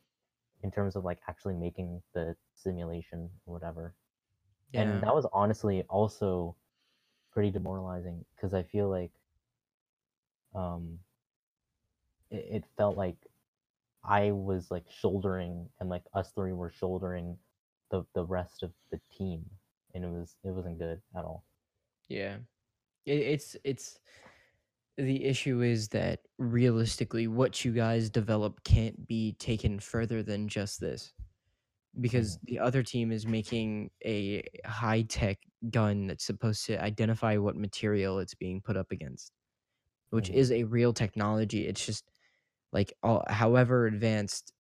in 0.64 0.72
terms 0.72 0.96
of 0.96 1.04
like 1.04 1.20
actually 1.28 1.54
making 1.54 2.02
the 2.14 2.36
simulation 2.56 3.30
or 3.46 3.54
whatever 3.54 3.94
yeah. 4.74 4.82
and 4.82 5.04
that 5.04 5.14
was 5.16 5.26
honestly 5.34 5.84
also 5.90 6.56
pretty 7.32 7.52
demoralizing 7.52 8.24
because 8.36 8.54
i 8.54 8.64
feel 8.64 8.90
like 8.90 9.12
um 10.56 11.00
it, 12.32 12.46
it 12.52 12.64
felt 12.78 12.98
like 12.98 13.18
i 14.04 14.32
was 14.32 14.70
like 14.72 14.86
shouldering 14.90 15.68
and 15.80 15.90
like 15.90 16.04
us 16.14 16.32
three 16.36 16.54
were 16.54 16.72
shouldering 16.72 17.38
the 17.92 18.06
the 18.14 18.26
rest 18.26 18.64
of 18.64 18.72
the 18.92 19.00
team 19.18 19.44
and 19.94 20.04
it 20.04 20.10
was 20.10 20.36
it 20.44 20.52
wasn't 20.52 20.78
good 20.78 21.02
at 21.16 21.24
all 21.24 21.44
Yeah. 22.10 22.38
It, 23.06 23.20
it's 23.20 23.56
it's 23.64 24.00
the 24.98 25.26
issue 25.26 25.62
is 25.62 25.90
that 25.90 26.28
realistically 26.38 27.28
what 27.28 27.66
you 27.66 27.72
guys 27.74 28.10
develop 28.10 28.64
can't 28.64 29.08
be 29.08 29.34
taken 29.34 29.80
further 29.80 30.24
than 30.24 30.48
just 30.48 30.80
this. 30.80 31.14
Because 32.02 32.40
the 32.44 32.60
other 32.60 32.84
team 32.84 33.12
is 33.12 33.28
making 33.28 33.92
a 34.06 34.44
high 34.66 35.04
tech 35.04 35.40
gun 35.72 36.08
that's 36.08 36.26
supposed 36.26 36.66
to 36.68 36.82
identify 36.84 37.38
what 37.38 37.56
material 37.58 38.20
it's 38.20 38.36
being 38.36 38.62
put 38.62 38.78
up 38.78 38.92
against, 38.92 39.32
which 40.12 40.30
Mhm. 40.30 40.32
is 40.32 40.52
a 40.52 40.64
real 40.66 40.94
technology. 40.94 41.68
It's 41.68 41.86
just 41.86 42.12
like 42.74 42.94
all, 43.04 43.24
however 43.30 43.88
advanced 43.88 44.54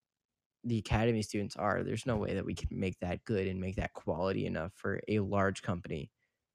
the 0.63 0.79
academy 0.79 1.21
students 1.23 1.55
are, 1.57 1.83
there's 1.83 2.05
no 2.05 2.17
way 2.17 2.35
that 2.35 2.45
we 2.45 2.55
can 2.55 2.69
make 2.71 2.99
that 2.99 3.25
good 3.25 3.47
and 3.47 3.61
make 3.61 3.77
that 3.77 3.93
quality 3.93 4.45
enough 4.47 4.73
for 4.75 5.01
a 5.07 5.19
large 5.19 5.61
company 5.63 6.11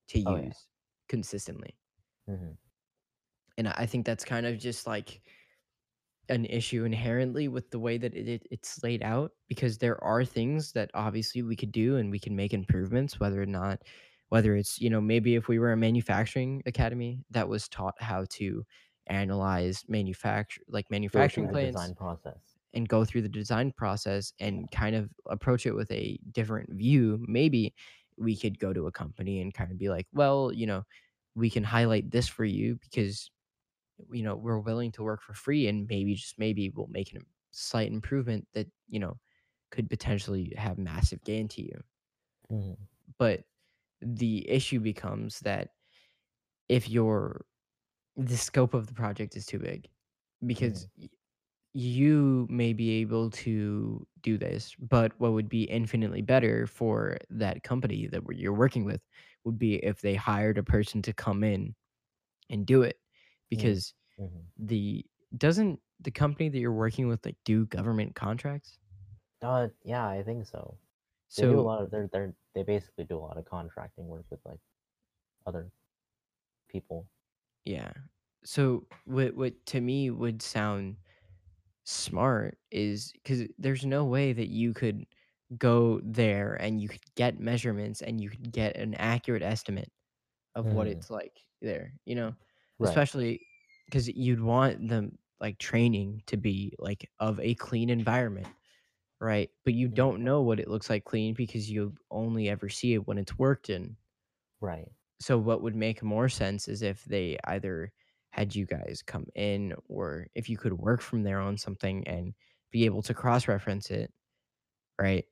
to 0.09 0.19
Oh, 0.25 0.37
yeah. 0.37 0.53
Consistently. 1.09 1.79
Mhm. 2.27 2.59
And 3.57 3.69
I 3.69 3.87
think 3.87 4.07
that's 4.07 4.25
kind 4.25 4.47
of 4.47 4.59
just 4.59 4.87
like 4.87 5.23
an 6.29 6.45
issue 6.45 6.85
inherently 6.85 7.49
with 7.49 7.71
the 7.71 7.79
way 7.79 7.97
that 7.97 8.15
it, 8.15 8.29
it 8.29 8.43
it's 8.51 8.83
laid 8.83 9.03
out 9.03 9.33
because 9.49 9.79
there 9.79 10.03
are 10.05 10.25
things 10.25 10.73
that 10.73 10.91
obviously 10.93 11.43
we 11.43 11.57
could 11.57 11.73
do 11.73 11.97
and 11.97 12.11
we 12.11 12.19
can 12.19 12.37
make 12.37 12.53
improvements 12.53 13.19
whether 13.19 13.41
or 13.41 13.47
not 13.47 13.83
whether 14.29 14.55
it's 14.55 14.79
you 14.79 14.91
know 14.91 15.01
maybe 15.01 15.37
if 15.37 15.49
we 15.49 15.59
were 15.59 15.73
a 15.73 15.77
manufacturing 15.77 16.63
academy 16.67 17.25
that 17.31 17.49
was 17.49 17.67
taught 17.69 17.95
how 18.03 18.27
to 18.29 18.63
analyze 19.07 19.85
manufacture 19.89 20.61
like 20.69 20.91
manufacturing 20.91 21.49
plants 21.49 21.55
design 21.57 21.95
process 21.95 22.59
and 22.75 22.89
go 22.89 23.05
through 23.05 23.23
the 23.23 23.29
design 23.29 23.73
process 23.73 24.33
and 24.41 24.71
kind 24.71 24.95
of 24.95 25.11
approach 25.27 25.67
it 25.67 25.73
with 25.73 25.91
a 25.91 26.19
different 26.33 26.71
view, 26.75 27.25
maybe 27.27 27.75
we 28.19 28.37
could 28.37 28.59
go 28.59 28.73
to 28.73 28.87
a 28.87 28.93
company 28.93 29.41
and 29.41 29.55
kind 29.55 29.73
of 29.73 29.79
be 29.79 29.89
like, 29.91 30.07
well, 30.13 30.53
you 30.53 30.67
know, 30.67 30.85
we 31.35 31.51
can 31.51 31.65
highlight 31.65 32.11
this 32.11 32.29
for 32.29 32.45
you 32.45 32.77
because 32.77 33.31
you 34.13 34.23
know 34.23 34.37
we're 34.37 34.59
willing 34.61 34.93
to 34.93 35.03
work 35.03 35.23
for 35.23 35.35
free 35.35 35.67
and 35.69 35.89
maybe 35.89 36.15
just 36.15 36.39
maybe 36.39 36.71
we'll 36.71 36.87
make 36.89 37.15
a 37.15 37.21
slight 37.51 37.91
improvement 37.93 38.47
that 38.53 38.69
you 38.89 38.99
know 39.01 39.19
could 39.71 39.91
potentially 39.91 40.53
have 40.57 40.79
massive 40.79 41.23
gain 41.25 41.49
to 41.49 41.63
you 41.63 41.83
Mhm. 42.51 42.89
but 43.19 43.45
the 44.01 44.49
issue 44.49 44.81
becomes 44.81 45.41
that 45.41 45.71
if 46.69 46.89
your 46.89 47.47
the 48.17 48.37
scope 48.37 48.75
of 48.75 48.89
the 48.89 48.95
project 48.95 49.37
is 49.37 49.47
too 49.47 49.59
big 49.59 49.89
because 50.47 50.89
y- 50.99 51.09
you 51.79 52.47
may 52.51 52.73
be 52.73 52.91
able 53.01 53.31
to 53.31 54.07
do 54.23 54.39
this 54.39 54.75
but 54.77 55.13
what 55.21 55.33
would 55.33 55.49
be 55.49 55.65
infinitely 55.65 56.23
better 56.23 56.67
for 56.67 57.19
that 57.31 57.63
company 57.63 58.07
that 58.09 58.25
we're- 58.25 58.41
you're 58.41 58.55
working 58.55 58.85
with 58.85 59.03
would 59.45 59.59
be 59.59 59.77
if 59.85 60.01
they 60.01 60.15
hired 60.15 60.59
a 60.59 60.63
person 60.63 61.03
to 61.03 61.13
come 61.13 61.45
in 61.45 61.75
and 62.51 62.67
do 62.67 62.83
it 62.83 63.01
because 63.51 63.95
Mhm. 64.19 64.49
the 64.59 65.05
doesn't 65.37 65.81
the 66.01 66.11
company 66.13 66.49
that 66.51 66.59
you're 66.59 66.73
working 66.73 67.09
with 67.09 67.25
like 67.27 67.39
do 67.45 67.67
government 67.67 68.15
contracts 68.17 68.79
Uh, 69.43 69.69
yeah, 69.85 70.07
I 70.09 70.23
think 70.23 70.47
so. 70.47 70.79
They 71.37 71.47
do 71.47 71.61
a 71.61 71.63
so 71.63 71.71
lot 71.71 71.83
of 71.83 71.91
they're 71.91 72.09
they're 72.09 72.37
they 72.55 72.63
basically 72.65 73.05
do 73.05 73.19
a 73.19 73.21
lot 73.21 73.37
of 73.39 73.45
contracting 73.45 74.09
work 74.09 74.27
with 74.31 74.45
like 74.45 74.61
other 75.47 75.73
people. 76.69 77.09
yeah 77.65 77.93
so 78.45 78.87
what 79.05 79.35
what 79.35 79.67
to 79.67 79.81
me 79.81 80.11
would 80.11 80.41
sound 80.43 80.97
smart 81.89 82.59
is 82.71 83.13
because 83.13 83.45
there's 83.59 83.87
no 83.87 84.05
way 84.05 84.33
that 84.33 84.49
you 84.49 84.75
could 84.75 85.07
go 85.57 86.01
there 86.05 86.55
and 86.57 86.81
you 86.81 86.89
could 86.89 87.03
get 87.17 87.41
measurements 87.41 88.03
and 88.03 88.21
you 88.21 88.29
could 88.31 88.53
get 88.53 88.77
an 88.77 88.95
accurate 88.95 89.43
estimate 89.43 89.91
of 90.55 90.73
what 90.73 90.89
Mhm. 90.89 90.89
it's 90.89 91.11
like 91.11 91.45
there 91.63 91.95
you 92.07 92.15
know 92.15 92.35
Right. 92.79 93.09
especially 93.09 93.47
because 93.87 94.09
you'd 94.09 94.41
want 94.43 94.89
the 94.89 95.11
like 95.41 95.59
training 95.59 96.23
to 96.27 96.37
be 96.37 96.75
like 96.79 97.11
of 97.21 97.41
a 97.41 97.55
clean 97.57 97.91
environment 97.91 98.49
right 99.21 99.51
but 99.65 99.75
you 99.75 99.89
Mhm. 99.89 99.89
don't 99.89 100.25
know 100.25 100.43
what 100.43 100.61
it 100.61 100.69
looks 100.69 100.91
like 100.91 101.05
clean 101.05 101.35
because 101.35 101.71
you 101.71 101.95
only 102.11 102.49
ever 102.49 102.69
see 102.69 102.95
it 102.95 103.07
when 103.07 103.19
it's 103.19 103.39
worked 103.39 103.71
in 103.71 103.97
Right. 104.61 104.93
so 105.21 105.39
what 105.39 105.63
would 105.63 105.75
make 105.75 106.03
more 106.03 106.29
sense 106.29 106.69
is 106.69 106.83
if 106.83 107.05
they 107.05 107.39
either 107.45 107.93
had 108.39 108.55
you 108.55 108.67
guys 108.67 109.03
come 109.07 109.27
in 109.35 109.75
or 109.89 110.27
if 110.35 110.49
you 110.49 110.57
could 110.59 110.75
work 110.75 111.01
from 111.01 111.23
there 111.23 111.41
on 111.41 111.57
something 111.59 112.07
and 112.09 112.35
be 112.71 112.85
able 112.85 113.03
to 113.03 113.15
cross 113.15 113.49
reference 113.49 113.91
it 113.91 114.13
right 115.01 115.25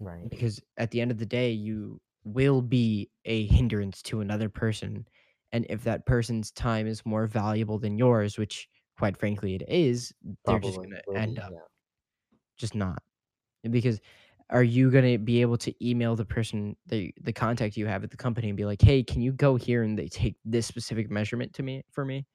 Right. 0.00 0.30
because 0.30 0.60
at 0.76 0.90
the 0.90 1.00
end 1.00 1.10
of 1.10 1.18
the 1.18 1.26
day 1.26 1.50
you 1.50 2.00
will 2.24 2.62
be 2.62 3.10
a 3.24 3.46
hindrance 3.46 4.02
to 4.02 4.20
another 4.20 4.48
person 4.48 5.06
and 5.52 5.66
if 5.68 5.84
that 5.84 6.06
person's 6.06 6.50
time 6.52 6.86
is 6.86 7.04
more 7.04 7.26
valuable 7.26 7.78
than 7.78 7.98
yours 7.98 8.38
which 8.38 8.68
quite 8.98 9.16
frankly 9.16 9.54
it 9.54 9.62
is 9.68 10.12
they're 10.46 10.60
just 10.60 10.80
going 10.82 10.94
to 10.94 11.02
end 11.14 11.38
up 11.38 11.52
Yeah. 11.52 11.58
just 12.56 12.74
not 12.74 13.02
because 13.70 14.00
are 14.50 14.64
you 14.64 14.90
going 14.90 15.04
to 15.12 15.18
be 15.18 15.40
able 15.40 15.58
to 15.58 15.74
email 15.86 16.16
the 16.16 16.26
person 16.26 16.76
the 16.86 17.14
the 17.22 17.32
contact 17.32 17.76
you 17.76 17.86
have 17.86 18.04
at 18.04 18.10
the 18.10 18.18
company 18.18 18.48
and 18.48 18.56
be 18.56 18.64
like 18.66 18.82
hey 18.82 19.02
can 19.02 19.22
you 19.22 19.32
go 19.32 19.56
here 19.56 19.82
and 19.82 19.98
they 19.98 20.08
take 20.08 20.36
this 20.44 20.66
specific 20.66 21.10
measurement 21.10 21.54
to 21.54 21.62
me 21.62 21.84
for 21.92 22.04
me 22.04 22.26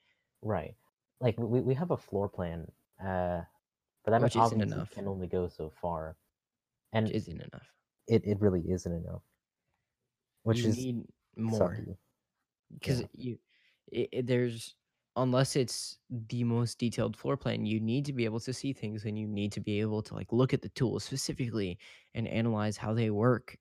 Right. 0.42 0.76
Like 1.20 1.38
we 1.38 1.62
we 1.62 1.74
have 1.76 1.92
a 1.92 1.98
floor 1.98 2.30
plan. 2.30 2.72
Uh, 3.04 3.44
but 4.04 4.12
that 4.12 4.24
which 4.24 4.36
isn't 4.36 4.62
enough 4.62 4.92
can 4.92 5.08
only 5.08 5.28
go 5.28 5.48
so 5.48 5.70
far. 5.70 6.18
and 6.94 7.10
which 7.10 7.12
isn't 7.12 7.42
enough. 7.42 7.74
it, 8.08 8.26
it 8.26 8.40
really 8.42 8.62
isn't 8.72 8.94
enough. 8.94 9.24
Which 10.44 10.64
you 10.64 10.66
is 10.66 10.88
need 10.88 11.06
more 11.36 11.78
because 12.74 13.02
Yeah. 13.02 13.08
you 13.14 13.40
it, 13.92 14.10
it- 14.12 14.28
there's 14.28 14.76
unless 15.18 15.56
it's 15.56 16.00
the 16.10 16.44
most 16.44 16.80
detailed 16.80 17.18
floor 17.18 17.38
plan 17.38 17.66
you 17.66 17.80
need 17.82 18.06
to 18.06 18.14
be 18.14 18.26
able 18.26 18.40
to 18.42 18.54
see 18.54 18.74
things 18.74 19.06
and 19.06 19.18
you 19.20 19.28
need 19.28 19.52
to 19.54 19.62
be 19.62 19.82
able 19.82 20.02
to 20.04 20.14
like 20.16 20.32
look 20.34 20.54
at 20.54 20.62
the 20.62 20.70
tools 20.70 21.04
specifically 21.06 21.80
and 22.16 22.28
analyze 22.28 22.78
how 22.78 22.94
they 22.94 23.10
work 23.12 23.58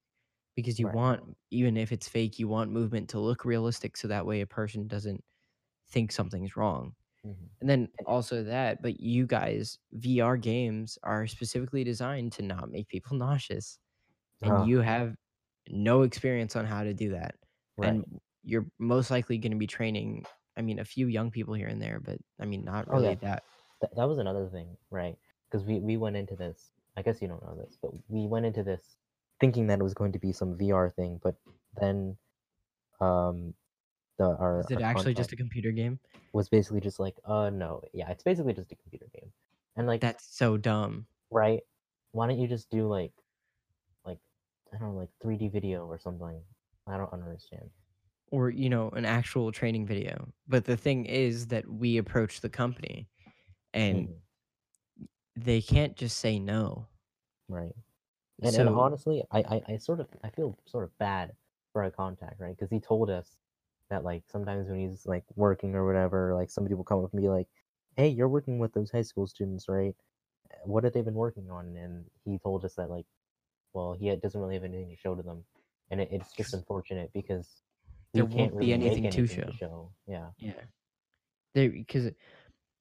because 0.57 0.79
you 0.81 0.87
Right. 0.87 1.01
want 1.01 1.37
even 1.51 1.77
if 1.79 1.93
it's 1.93 2.09
fake 2.09 2.39
you 2.39 2.49
want 2.49 2.71
movement 2.73 3.09
to 3.11 3.21
look 3.21 3.45
realistic 3.45 3.97
so 3.97 4.09
that 4.09 4.27
way 4.27 4.41
a 4.43 4.47
person 4.47 4.89
doesn't 4.89 5.25
think 5.89 6.13
something's 6.13 6.57
wrong 6.57 6.95
Mhm. 7.25 7.51
and 7.61 7.71
then 7.71 7.89
also 8.07 8.43
that 8.45 8.83
but 8.83 9.01
you 9.01 9.27
guys 9.27 9.79
vr 9.97 10.41
games 10.41 10.99
are 11.03 11.27
specifically 11.27 11.85
designed 11.85 12.33
to 12.33 12.43
not 12.43 12.71
make 12.71 12.89
people 12.89 13.17
nauseous 13.17 13.79
and 14.43 14.61
you 14.61 14.81
have 14.81 15.17
no 15.71 16.03
experience 16.03 16.57
on 16.57 16.67
how 16.67 16.85
to 16.85 16.95
do 16.95 17.11
that 17.11 17.37
right. 17.77 17.97
and 17.97 18.21
you're 18.45 18.67
most 18.79 19.11
likely 19.11 19.39
going 19.39 19.53
to 19.53 19.59
be 19.59 19.67
training 19.67 20.25
i 20.57 20.63
mean 20.63 20.79
a 20.79 20.85
few 20.85 21.09
young 21.09 21.31
people 21.31 21.55
here 21.55 21.69
and 21.69 21.83
there 21.83 22.01
but 22.01 22.19
i 22.41 22.47
mean 22.47 22.65
not 22.65 22.89
Oh, 22.91 23.01
really 23.01 23.03
yeah. 23.03 23.17
that 23.17 23.45
Th- 23.81 23.93
that 23.97 24.05
was 24.09 24.19
another 24.19 24.49
thing, 24.49 24.77
right? 24.91 25.19
Because 25.51 25.65
we, 25.67 25.81
we 25.81 25.97
went 25.97 26.17
into 26.17 26.37
this. 26.37 26.73
I 26.97 27.03
guess 27.03 27.21
you 27.23 27.29
don't 27.29 27.43
know 27.45 27.57
this, 27.57 27.79
but 27.81 27.93
we 28.09 28.27
went 28.27 28.47
into 28.47 28.63
this 28.63 28.97
thinking 29.41 29.67
that 29.69 29.81
it 29.81 29.83
was 29.83 29.95
going 29.95 30.13
to 30.13 30.19
be 30.19 30.33
some 30.33 30.57
VR 30.59 30.91
thing, 30.91 31.21
but 31.23 31.37
then 31.77 32.19
um 33.01 33.55
the 34.19 34.25
our, 34.37 34.65
is 34.65 34.71
it 34.71 34.81
our 34.95 35.05
actually 35.05 35.15
just 35.15 35.33
a 35.33 35.37
computer 35.37 35.71
game 35.73 36.01
was 36.33 36.49
basically 36.49 36.81
just 36.81 36.99
like, 37.01 37.19
uh 37.25 37.51
no, 37.51 37.83
yeah, 37.93 38.11
it's 38.11 38.23
basically 38.23 38.53
just 38.53 38.73
a 38.73 38.77
computer 38.77 39.09
game. 39.15 39.33
And 39.77 39.87
like 39.87 40.01
that's 40.01 40.25
so 40.37 40.57
dumb 40.57 41.07
right, 41.31 41.63
why 42.13 42.27
don't 42.27 42.39
you 42.39 42.49
just 42.49 42.71
do 42.71 42.87
like 42.89 43.13
like 44.07 44.21
I 44.75 44.79
don't 44.79 44.95
know, 44.95 45.01
like 45.01 45.11
3D 45.23 45.49
video 45.49 45.87
or 45.87 45.99
something? 45.99 46.43
I 46.89 46.99
don't 46.99 47.13
understand. 47.13 47.71
or 48.31 48.51
you 48.51 48.69
know 48.69 48.89
an 48.91 49.05
actual 49.05 49.53
training 49.53 49.87
video 49.87 50.33
but 50.47 50.65
the 50.65 50.77
thing 50.77 51.05
is 51.07 51.49
that 51.49 51.69
we 51.69 51.97
approach 51.97 52.41
the 52.41 52.49
company 52.49 53.09
and 53.75 54.09
Mhm, 54.09 54.23
they 55.37 55.61
can't 55.63 55.97
just 55.97 56.19
say 56.19 56.39
no 56.39 56.89
right. 57.49 57.75
And, 58.43 58.57
and 58.57 58.69
honestly, 58.69 59.25
I, 59.33 59.41
I, 59.41 59.63
I 59.75 59.77
sort 59.79 60.01
of 60.01 60.09
I 60.25 60.31
feel 60.31 60.59
sort 60.67 60.85
of 60.85 60.97
bad 60.99 61.37
for 61.73 61.83
our 61.85 61.91
contact, 61.93 62.41
right? 62.41 62.57
Because 62.57 62.71
he 62.71 62.81
told 62.81 63.11
us 63.11 63.37
that 63.91 64.05
like 64.05 64.25
sometimes 64.29 64.69
when 64.69 64.81
he's 64.81 65.07
like 65.07 65.25
working 65.37 65.75
or 65.75 65.87
whatever, 65.87 66.35
like 66.35 66.51
somebody 66.51 66.75
will 66.75 66.85
come 66.85 67.05
up 67.05 67.13
and 67.13 67.23
be 67.23 67.29
like, 67.29 67.49
"Hey, 67.97 68.09
you're 68.09 68.29
working 68.29 68.59
with 68.59 68.73
those 68.75 68.91
high 68.91 69.03
school 69.03 69.27
students, 69.27 69.69
right? 69.69 69.97
What 70.65 70.85
have 70.85 70.93
they 70.95 71.03
been 71.03 71.15
working 71.15 71.51
on?" 71.51 71.77
And 71.77 72.11
he 72.25 72.39
told 72.39 72.65
us 72.65 72.75
that 72.77 72.91
like, 72.91 73.07
well, 73.75 73.95
he 73.95 74.15
doesn't 74.17 74.41
really 74.41 74.55
have 74.55 74.65
anything 74.65 74.91
to 74.91 74.97
show 74.97 75.15
to 75.15 75.23
them, 75.23 75.47
and 75.91 76.01
it, 76.01 76.09
it's 76.13 76.35
just 76.35 76.55
unfortunate 76.55 77.13
because 77.15 77.63
There 78.13 78.27
can't 78.27 78.53
won't 78.53 78.57
be 78.59 78.73
really 78.73 78.77
make 78.77 78.97
anything 78.97 79.07
to 79.11 79.27
anything 79.27 79.29
show. 79.29 79.53
show. 79.53 79.93
Yeah, 80.07 80.33
yeah 80.39 80.65
they 81.55 81.69
because 81.69 82.11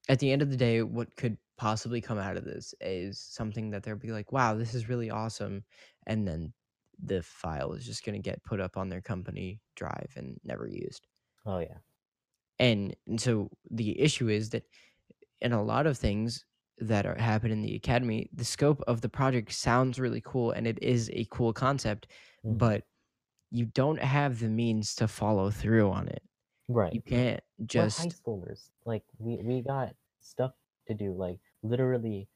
at 0.10 0.20
the 0.20 0.32
end 0.32 0.42
of 0.42 0.50
the 0.52 0.58
day 0.58 0.84
what 0.84 1.16
could 1.18 1.38
possibly 1.58 2.02
come 2.02 2.18
out 2.20 2.38
of 2.38 2.46
this 2.46 2.76
is 2.82 3.20
something 3.20 3.72
that 3.72 3.84
they'll 3.84 3.96
be 3.98 4.12
like 4.12 4.32
wow 4.32 4.56
this 4.56 4.74
is 4.76 4.90
really 4.90 5.10
awesome 5.10 5.64
and 6.08 6.28
then 6.28 6.54
the 7.04 7.22
file 7.24 7.74
is 7.74 7.86
just 7.86 8.04
going 8.06 8.16
to 8.16 8.22
get 8.22 8.44
put 8.44 8.60
up 8.60 8.78
on 8.78 8.90
their 8.90 9.02
company 9.02 9.62
drive 9.76 10.12
and 10.16 10.40
never 10.44 10.68
used 10.68 11.08
oh 11.46 11.60
yeah, 11.60 11.78
and, 12.60 12.96
and 13.08 13.20
so 13.20 13.50
the 13.70 14.00
issue 14.00 14.30
is 14.30 14.50
that 14.52 14.64
in 15.42 15.54
a 15.54 15.64
lot 15.64 15.88
of 15.88 15.98
things 15.98 16.46
that 16.80 17.06
are 17.06 17.16
happen 17.18 17.52
in 17.52 17.62
the 17.62 17.76
academy 17.76 18.30
the 18.34 18.46
scope 18.46 18.82
of 18.88 19.02
the 19.02 19.10
project 19.10 19.52
sounds 19.54 20.00
really 20.00 20.22
cool 20.26 20.52
and 20.52 20.68
it 20.68 20.80
is 20.82 21.10
a 21.14 21.26
cool 21.32 21.54
concept 21.54 22.08
Mhm. 22.46 22.58
but 22.58 22.84
you 23.52 23.66
don't 23.68 24.02
have 24.02 24.40
the 24.40 24.50
means 24.50 24.96
to 24.96 25.08
follow 25.08 25.52
through 25.52 25.92
on 25.92 26.08
it 26.10 26.24
right. 26.68 26.94
you 26.94 27.02
can't 27.02 27.42
We're 27.74 27.90
high 27.90 28.08
schoolers. 28.10 28.70
Like 28.86 29.04
we 29.18 29.42
we 29.44 29.62
got 29.62 29.96
stuff 30.22 30.54
to 30.88 30.94
do. 30.94 31.14
Like 31.14 31.40
literally, 31.64 32.30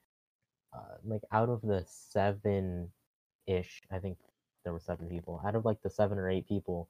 uh, 0.74 0.98
like 1.04 1.24
out 1.32 1.50
of 1.50 1.62
the 1.62 1.86
seven 1.88 2.94
ish, 3.48 3.82
I 3.92 4.00
think 4.00 4.20
there 4.64 4.74
were 4.74 4.80
seven 4.80 5.10
people. 5.10 5.42
Out 5.46 5.56
of 5.56 5.66
like 5.66 5.82
the 5.82 5.90
seven 5.90 6.18
or 6.18 6.30
eight 6.30 6.48
people 6.48 6.90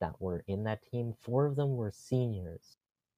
that 0.00 0.20
were 0.20 0.44
in 0.46 0.64
that 0.64 0.82
team, 0.82 1.12
four 1.12 1.46
of 1.46 1.56
them 1.56 1.76
were 1.76 1.90
seniors. 1.90 2.76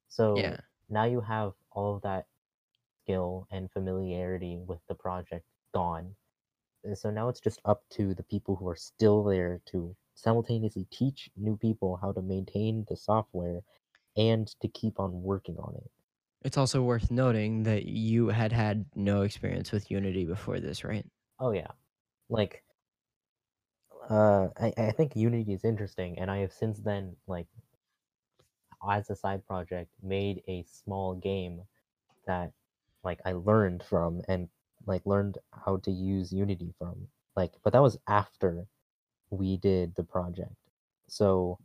So 0.08 0.34
yeah 0.34 0.60
now 0.88 1.04
you 1.04 1.20
have 1.20 1.54
all 1.72 1.96
of 1.96 2.02
that 2.02 2.26
skill 3.02 3.46
and 3.50 3.70
familiarity 3.70 4.56
with 4.58 4.80
the 4.88 4.94
project 4.94 5.46
gone. 5.74 6.16
And 6.84 6.98
so 6.98 7.10
now 7.10 7.28
it's 7.28 7.40
just 7.40 7.60
up 7.64 7.88
to 7.90 8.14
the 8.14 8.22
people 8.24 8.56
who 8.56 8.68
are 8.68 8.76
still 8.76 9.24
there 9.24 9.62
to 9.66 9.96
simultaneously 10.14 10.86
teach 10.90 11.30
new 11.36 11.56
people 11.56 11.96
how 11.96 12.12
to 12.12 12.22
maintain 12.22 12.86
the 12.88 12.96
software 12.96 13.62
and 14.16 14.48
to 14.60 14.68
keep 14.68 15.00
on 15.00 15.22
working 15.22 15.58
on 15.58 15.76
it. 15.76 15.90
It's 16.42 16.58
also 16.58 16.82
worth 16.82 17.10
noting 17.10 17.62
that 17.62 17.86
you 17.86 18.28
had 18.28 18.52
had 18.52 18.84
no 18.94 19.22
experience 19.22 19.72
with 19.72 19.90
Unity 19.90 20.24
before 20.26 20.60
this, 20.60 20.84
right? 20.84 21.06
Oh 21.40 21.50
yeah, 21.52 21.72
like 22.28 22.64
uh, 24.10 24.48
I 24.58 24.72
I 24.76 24.92
think 24.92 25.16
Unity 25.16 25.52
is 25.54 25.64
interesting, 25.64 26.18
and 26.18 26.30
I 26.30 26.38
have 26.38 26.52
since 26.52 26.80
then 26.80 27.16
like 27.26 27.48
as 28.88 29.10
a 29.10 29.16
side 29.16 29.46
project 29.46 29.90
made 30.02 30.42
a 30.48 30.62
small 30.64 31.14
game 31.14 31.62
that 32.26 32.52
like 33.04 33.20
I 33.26 33.32
learned 33.32 33.82
from 33.84 34.22
and 34.28 34.48
like 34.86 35.06
learned 35.06 35.38
how 35.66 35.78
to 35.78 35.90
use 35.90 36.32
Unity 36.32 36.74
from. 36.78 37.08
Like, 37.36 37.54
but 37.62 37.72
that 37.72 37.82
was 37.82 37.98
after 38.08 38.66
we 39.30 39.56
did 39.58 39.94
the 39.96 40.04
project. 40.04 40.54
So 41.08 41.58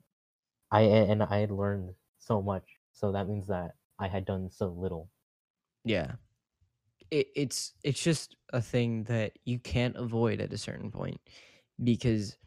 I 0.71 0.81
and 0.83 1.23
I 1.23 1.39
had 1.39 1.51
learned 1.51 1.95
so 2.19 2.41
much. 2.41 2.79
So 2.93 3.11
that 3.13 3.27
means 3.27 3.47
that 3.47 3.75
I 3.99 4.07
had 4.07 4.25
done 4.25 4.51
so 4.51 4.69
little. 4.69 5.09
Yeah. 5.83 6.15
It, 7.11 7.27
it's 7.35 7.73
it's 7.83 8.01
just 8.03 8.35
a 8.53 8.61
thing 8.61 9.03
that 9.05 9.37
you 9.45 9.59
can't 9.59 9.95
avoid 9.95 10.41
at 10.41 10.53
a 10.53 10.57
certain 10.57 10.91
point 10.91 11.21
because 11.83 12.37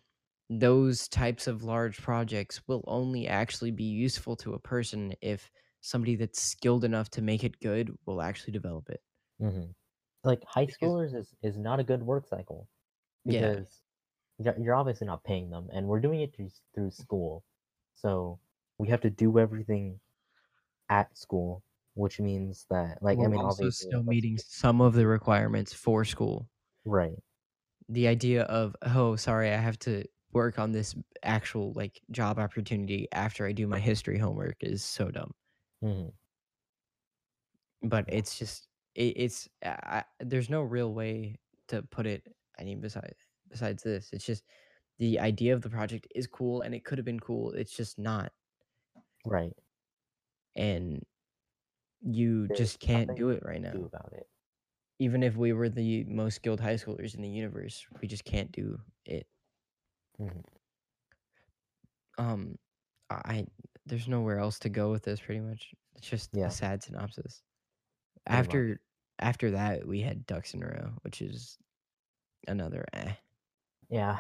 those 0.50 1.08
types 1.08 1.46
of 1.46 1.62
large 1.64 1.98
projects 2.02 2.62
will 2.68 2.84
only 2.88 3.28
actually 3.28 3.72
be 3.72 3.84
useful 3.84 4.36
to 4.36 4.54
a 4.54 4.60
person 4.60 5.14
if 5.22 5.50
somebody 5.82 6.16
that's 6.16 6.42
skilled 6.42 6.84
enough 6.84 7.10
to 7.10 7.22
make 7.22 7.44
it 7.44 7.60
good 7.60 7.96
will 8.06 8.22
actually 8.22 8.52
develop 8.52 8.90
it. 8.90 9.02
hmm 9.40 9.66
Like 10.24 10.44
high 10.44 10.66
schoolers 10.66 11.14
is 11.14 11.34
is 11.42 11.58
not 11.58 11.80
a 11.80 11.84
good 11.84 12.02
work 12.02 12.26
cycle 12.28 12.68
because 13.26 13.82
you're, 14.38 14.58
you're 14.60 14.74
obviously 14.76 15.06
not 15.08 15.24
paying 15.24 15.50
them, 15.50 15.68
and 15.72 15.88
we're 15.88 16.00
doing 16.00 16.20
it 16.22 16.34
through 16.36 16.50
through 16.74 16.90
school, 16.92 17.44
so 17.94 18.40
we 18.78 18.88
have 18.90 19.02
to 19.02 19.10
do 19.10 19.38
everything 19.38 20.00
at 20.90 21.16
school, 21.18 21.64
which 21.94 22.20
means 22.20 22.66
that 22.70 23.02
like 23.02 23.20
We're 23.20 23.26
I 23.26 23.28
mean 23.28 23.42
also 23.42 23.70
obviously 23.70 23.70
still 23.70 24.02
meeting 24.02 24.38
some 24.38 24.80
of 24.80 24.94
the 24.94 25.06
requirements 25.06 25.74
for 25.74 26.04
school. 26.06 26.48
right. 26.84 27.18
The 27.88 28.06
idea 28.06 28.42
of 28.44 28.76
oh 28.82 29.16
sorry 29.16 29.50
I 29.50 29.56
have 29.56 29.78
to 29.80 30.04
work 30.32 30.58
on 30.58 30.72
this 30.72 30.94
actual 31.22 31.72
like 31.72 32.00
job 32.10 32.38
opportunity 32.38 33.08
after 33.12 33.46
I 33.46 33.52
do 33.52 33.66
my 33.66 33.80
history 33.80 34.18
homework 34.18 34.56
is 34.62 34.84
so 34.84 35.10
dumb. 35.10 35.34
hmm 35.82 36.08
but 37.82 38.04
it's 38.08 38.38
just 38.38 38.68
it, 38.94 39.14
it's 39.16 39.48
I, 39.64 40.04
I- 40.10 40.24
there's 40.24 40.50
no 40.50 40.62
real 40.62 40.92
way 40.94 41.36
to 41.68 41.82
put 41.82 42.06
it 42.06 42.26
i 42.58 42.64
mean 42.64 42.80
besides 42.80 43.26
besides 43.48 43.82
this 43.82 44.10
it's 44.12 44.24
just 44.24 44.44
the 44.98 45.18
idea 45.20 45.54
of 45.54 45.62
the 45.62 45.70
project 45.70 46.08
is 46.14 46.26
cool 46.26 46.62
and 46.62 46.74
it 46.74 46.84
could 46.84 46.98
have 46.98 47.04
been 47.04 47.20
cool 47.20 47.52
it's 47.52 47.76
just 47.76 47.98
not 47.98 48.32
Right. 49.24 49.56
and 50.56 51.04
you 52.02 52.48
There's 52.48 52.50
just 52.50 52.80
can't 52.80 53.14
do 53.14 53.30
it 53.30 53.42
right 53.44 53.60
now 53.60 53.84
about 53.84 54.12
it. 54.12 54.28
Even 54.98 55.22
if 55.22 55.36
we 55.36 55.52
were 55.52 55.68
the 55.68 56.04
most 56.04 56.36
skilled 56.36 56.60
high 56.60 56.74
schoolers 56.74 57.14
in 57.14 57.22
the 57.22 57.28
universe 57.28 57.86
we 58.00 58.08
just 58.08 58.24
can't 58.24 58.52
do 58.52 58.80
it 59.04 59.26
Mhm. 60.18 60.58
um 62.18 62.56
i 63.10 63.46
there's 63.86 64.08
nowhere 64.08 64.38
else 64.38 64.58
to 64.58 64.68
go 64.68 64.90
with 64.90 65.04
this 65.04 65.20
pretty 65.20 65.40
much 65.40 65.74
it's 65.96 66.08
just 66.08 66.30
Yeah. 66.32 66.46
a 66.46 66.50
sad 66.50 66.82
synopsis 66.82 67.42
Pretty 68.28 68.44
much. 68.44 68.64
after 68.64 68.80
after 69.18 69.52
that 69.52 69.86
we 69.86 70.02
had 70.02 70.26
ducks 70.26 70.54
in 70.54 70.62
a 70.62 70.66
row 70.66 70.94
which 71.02 71.22
is 71.22 71.58
another 72.48 72.84
eh. 72.94 73.14
Yeah, 73.90 74.18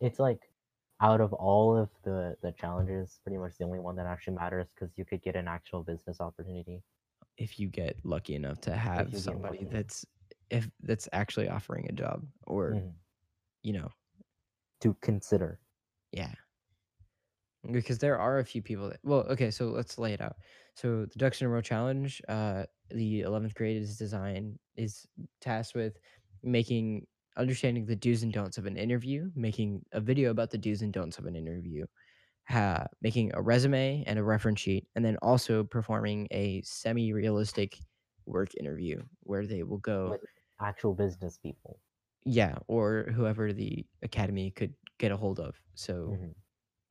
it's 0.00 0.18
like 0.18 0.52
out 1.00 1.20
of 1.20 1.32
all 1.32 1.76
of 1.76 1.90
the 2.02 2.36
the 2.42 2.52
challenges, 2.52 3.20
pretty 3.22 3.38
much 3.38 3.56
the 3.58 3.64
only 3.64 3.80
one 3.80 3.96
that 3.96 4.06
actually 4.06 4.36
matters 4.36 4.68
because 4.74 4.96
you 4.98 5.04
could 5.04 5.22
get 5.22 5.36
an 5.36 5.48
actual 5.48 5.82
business 5.84 6.20
opportunity. 6.20 6.82
If 7.38 7.58
you 7.60 7.68
get 7.68 7.96
lucky 8.04 8.34
enough 8.34 8.60
to 8.62 8.76
have 8.76 9.16
somebody 9.18 9.64
that's 9.64 10.04
if 10.50 10.70
that's 10.82 11.08
actually 11.12 11.48
offering 11.48 11.86
a 11.88 11.92
job 11.92 12.26
or 12.46 12.72
Mhm. 12.74 12.94
you 13.62 13.72
know 13.74 13.90
To 14.80 14.94
consider. 15.02 15.60
yeah 16.12 16.34
because 17.72 17.98
there 17.98 18.18
are 18.18 18.38
a 18.38 18.44
few 18.44 18.62
people 18.62 18.88
that 18.88 19.00
well 19.02 19.20
okay 19.28 19.50
so 19.50 19.66
let's 19.68 19.98
lay 19.98 20.12
it 20.12 20.20
out 20.20 20.36
so 20.74 21.04
the 21.06 21.18
ducks 21.18 21.40
in 21.40 21.46
a 21.46 21.50
row 21.50 21.60
challenge 21.60 22.22
uh 22.28 22.64
the 22.90 23.20
11th 23.22 23.54
grade 23.54 23.76
is 23.82 23.98
design 23.98 24.58
is 24.76 25.06
tasked 25.40 25.74
with 25.74 25.98
making 26.42 27.06
understanding 27.36 27.84
the 27.84 27.96
do's 27.96 28.22
and 28.22 28.32
don'ts 28.32 28.58
of 28.58 28.66
an 28.66 28.76
interview, 28.76 29.30
making 29.36 29.84
a 29.92 30.00
video 30.00 30.30
about 30.30 30.50
the 30.50 30.58
do's 30.58 30.82
and 30.82 30.92
don'ts 30.92 31.18
of 31.18 31.26
an 31.26 31.36
interview, 31.36 31.86
ha- 32.48 32.86
making 33.02 33.32
a 33.34 33.42
resume 33.42 34.04
and 34.06 34.18
a 34.18 34.24
reference 34.24 34.60
sheet, 34.60 34.88
and 34.96 35.04
then 35.04 35.16
also 35.22 35.64
performing 35.64 36.28
a 36.30 36.62
semi-realistic 36.62 37.78
work 38.26 38.50
interview 38.56 39.02
where 39.22 39.46
they 39.46 39.62
will 39.62 39.78
go, 39.78 40.18
with 40.18 40.22
actual 40.58 40.92
business 40.92 41.38
people. 41.38 41.80
yeah, 42.24 42.58
or 42.68 43.04
whoever 43.14 43.52
the 43.52 43.86
academy 44.02 44.50
could 44.50 44.74
get 44.98 45.12
a 45.12 45.16
hold 45.16 45.40
of. 45.40 45.60
So 45.74 46.18
Mhm, 46.18 46.34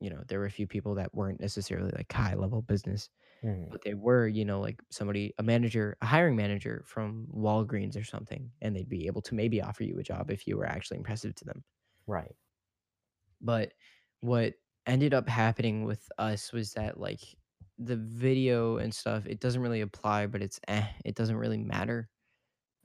you 0.00 0.10
know, 0.10 0.22
there 0.28 0.40
were 0.40 0.46
a 0.46 0.50
few 0.52 0.66
people 0.68 0.94
that 0.96 1.14
weren't 1.14 1.40
necessarily 1.40 1.92
like 1.96 2.12
high 2.12 2.34
level 2.34 2.62
business, 2.62 3.10
mhm. 3.42 3.72
but 3.72 3.82
they 3.84 3.94
were, 3.94 4.28
you 4.28 4.44
know, 4.44 4.60
like 4.60 4.82
somebody, 4.90 5.34
a 5.38 5.44
manager, 5.44 5.96
a 6.02 6.06
hiring 6.06 6.36
manager 6.36 6.84
from 6.86 7.28
Walgreens 7.34 7.96
or 8.00 8.04
something, 8.04 8.52
and 8.62 8.76
they'd 8.76 8.88
be 8.90 9.06
able 9.08 9.22
to 9.24 9.34
maybe 9.36 9.62
offer 9.62 9.84
you 9.84 9.98
a 9.98 10.04
job 10.04 10.30
if 10.30 10.46
you 10.48 10.56
were 10.58 10.66
actually 10.66 10.98
impressive 10.98 11.34
to 11.36 11.44
them. 11.46 11.64
Right. 12.06 12.34
But 13.40 13.72
what 14.20 14.54
ended 14.88 15.14
up 15.14 15.28
happening 15.28 15.84
with 15.84 16.08
us 16.18 16.52
was 16.52 16.72
that 16.72 16.98
like 16.98 17.20
the 17.78 17.96
video 17.96 18.78
and 18.78 18.92
stuff, 18.92 19.24
it 19.26 19.38
doesn't 19.38 19.62
really 19.62 19.82
apply, 19.82 20.26
but 20.26 20.42
it's 20.42 20.58
eh, 20.66 20.84
it 21.04 21.14
doesn't 21.14 21.36
really 21.36 21.58
matter. 21.58 22.08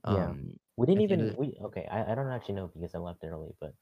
Yeah. 0.06 0.26
Um, 0.28 0.56
We 0.76 0.86
didn't 0.86 1.02
at 1.02 1.08
the 1.08 1.14
even 1.24 1.36
we 1.36 1.56
okay, 1.64 1.88
I, 1.90 2.12
I 2.12 2.14
don't 2.14 2.30
actually 2.30 2.54
know 2.54 2.70
because 2.72 2.94
I 2.94 2.98
left 2.98 3.24
early, 3.24 3.54
but 3.60 3.74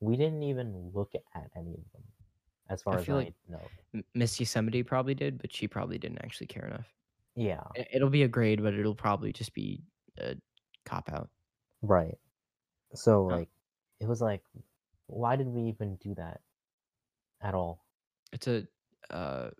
we 0.00 0.16
didn't 0.16 0.42
even 0.42 0.90
look 0.94 1.12
at 1.14 1.50
any 1.56 1.74
of 1.74 1.84
them. 1.92 2.02
As 2.68 2.82
far 2.82 2.96
I 2.96 3.00
as 3.00 3.08
I 3.08 3.12
like- 3.12 3.34
know. 3.48 3.60
Miss 4.14 4.40
Yosemite 4.40 4.82
probably 4.82 5.14
did, 5.14 5.38
but 5.38 5.52
she 5.54 5.68
probably 5.68 5.98
didn't 5.98 6.18
actually 6.24 6.48
care 6.48 6.66
enough. 6.66 6.92
Yeah. 7.36 7.62
It'll 7.92 8.10
be 8.10 8.24
a 8.24 8.28
grade, 8.28 8.62
but 8.62 8.74
it'll 8.74 8.94
probably 8.94 9.32
just 9.32 9.52
be 9.54 9.82
a 10.18 10.34
cop 10.84 11.12
out. 11.12 11.28
Right. 11.82 12.18
So 12.94 13.30
Uh, 13.30 13.36
like 13.36 13.48
it 14.00 14.08
was 14.08 14.20
like 14.20 14.42
why 15.06 15.36
did 15.36 15.46
we 15.46 15.62
even 15.62 15.96
do 15.96 16.14
that 16.16 16.40
at 17.42 17.54
all? 17.54 17.84
It's 18.32 18.46
a 18.46 18.66
uh 19.10 19.50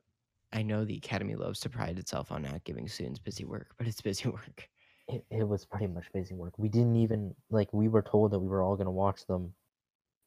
I 0.53 0.62
know 0.62 0.85
the 0.85 0.97
academy 0.97 1.35
loves 1.37 1.61
to 1.61 1.70
pride 1.70 1.99
itself 1.99 2.33
on 2.33 2.43
not 2.43 2.64
giving 2.64 2.89
students 2.89 3.18
busy 3.18 3.45
work, 3.45 3.74
but 3.79 3.87
it's 3.87 4.01
busy 4.01 4.29
work. 4.31 4.68
It, 5.09 5.24
it 5.31 5.49
was 5.49 5.64
pretty 5.64 5.89
much 5.89 6.12
busy 6.12 6.35
work. 6.35 6.59
We 6.59 6.68
didn't 6.68 6.95
even 6.97 7.35
like 7.51 7.72
we 7.72 7.89
were 7.89 8.03
told 8.03 8.31
that 8.33 8.39
we 8.39 8.49
were 8.49 8.62
all 8.62 8.77
gonna 8.77 8.91
watch 8.91 9.27
them 9.27 9.55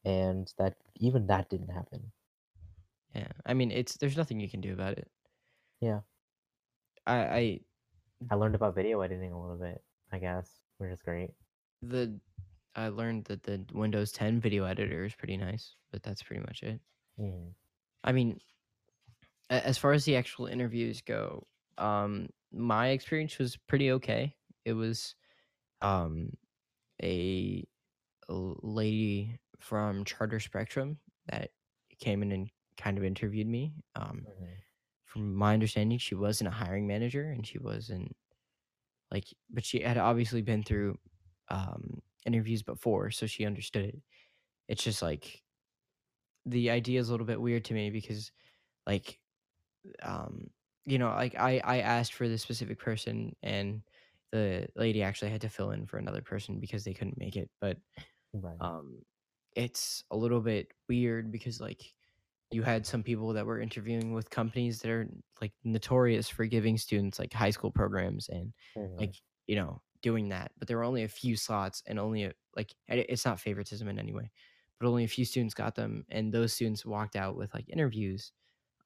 and 0.04 0.52
that 0.58 0.76
even 0.96 1.26
that 1.28 1.48
didn't 1.50 1.70
happen. 1.70 2.12
Yeah. 3.14 3.28
I 3.46 3.54
mean, 3.54 3.70
it's 3.70 3.96
there's 3.96 4.16
nothing 4.16 4.40
you 4.40 4.48
can 4.48 4.60
do 4.60 4.72
about 4.72 4.98
it. 4.98 5.10
Yeah. 5.80 6.00
I 7.06 7.16
I 7.16 7.60
I 8.30 8.34
learned 8.36 8.54
about 8.54 8.74
video 8.74 9.00
editing 9.02 9.32
a 9.32 9.40
little 9.40 9.56
bit, 9.58 9.82
I 10.12 10.18
guess, 10.18 10.60
which 10.78 10.90
is 10.90 11.02
great. 11.02 11.32
the 11.82 12.20
I 12.76 12.88
learned 12.88 13.24
that 13.26 13.42
the 13.44 13.64
Windows 13.72 14.12
10 14.12 14.40
video 14.40 14.64
editor 14.64 15.04
is 15.04 15.14
pretty 15.14 15.36
nice, 15.36 15.76
but 15.92 16.02
that's 16.02 16.22
pretty 16.22 16.42
much 16.42 16.62
it. 16.62 16.80
Mhm. 17.20 17.54
I 18.04 18.12
mean, 18.12 18.40
as 19.50 19.78
far 19.78 19.92
as 19.92 20.04
the 20.04 20.16
actual 20.16 20.46
interviews 20.46 21.02
go, 21.02 21.46
um, 21.78 22.28
my 22.52 22.88
experience 22.88 23.38
was 23.38 23.56
pretty 23.56 23.92
okay. 23.92 24.36
It 24.64 24.74
was 24.74 25.14
um, 25.82 26.32
a, 27.02 27.66
lady 28.30 29.40
from 29.60 30.04
Charter 30.04 30.40
Spectrum 30.40 30.98
that 31.26 31.50
came 32.00 32.22
in 32.22 32.32
and 32.32 32.50
kind 32.76 32.98
of 32.98 33.04
interviewed 33.04 33.48
me. 33.48 33.74
Um, 33.96 34.28
Mhm. 34.28 34.62
from 35.04 35.34
my 35.34 35.54
understanding, 35.54 35.98
she 35.98 36.14
wasn't 36.14 36.48
a 36.48 36.52
hiring 36.52 36.86
manager 36.86 37.30
and 37.30 37.46
she 37.46 37.58
wasn't 37.58 38.16
like, 39.10 39.26
but 39.50 39.64
she 39.64 39.80
had 39.80 39.98
obviously 39.98 40.42
been 40.42 40.62
through 40.62 40.98
um, 41.48 42.00
interviews 42.26 42.62
before, 42.62 43.10
so 43.10 43.26
she 43.26 43.46
understood 43.46 43.86
it. 43.86 43.98
It's 44.68 44.84
just 44.84 45.02
like 45.02 45.42
the 46.50 46.70
idea 46.70 47.00
is 47.00 47.08
a 47.08 47.12
little 47.12 47.26
bit 47.26 47.40
weird 47.40 47.64
to 47.66 47.74
me 47.74 47.90
because, 47.90 48.32
like, 48.86 49.20
um, 50.02 50.50
you 50.86 50.98
know, 50.98 51.08
like 51.10 51.36
I 51.36 51.60
I 51.64 51.78
asked 51.80 52.14
for 52.14 52.28
this 52.28 52.42
specific 52.42 52.78
person 52.78 53.36
and 53.42 53.82
the 54.32 54.68
lady 54.76 55.02
actually 55.02 55.30
had 55.32 55.42
to 55.42 55.48
fill 55.50 55.70
in 55.72 55.86
for 55.86 55.98
another 55.98 56.22
person 56.22 56.60
because 56.60 56.84
they 56.84 56.94
couldn't 56.94 57.18
make 57.18 57.36
it, 57.36 57.50
but 57.60 57.78
Right. 58.32 58.60
um 58.60 59.02
it's 59.56 60.04
a 60.10 60.16
little 60.16 60.40
bit 60.40 60.72
weird 60.88 61.32
because 61.32 61.60
like 61.60 61.94
you 62.50 62.62
had 62.62 62.86
some 62.86 63.02
people 63.02 63.32
that 63.34 63.46
were 63.46 63.60
interviewing 63.60 64.12
with 64.12 64.30
companies 64.30 64.80
that 64.82 64.90
are 64.90 65.08
like 65.40 65.52
notorious 65.64 66.28
for 66.28 66.46
giving 66.46 66.76
students 66.78 67.18
like 67.18 67.32
high 67.32 67.50
school 67.50 67.70
programs 67.72 68.28
and 68.28 68.52
Mhm. 68.74 69.00
like 69.00 69.16
you 69.46 69.56
know 69.56 69.82
doing 70.02 70.30
that 70.30 70.52
but 70.58 70.68
there 70.68 70.76
were 70.78 70.84
only 70.84 71.04
a 71.04 71.08
few 71.08 71.36
slots 71.36 71.82
and 71.86 71.98
only 71.98 72.24
a, 72.24 72.32
like 72.56 72.74
it's 72.88 73.24
not 73.24 73.40
favoritism 73.40 73.88
in 73.88 73.98
any 73.98 74.12
way 74.14 74.30
but 74.80 74.88
only 74.88 75.04
a 75.04 75.08
few 75.08 75.26
students 75.26 75.54
got 75.54 75.76
them 75.76 76.04
and 76.10 76.32
those 76.34 76.52
students 76.54 76.86
walked 76.86 77.16
out 77.16 77.36
with 77.36 77.54
like 77.54 77.68
interviews 77.70 78.32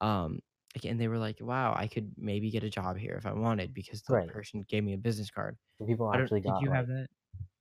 um 0.01 0.41
and 0.85 0.99
they 0.99 1.07
were 1.07 1.17
like 1.19 1.39
wow 1.41 1.73
i 1.75 1.87
could 1.87 2.13
maybe 2.17 2.51
get 2.51 2.63
a 2.63 2.69
job 2.69 2.97
here 2.97 3.15
if 3.15 3.25
i 3.25 3.33
wanted 3.33 3.73
because 3.73 4.03
the 4.03 4.15
Right. 4.15 4.33
person 4.33 4.63
gave 4.69 4.83
me 4.83 4.93
a 4.93 4.97
business 4.97 5.31
card 5.31 5.57
So 5.77 5.85
people 5.85 6.09
I 6.11 6.17
actually 6.17 6.41
did 6.41 6.59
you 6.59 6.71
have 6.71 6.87
that 6.87 7.07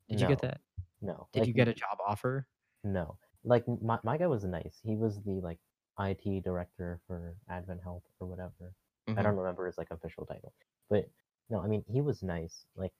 did 0.09 0.21
you 0.21 0.27
get 0.27 0.41
that 0.43 0.63
no. 1.01 1.29
did 1.33 1.45
like, 1.45 1.49
you 1.49 1.55
get 1.55 1.69
a 1.69 1.75
job 1.75 1.99
offer 2.07 2.49
No. 2.85 3.19
Like 3.43 3.67
my 3.67 3.99
my 4.05 4.17
guy 4.17 4.27
was 4.27 4.45
nice. 4.45 4.81
He 4.83 4.97
was 4.97 5.21
the 5.23 5.41
like 5.41 5.59
IT 5.99 6.41
director 6.41 7.01
for 7.07 7.37
Advent 7.49 7.83
Health 7.83 8.05
or 8.21 8.27
whatever. 8.29 8.75
I 9.17 9.23
Mhm. 9.23 9.23
don't 9.23 9.37
remember 9.37 9.67
his 9.67 9.79
like 9.79 9.91
official 9.91 10.25
title. 10.27 10.55
But 10.89 11.11
no, 11.51 11.61
I 11.61 11.67
mean 11.67 11.85
he 11.89 12.01
was 12.01 12.23
nice. 12.23 12.67
Like 12.77 12.95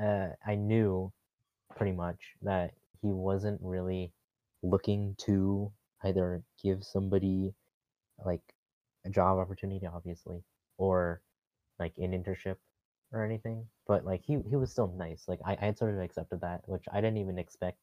uh 0.00 0.30
I 0.44 0.54
knew 0.56 1.12
pretty 1.76 1.92
much 1.92 2.36
that 2.42 2.74
he 3.02 3.12
wasn't 3.12 3.60
really 3.62 4.14
looking 4.62 5.14
to 5.18 5.72
either 6.04 6.42
give 6.62 6.84
somebody 6.84 7.54
like 8.24 8.42
a 9.04 9.10
job 9.10 9.38
opportunity 9.38 9.86
obviously 9.86 10.42
or 10.76 11.22
like 11.78 11.92
an 11.98 12.12
internship 12.12 12.56
or 13.12 13.24
anything. 13.24 13.66
But 13.86 14.04
like 14.04 14.22
he 14.24 14.38
he 14.48 14.56
was 14.56 14.70
still 14.70 14.88
nice. 14.96 15.24
Like 15.28 15.40
I, 15.44 15.56
I 15.60 15.66
had 15.66 15.78
sort 15.78 15.94
of 15.94 16.00
accepted 16.00 16.40
that, 16.42 16.62
which 16.68 16.84
I 16.92 17.00
didn't 17.00 17.18
even 17.18 17.38
expect 17.38 17.78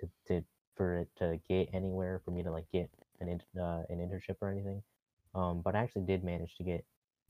to, 0.00 0.08
to 0.26 0.44
for 0.76 0.98
it 0.98 1.08
to 1.18 1.40
get 1.48 1.68
anywhere 1.72 2.20
for 2.24 2.30
me 2.30 2.42
to 2.42 2.50
like 2.50 2.66
get 2.72 2.90
an 3.20 3.28
in, 3.28 3.60
uh, 3.60 3.82
an 3.88 3.98
internship 3.98 4.36
or 4.40 4.50
anything. 4.50 4.82
Um, 5.34 5.60
but 5.62 5.74
I 5.74 5.80
actually 5.80 6.02
did 6.02 6.24
manage 6.24 6.56
to 6.56 6.64
get 6.64 6.84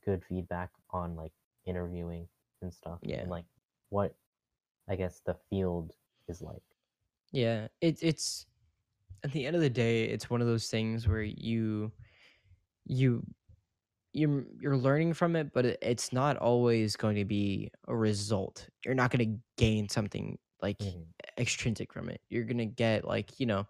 good 0.04 0.22
feedback 0.28 0.70
on 0.90 1.16
like 1.16 1.32
interviewing 1.66 2.28
and 2.62 2.72
stuff 2.72 2.98
Yeah. 3.02 3.20
and 3.20 3.30
like 3.30 3.44
what 3.90 4.14
I 4.88 4.96
guess 4.96 5.20
the 5.24 5.36
field 5.50 5.92
is 6.28 6.40
like. 6.42 6.62
Yeah, 7.32 7.68
it, 7.80 7.98
it's 8.02 8.46
at 9.24 9.32
the 9.32 9.46
end 9.46 9.56
of 9.56 9.62
the 9.62 9.70
day, 9.70 10.04
it's 10.04 10.30
one 10.30 10.40
of 10.40 10.46
those 10.46 10.68
things 10.70 11.08
where 11.08 11.22
you 11.22 11.92
you 12.86 13.24
you're 14.12 14.46
you're 14.60 14.76
learning 14.76 15.14
from 15.14 15.36
it, 15.36 15.52
but 15.52 15.66
it, 15.66 15.78
it's 15.82 16.12
not 16.12 16.36
always 16.38 16.96
going 16.96 17.16
to 17.16 17.24
be 17.24 17.70
a 17.88 17.96
result. 17.96 18.68
You're 18.84 18.94
not 18.94 19.10
going 19.12 19.36
to 19.36 19.42
gain 19.58 19.88
something 19.88 20.38
like 20.62 20.80
Mhm. 20.80 21.12
extrinsic 21.38 21.92
from 21.92 22.08
it. 22.10 22.22
You're 22.30 22.44
going 22.44 22.58
to 22.58 22.66
get 22.66 23.04
like, 23.04 23.40
you 23.40 23.46
know, 23.46 23.66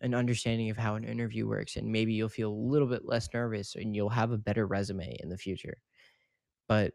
an 0.00 0.14
understanding 0.14 0.70
of 0.70 0.76
how 0.76 0.94
an 0.96 1.04
interview 1.04 1.48
works 1.48 1.76
and 1.76 1.90
maybe 1.92 2.12
you'll 2.14 2.28
feel 2.28 2.50
a 2.52 2.54
little 2.54 2.88
bit 2.88 3.04
less 3.06 3.28
nervous 3.34 3.74
and 3.74 3.96
you'll 3.96 4.10
have 4.10 4.32
a 4.32 4.38
better 4.38 4.66
resume 4.66 5.16
in 5.20 5.30
the 5.30 5.38
future. 5.38 5.78
But 6.68 6.94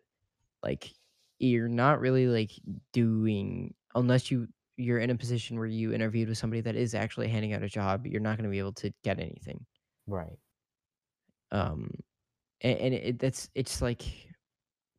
like 0.63 0.93
you're 1.39 1.69
not 1.69 1.99
really 2.01 2.27
like 2.27 2.51
doing 2.93 3.75
unless 3.95 4.31
you 4.31 4.49
you're 4.77 4.99
in 4.99 5.09
a 5.09 5.17
position 5.17 5.57
where 5.57 5.67
you 5.67 5.93
interviewed 5.93 6.29
with 6.29 6.37
somebody 6.37 6.61
that 6.61 6.75
is 6.75 6.95
actually 6.95 7.27
handing 7.29 7.53
out 7.53 7.63
a 7.63 7.69
job, 7.69 8.07
you're 8.07 8.21
not 8.21 8.37
going 8.37 8.45
to 8.45 8.51
be 8.51 8.59
able 8.59 8.73
to 8.73 8.93
get 9.03 9.19
anything. 9.19 9.65
Right. 10.07 10.37
Um 11.51 11.91
and, 12.61 12.79
and 12.79 12.93
it, 12.95 13.19
that's 13.19 13.49
it's 13.55 13.81
like 13.81 14.03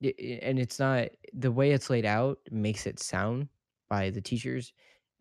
and 0.03 0.59
it's 0.61 0.79
not 0.79 1.09
the 1.35 1.53
way 1.53 1.73
it's 1.73 1.91
laid 1.91 2.07
out 2.07 2.39
makes 2.51 2.87
it 2.87 3.01
sound 3.01 3.49
by 3.89 4.11
the 4.11 4.20
teachers 4.23 4.73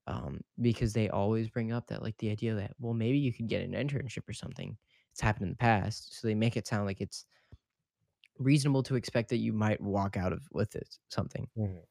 um 0.08 0.42
because 0.62 0.94
they 0.94 1.10
always 1.10 1.50
bring 1.50 1.72
up 1.74 1.88
that 1.88 2.04
like 2.04 2.18
the 2.20 2.32
idea 2.32 2.56
that 2.56 2.74
well 2.80 2.94
maybe 2.94 3.20
you 3.20 3.34
could 3.34 3.48
get 3.50 3.64
an 3.64 3.74
internship 3.74 4.28
or 4.30 4.34
something 4.34 4.78
it's 5.12 5.22
happened 5.22 5.46
in 5.46 5.50
the 5.52 5.58
past 5.58 6.16
so 6.16 6.28
they 6.28 6.36
make 6.36 6.58
it 6.58 6.68
sound 6.68 6.86
like 6.86 7.02
it's 7.02 7.26
reasonable 8.40 8.84
to 8.84 8.96
expect 8.96 9.30
that 9.30 9.38
you 9.38 9.54
might 9.54 9.80
walk 9.82 10.18
out 10.18 10.34
of 10.34 10.48
with 10.52 10.76
it 10.76 10.98
something 11.10 11.50
Mhm. 11.56 11.86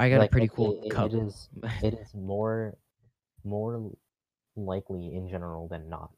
I 0.00 0.08
got 0.10 0.18
Like, 0.18 0.30
a 0.30 0.32
pretty 0.32 0.48
cool 0.48 0.82
it- 0.84 0.90
cup 0.90 1.12
it 1.12 1.18
is 1.26 1.48
it 1.82 1.94
is 1.94 2.14
more 2.14 2.76
more 3.44 3.90
likely 4.56 5.14
in 5.14 5.28
general 5.28 5.68
than 5.68 5.88
not. 5.88 6.10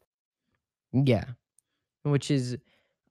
Yeah. 0.92 1.24
Which 2.02 2.30
is, 2.30 2.56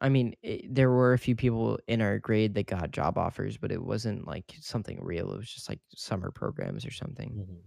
I 0.01 0.09
mean, 0.09 0.36
it, 0.43 0.74
there 0.74 0.89
were 0.89 1.13
a 1.13 1.17
few 1.17 1.36
people 1.36 1.80
in 1.88 2.01
our 2.01 2.19
grade 2.19 2.53
that 2.55 2.67
got 2.67 2.91
job 2.91 3.17
offers, 3.17 3.55
but 3.57 3.72
it 3.72 3.82
wasn't 3.82 4.28
like 4.28 4.53
something 4.59 4.99
real. 5.01 5.32
It 5.34 5.38
was 5.38 5.49
just 5.49 5.69
like 5.69 5.80
summer 5.95 6.32
programs 6.32 6.86
or 6.86 6.91
something. 6.91 7.32
Mhm. 7.32 7.57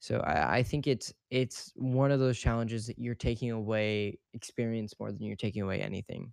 So 0.00 0.18
I, 0.20 0.58
I 0.58 0.62
think 0.62 0.86
it's 0.86 1.14
it's 1.30 1.72
one 1.76 2.10
of 2.10 2.20
those 2.20 2.38
challenges 2.38 2.86
that 2.88 2.98
you're 2.98 3.14
taking 3.14 3.50
away 3.52 4.18
experience 4.34 4.94
more 5.00 5.10
than 5.12 5.22
you're 5.22 5.36
taking 5.36 5.62
away 5.62 5.80
anything. 5.80 6.32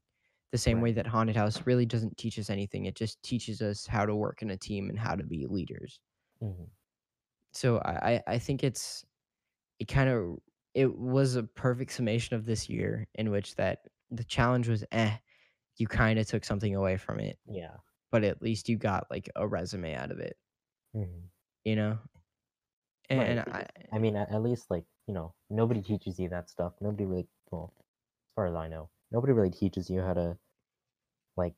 The 0.51 0.57
same 0.57 0.81
way 0.81 0.91
that 0.93 1.07
Haunted 1.07 1.35
House 1.35 1.65
really 1.65 1.85
doesn't 1.85 2.17
teach 2.17 2.39
us 2.39 2.49
anything. 2.49 2.85
It 2.85 2.95
just 2.95 3.21
teaches 3.23 3.61
us 3.61 3.85
how 3.87 4.05
to 4.05 4.15
work 4.15 4.41
in 4.41 4.51
a 4.51 4.57
team 4.57 4.89
and 4.89 4.99
how 4.99 5.15
to 5.15 5.23
be 5.23 5.47
leaders. 5.47 6.01
Mhm. 6.41 6.71
So 7.53 7.79
I, 7.79 8.21
I 8.27 8.39
think 8.39 8.63
it's 8.63 9.05
it 9.79 9.87
kind 9.87 10.09
of 10.09 10.39
it 10.75 10.97
was 10.97 11.35
a 11.35 11.43
perfect 11.43 11.93
summation 11.93 12.35
of 12.35 12.45
this 12.45 12.69
year 12.69 13.07
in 13.15 13.31
which 13.31 13.55
that 13.55 13.87
the 14.11 14.25
challenge 14.25 14.69
was 14.69 14.85
eh, 14.93 15.17
you 15.77 15.87
kind 15.87 16.19
of 16.19 16.27
took 16.27 16.45
something 16.45 16.75
away 16.75 16.97
from 16.97 17.19
it, 17.19 17.39
Yeah. 17.45 17.81
but 18.11 18.23
at 18.25 18.41
least 18.43 18.69
you 18.69 18.77
got 18.77 19.07
like 19.11 19.29
a 19.37 19.47
resume 19.47 19.95
out 19.95 20.11
of 20.11 20.19
it, 20.19 20.37
hmm 20.93 21.31
you 21.63 21.75
know? 21.75 21.99
And, 23.09 23.39
Right. 23.39 23.39
I 23.39 23.67
I 23.91 23.99
mean, 23.99 24.15
at 24.15 24.41
least 24.41 24.69
like 24.69 24.85
you 25.07 25.13
know, 25.13 25.35
nobody 25.49 25.81
teaches 25.81 26.19
you 26.19 26.29
that 26.29 26.49
stuff. 26.49 26.73
Nobody 26.81 27.05
really, 27.05 27.27
well, 27.51 27.73
as 27.77 28.33
far 28.35 28.47
as 28.47 28.55
I 28.55 28.67
know, 28.67 28.89
nobody 29.11 29.33
really 29.33 29.51
teaches 29.51 29.89
you 29.89 30.01
how 30.01 30.13
to 30.13 30.37
like 31.37 31.55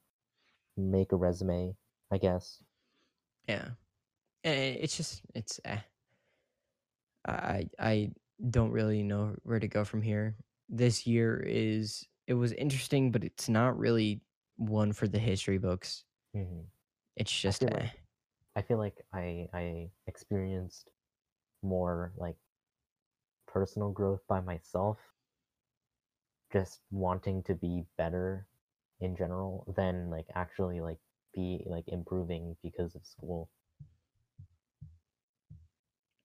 make 0.78 1.12
a 1.14 1.18
resume. 1.18 1.78
I 2.12 2.18
guess. 2.20 2.64
yeah. 3.48 3.70
It's 4.44 4.98
just 4.98 5.22
it's 5.36 5.60
eh. 5.66 5.80
I 7.26 7.70
I 7.80 8.12
don't 8.50 8.72
really 8.72 9.04
know 9.04 9.36
where 9.44 9.60
to 9.60 9.68
go 9.68 9.86
from 9.86 10.02
here. 10.02 10.36
This 10.70 11.08
year 11.08 11.42
is 11.46 12.08
it 12.28 12.34
was 12.34 12.52
interesting, 12.54 13.12
but 13.12 13.24
it's 13.24 13.50
not 13.50 13.78
really 13.78 14.22
one 14.58 14.94
for 14.94 15.08
the 15.08 15.20
history 15.20 15.58
books. 15.58 16.06
hmm 16.34 16.64
It's 17.16 17.32
I 17.46 17.52
just 17.52 17.54
feel 17.54 17.72
eh. 17.72 17.72
like 17.72 18.04
I 18.56 18.62
feel 18.62 18.78
like 18.78 19.06
I 19.14 19.48
I 19.54 19.92
experienced 20.08 20.90
more 21.64 22.14
like 22.18 22.38
personal 23.48 23.90
growth 23.90 24.20
by 24.28 24.42
myself, 24.42 24.98
just 26.54 26.82
wanting 26.92 27.44
to 27.44 27.56
be 27.56 27.86
better 27.98 28.48
in 29.02 29.16
general 29.18 29.66
than 29.76 30.10
like 30.10 30.28
actually 30.36 30.82
like 30.82 31.00
be 31.34 31.64
like 31.68 31.86
improving 31.88 32.56
because 32.64 32.96
of 32.96 33.06
school. 33.06 33.50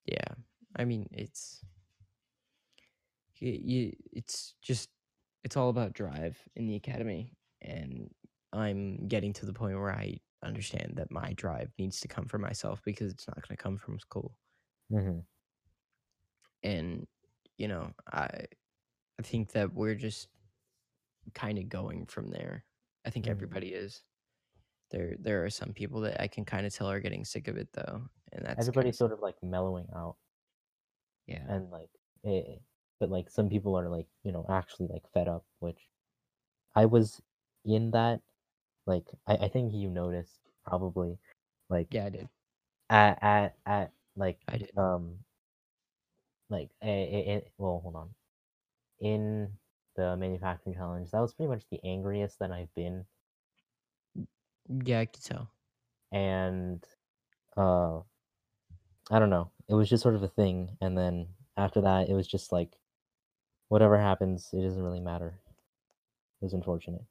Yeah. 0.07 0.35
I 0.77 0.85
mean, 0.85 1.09
it's 1.13 1.65
you 3.41 3.93
it's 4.13 4.55
just 4.63 4.89
it's 5.45 5.57
all 5.57 5.69
about 5.71 5.93
drive 5.93 6.39
in 6.57 6.67
the 6.67 6.77
academy 6.77 7.37
and 7.63 8.11
I'm 8.53 9.07
getting 9.09 9.33
to 9.35 9.47
the 9.47 9.53
point 9.53 9.79
where 9.79 9.93
I 9.93 10.19
understand 10.45 10.95
that 10.97 11.11
my 11.11 11.33
drive 11.35 11.73
needs 11.79 12.01
to 12.01 12.09
come 12.09 12.27
from 12.27 12.43
myself 12.43 12.81
because 12.85 13.13
it's 13.13 13.29
not 13.29 13.37
going 13.37 13.57
to 13.57 13.63
come 13.63 13.79
from 13.79 13.99
school. 13.99 14.35
hmm 14.91 15.21
And 16.63 17.07
you 17.57 17.69
know, 17.69 17.93
I 18.13 18.47
I 19.19 19.23
think 19.23 19.53
that 19.53 19.73
we're 19.75 19.95
just 19.95 20.29
kind 21.35 21.59
of 21.59 21.69
going 21.69 22.07
from 22.07 22.29
there. 22.31 22.65
I 23.05 23.11
think 23.11 23.27
Mhm. 23.27 23.29
everybody 23.29 23.69
is. 23.69 24.03
There 24.91 25.17
there 25.21 25.45
are 25.45 25.51
some 25.51 25.73
people 25.75 26.01
that 26.03 26.21
I 26.23 26.29
can 26.29 26.45
kind 26.45 26.67
of 26.67 26.75
tell 26.75 26.91
are 26.91 27.01
getting 27.01 27.25
sick 27.25 27.49
of 27.49 27.57
it 27.59 27.73
though, 27.75 28.09
and 28.33 28.45
that's 28.47 28.69
kinda 28.69 28.93
Everybody's 28.93 28.99
sort 28.99 29.13
of 29.13 29.21
like 29.21 29.43
mellowing 29.43 29.89
out 29.97 30.19
yeah. 31.27 31.47
and 31.47 31.71
like 31.71 31.91
eh, 32.25 32.57
but 33.01 33.11
like 33.11 33.31
some 33.31 33.49
people 33.49 33.77
are 33.79 33.89
like 33.89 34.07
you 34.23 34.33
know 34.33 34.45
actually 34.49 34.89
like 34.89 35.05
fed 35.13 35.29
up, 35.29 35.45
which 35.61 35.89
I 36.77 36.87
was 36.87 37.23
in 37.65 37.93
that. 37.93 38.23
Like 38.87 39.07
I, 39.27 39.37
I 39.37 39.49
think 39.49 39.73
you 39.75 39.91
noticed 39.91 40.41
probably 40.67 41.19
like 41.71 41.91
Yeah, 41.91 42.07
I 42.07 42.09
did. 42.11 42.29
at 42.91 43.23
at 43.23 43.57
at 43.67 43.93
like 44.17 44.41
I 44.49 44.59
did. 44.59 44.73
um 44.77 45.19
like 46.51 46.71
a, 46.83 46.87
a, 46.89 47.37
a- 47.37 47.53
well 47.59 47.81
hold 47.81 47.97
on 47.97 48.15
in 49.01 49.59
the 49.97 50.17
manufacturing 50.17 50.75
challenge 50.77 51.11
that 51.11 51.21
was 51.21 51.35
pretty 51.35 51.49
much 51.51 51.65
the 51.71 51.81
angriest 51.85 52.39
that 52.39 52.53
I've 52.53 52.75
been 52.75 53.07
Yeah, 54.69 55.01
I 55.01 55.07
could 55.07 55.23
tell. 55.25 55.53
and 56.13 56.85
uh 57.57 58.03
I 59.11 59.19
don't 59.19 59.29
know 59.29 59.53
it 59.69 59.75
was 59.75 59.89
just 59.91 60.03
sort 60.03 60.15
of 60.15 60.23
a 60.23 60.29
thing 60.29 60.79
and 60.81 60.97
then 60.97 61.35
after 61.59 61.81
that 61.83 62.09
it 62.09 62.15
was 62.15 62.27
just 62.27 62.53
like 62.53 62.81
whatever 63.69 63.99
happens 63.99 64.51
it 64.53 64.63
doesn't 64.63 64.83
really 64.83 65.01
matter 65.01 65.41
it 66.41 66.45
was 66.45 66.55
unfortunate 66.55 67.03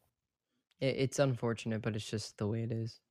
It, 0.79 0.95
it's 0.97 1.19
unfortunate, 1.19 1.81
but 1.81 1.95
it's 1.95 2.09
just 2.09 2.37
the 2.37 2.47
way 2.47 2.63
it 2.63 2.71
is. 2.71 3.01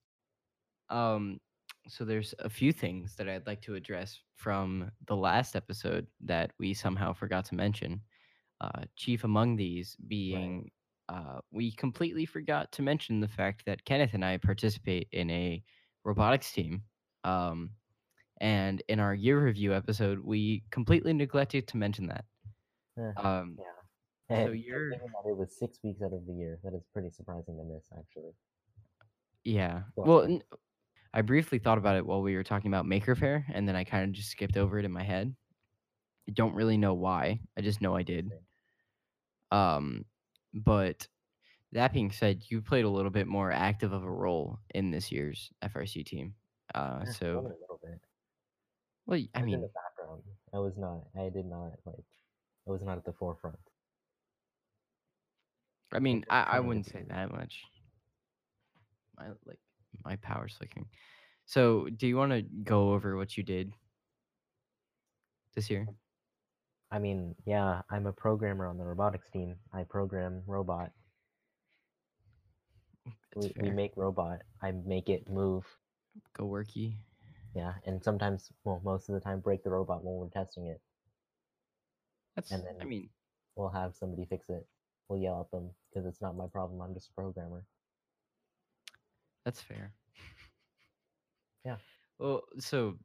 Um, 0.89 1.41
so 1.89 2.05
there's 2.05 2.35
a 2.39 2.51
few 2.51 2.73
things 2.73 3.17
that 3.17 3.29
I'd 3.29 3.47
like 3.47 3.63
to 3.63 3.75
address 3.75 4.21
from 4.35 4.91
the 5.07 5.17
last 5.17 5.57
episode 5.57 6.09
that 6.21 6.53
we 6.59 6.75
somehow 6.75 7.13
forgot 7.13 7.45
to 7.47 7.55
mention. 7.55 8.03
Uh, 8.61 8.85
chief 8.97 9.25
among 9.25 9.57
these 9.57 9.97
being, 10.09 10.71
uh, 11.09 11.41
we 11.51 11.73
completely 11.73 12.25
forgot 12.25 12.73
to 12.73 12.83
mention 12.83 13.21
the 13.21 13.29
fact 13.29 13.65
that 13.67 13.85
Kenneth 13.85 14.15
and 14.15 14.25
I 14.25 14.39
participate 14.39 15.09
in 15.13 15.31
a 15.31 15.63
robotics 16.05 16.53
team. 16.53 16.85
Um, 17.25 17.73
and 18.41 18.83
in 18.89 19.01
our 19.01 19.15
year 19.15 19.43
review 19.45 19.75
episode, 19.75 20.21
we 20.21 20.65
completely 20.71 21.13
neglected 21.13 21.69
to 21.69 21.77
mention 21.77 22.07
that. 22.09 22.25
Eh, 22.99 23.13
Um, 23.17 23.59
yeah 23.59 24.45
so 24.45 24.51
you're, 24.53 24.91
it 24.93 25.37
was 25.37 25.57
six 25.59 25.79
weeks 25.85 26.03
out 26.03 26.13
of 26.13 26.27
the 26.27 26.33
year 26.33 26.59
that 26.65 26.75
is 26.75 26.85
pretty 26.93 27.11
surprising 27.11 27.57
to 27.57 27.65
miss 27.65 27.89
actually 27.97 28.33
yeah. 29.45 29.85
Well 29.97 30.23
n- 30.23 30.43
I 31.15 31.23
briefly 31.23 31.59
thought 31.59 31.79
about 31.79 31.97
it 31.97 32.07
while 32.07 32.23
we 32.23 32.35
were 32.37 32.45
talking 32.45 32.71
about 32.71 32.87
Maker 32.87 33.15
Faire, 33.15 33.47
and 33.53 33.69
then 33.69 33.77
I 33.77 33.85
kind 33.85 34.05
of 34.05 34.13
just 34.13 34.31
skipped 34.31 34.57
over 34.57 34.79
it 34.79 34.85
in 34.85 34.93
my 34.93 35.03
head. 35.03 35.35
I 36.29 36.33
don't 36.33 36.55
really 36.55 36.77
know 36.79 36.95
why. 36.95 37.41
I 37.57 37.63
just 37.63 37.81
know 37.81 37.97
I 37.97 38.03
did. 38.03 38.33
Um, 39.51 40.07
but 40.55 41.09
that 41.73 41.93
being 41.93 42.13
said, 42.13 42.45
you 42.51 42.63
played 42.63 42.85
a 42.85 42.91
little 42.91 43.11
bit 43.11 43.27
more 43.27 43.53
active 43.53 43.93
of 43.93 44.05
a 44.05 44.11
role 44.11 44.61
in 44.75 44.91
this 44.91 45.13
year's 45.13 45.53
FRC 45.63 46.05
team. 46.05 46.37
Uh, 46.75 47.05
Eh, 47.07 47.13
so, 47.13 47.39
a 47.39 47.41
little 47.41 47.79
bit 47.83 48.01
well, 49.07 49.21
I 49.35 49.39
I 49.39 49.43
was 49.43 49.53
in 49.53 49.61
mean, 49.61 49.61
the 49.61 49.69
background 49.69 50.25
I 50.53 50.59
was 50.59 50.77
not 50.77 51.09
I 51.15 51.29
did 51.29 51.47
not 51.47 51.79
like 51.85 52.05
I 52.67 52.71
was 52.71 52.83
not 52.83 52.99
at 52.99 53.05
the 53.05 53.13
forefront 53.13 53.71
I 55.93 55.99
mean, 55.99 56.25
I, 56.31 56.43
I 56.43 56.61
wouldn't 56.61 56.87
say 56.87 57.03
that 57.09 57.31
much. 57.31 57.65
My 59.17 59.29
like 59.45 59.59
my 60.05 60.17
power 60.17 60.49
flickering. 60.49 60.89
So, 61.47 61.89
do 61.91 62.07
you 62.07 62.17
want 62.17 62.33
to 62.33 62.43
go 62.43 62.93
over 62.93 63.17
what 63.17 63.37
you 63.37 63.43
did 63.43 63.73
this 65.55 65.71
year? 65.71 65.91
I 66.91 66.99
mean, 66.99 67.35
yeah, 67.45 67.83
I'm 67.91 68.07
a 68.07 68.13
programmer 68.13 68.67
on 68.67 68.79
the 68.79 68.85
robotics 68.85 69.29
team. 69.31 69.57
I 69.73 69.83
program 69.83 70.43
robot. 70.47 70.93
We, 73.35 73.53
we 73.61 73.71
make 73.71 73.93
robot. 73.97 74.39
I 74.63 74.73
make 74.73 75.09
it 75.09 75.29
move. 75.29 75.65
Go 76.37 76.45
worky. 76.45 76.95
Yeah, 77.55 77.73
and 77.87 78.03
sometimes, 78.03 78.51
well, 78.65 78.81
most 78.85 79.09
of 79.09 79.15
the 79.15 79.21
time, 79.21 79.41
break 79.41 79.65
the 79.65 79.71
robot 79.71 80.05
when 80.05 80.15
we're 80.17 80.29
testing 80.29 80.67
it. 80.67 80.81
That's. 82.35 82.51
And 82.51 82.65
I 82.81 82.85
mean, 82.85 83.09
We'll 83.57 83.71
have 83.71 83.95
somebody 83.97 84.27
fix 84.27 84.51
it. 84.51 84.67
We'll 85.09 85.21
yell 85.21 85.41
at 85.41 85.51
them 85.51 85.71
because 85.89 86.07
it's 86.07 86.21
not 86.21 86.37
my 86.37 86.47
problem. 86.47 86.83
I'm 86.83 86.93
just 86.93 87.09
a 87.09 87.15
programmer. 87.15 87.65
That's 89.45 89.63
fair. 89.63 89.95
Yeah. 91.65 91.77
Well, 92.19 92.43
so 92.59 92.97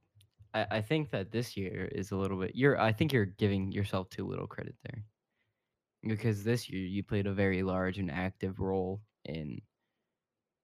I, 0.53 0.65
I 0.71 0.81
think 0.81 1.11
that 1.11 1.31
this 1.31 1.55
year 1.57 1.89
is 1.91 2.11
a 2.11 2.17
little 2.17 2.39
bit. 2.39 2.55
You're. 2.55 2.79
I 2.79 2.91
think 2.91 3.13
you're 3.13 3.25
giving 3.25 3.71
yourself 3.71 4.09
too 4.09 4.25
little 4.27 4.47
credit 4.47 4.75
there, 4.83 5.03
because 6.03 6.43
this 6.43 6.69
year 6.69 6.85
you 6.85 7.03
played 7.03 7.27
a 7.27 7.33
very 7.33 7.63
large 7.63 7.97
and 7.97 8.11
active 8.11 8.59
role 8.59 9.01
in 9.25 9.61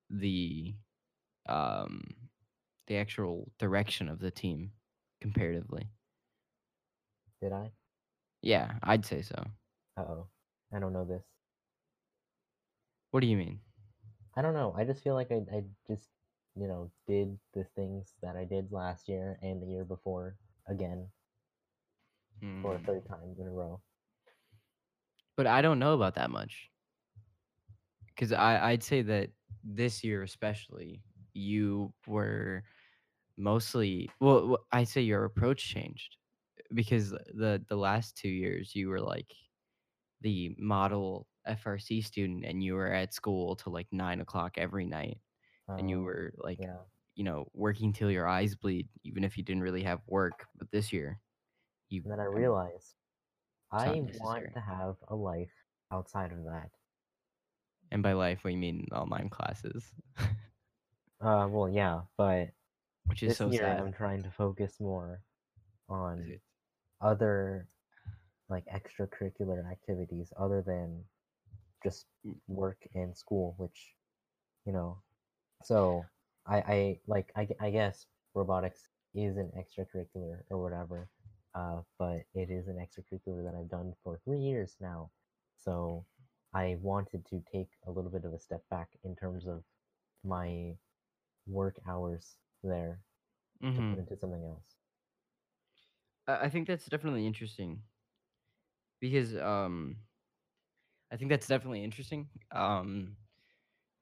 the, 0.10 0.76
um, 1.48 2.02
the 2.88 2.98
actual 2.98 3.52
direction 3.60 4.10
of 4.10 4.20
the 4.20 4.32
team, 4.32 4.72
comparatively. 5.22 5.90
Did 7.42 7.54
I? 7.54 7.72
Yeah, 8.42 8.74
I'd 8.84 9.06
say 9.06 9.22
so. 9.22 9.44
Uh 9.98 10.02
oh. 10.02 10.28
I 10.74 10.80
don't 10.80 10.94
know 10.94 11.06
this. 11.06 11.24
What 13.12 13.22
do 13.22 13.28
you 13.28 13.38
mean? 13.38 13.60
I 14.36 14.42
don't 14.42 14.54
know. 14.54 14.74
I 14.78 14.84
just 14.84 15.02
feel 15.04 15.14
like 15.14 15.32
I, 15.32 15.44
I 15.52 15.64
just, 15.88 16.08
you 16.58 16.68
know, 16.68 16.92
did 17.08 17.40
the 17.54 17.64
things 17.76 18.16
that 18.22 18.36
I 18.36 18.46
did 18.46 18.72
last 18.72 19.08
year 19.10 19.40
and 19.42 19.62
the 19.62 19.68
year 19.68 19.86
before 19.86 20.38
again 20.68 21.12
for 22.62 22.76
a 22.76 22.80
Hmm. 22.80 22.86
third 22.86 23.06
time 23.06 23.36
in 23.40 23.48
a 23.48 23.52
row. 23.52 23.82
but 25.36 25.48
I 25.48 25.62
don't 25.62 25.80
know 25.80 25.94
about 25.94 26.16
that 26.16 26.30
much. 26.32 26.72
Because 28.08 28.32
I 28.34 28.72
I'd 28.72 28.84
say 28.84 29.02
that 29.04 29.32
this 29.64 30.04
year 30.04 30.24
especially 30.24 31.04
you 31.34 31.94
were 32.08 32.64
mostly 33.38 34.10
well 34.20 34.60
I'd 34.72 34.88
say 34.88 35.02
your 35.02 35.26
approach 35.26 35.68
changed 35.68 36.18
because 36.74 37.12
the 37.12 37.64
the 37.68 37.76
last 37.76 38.18
two 38.18 38.30
years 38.30 38.76
you 38.76 38.90
were 38.90 39.02
like 39.02 39.34
the 40.22 40.56
model 40.58 41.28
FRC 41.48 42.02
student 42.02 42.46
and 42.46 42.64
you 42.64 42.76
were 42.76 42.92
at 42.92 43.14
school 43.14 43.56
till 43.56 43.74
like 43.74 43.88
nine 43.92 44.22
o'clock 44.22 44.58
every 44.58 44.86
night 44.86 45.20
and 45.78 45.90
you 45.90 46.02
Um, 46.02 46.04
were 46.04 46.34
like 46.38 46.60
yeah. 46.60 46.78
you 47.16 47.24
know 47.24 47.48
working 47.54 47.94
till 47.94 48.12
your 48.12 48.28
eyes 48.28 48.56
bleed 48.56 48.88
even 49.04 49.24
if 49.24 49.38
you 49.38 49.44
didn't 49.44 49.64
really 49.64 49.84
have 49.84 50.02
work 50.08 50.48
but 50.58 50.72
this 50.72 50.94
year 50.94 51.22
you 51.90 52.04
And 52.04 52.12
then 52.12 52.20
I 52.20 52.24
realized 52.24 52.96
I 53.72 54.02
want 54.02 54.52
to 54.54 54.62
have 54.62 54.98
a 55.08 55.16
life 55.16 55.54
outside 55.92 56.32
of 56.34 56.44
that. 56.46 56.72
and 57.92 58.04
by 58.04 58.14
life 58.14 58.44
we 58.44 58.56
mean 58.56 58.88
online 58.92 59.30
classes 59.30 59.94
Uh, 61.20 61.48
well, 61.50 61.70
yeah, 61.70 62.04
but 62.16 62.50
which 63.06 63.24
is 63.24 63.34
this 63.34 63.36
so 63.36 63.50
year 63.50 63.70
sad 63.70 63.80
I'm 63.80 63.94
trying 63.94 64.24
to 64.24 64.32
focus 64.32 64.80
more 64.80 65.24
on 65.90 66.40
other 67.02 67.70
like 68.50 68.66
extracurricular 68.68 69.70
activities 69.72 70.34
other 70.38 70.62
than 70.62 71.06
just 71.84 72.08
Mm. 72.26 72.40
work 72.48 72.88
and 72.96 73.18
school, 73.18 73.56
which 73.58 73.96
you 74.66 74.74
know. 74.74 75.04
So 75.64 76.10
I 76.46 76.58
I 76.62 77.02
like 77.08 77.32
I, 77.36 77.48
I 77.60 77.70
guess 77.72 78.08
robotics 78.34 78.90
is 79.14 79.38
an 79.38 79.52
extracurricular 79.52 80.44
or 80.50 80.62
whatever, 80.62 81.10
uh, 81.54 81.84
but 82.00 82.26
it 82.34 82.50
is 82.50 82.68
an 82.68 82.78
extracurricular 82.78 83.44
that 83.46 83.56
I've 83.56 83.70
done 83.70 83.96
for 84.04 84.20
three 84.20 84.40
years 84.40 84.78
now. 84.80 85.12
So 85.56 86.08
I 86.54 86.76
wanted 86.82 87.26
to 87.28 87.42
take 87.42 87.78
a 87.86 87.92
little 87.92 88.12
bit 88.12 88.26
of 88.26 88.34
a 88.34 88.40
step 88.40 88.68
back 88.70 88.98
in 89.04 89.16
terms 89.16 89.48
of 89.48 89.64
my 90.24 90.78
work 91.48 91.80
hours 91.88 92.38
there 92.64 93.04
to 93.74 93.82
hmm 93.82 93.94
put 93.94 94.00
into 94.00 94.18
something 94.18 94.46
else. 94.46 94.78
I, 96.28 96.46
I 96.46 96.50
think 96.50 96.68
that's 96.68 96.86
definitely 96.86 97.26
interesting 97.26 97.84
because 99.00 99.36
um, 99.36 99.98
I 101.12 101.18
think 101.18 101.30
that's 101.30 101.48
definitely 101.48 101.84
interesting. 101.84 102.30
Um, 102.52 103.18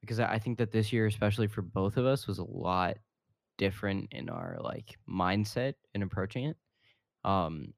because 0.06 0.20
I 0.20 0.40
think 0.40 0.58
that 0.60 0.72
this 0.72 0.94
year, 0.94 1.08
especially 1.08 1.48
for 1.48 1.62
both 1.62 1.98
of 1.98 2.06
us, 2.06 2.28
was 2.28 2.40
a 2.40 2.44
lot 2.46 2.98
different 3.58 4.14
in 4.14 4.30
our 4.30 4.58
like 4.62 4.98
mindset 5.10 5.76
in 5.96 6.04
approaching 6.04 6.46
it. 6.46 6.58
Um, 7.24 7.74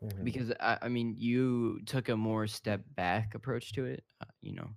hmm 0.00 0.24
because 0.24 0.52
I, 0.60 0.78
I 0.82 0.88
mean, 0.88 1.14
you 1.18 1.80
took 1.86 2.08
a 2.08 2.16
more 2.16 2.46
step 2.46 2.84
back 2.94 3.34
approach 3.34 3.72
to 3.74 3.84
it. 3.86 4.04
Uh, 4.20 4.26
you 4.42 4.54
know, 4.54 4.70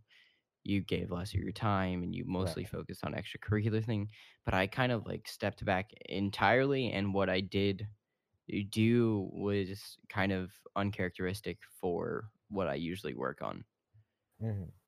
you 0.64 0.82
gave 0.82 1.12
less 1.12 1.34
of 1.34 1.42
your 1.42 1.54
time 1.54 2.04
and 2.04 2.16
you 2.16 2.26
mostly 2.26 2.64
Right. 2.64 2.66
focused 2.66 3.06
on 3.06 3.14
extracurricular 3.16 3.84
thing. 3.86 4.10
But 4.46 4.54
I 4.56 4.68
kind 4.68 4.92
of 4.92 5.06
like 5.08 5.28
stepped 5.28 5.66
back 5.66 5.92
entirely, 6.08 6.92
and 6.92 7.14
what 7.14 7.30
I 7.30 7.42
did 7.42 7.88
do 8.70 9.30
was 9.32 9.98
kind 10.10 10.32
of 10.32 10.52
uncharacteristic 10.76 11.60
for 11.80 12.32
what 12.50 12.68
I 12.68 12.76
usually 12.76 13.14
work 13.14 13.42
on 13.42 13.66
hmm 14.40 14.70
Yeah, 14.70 14.79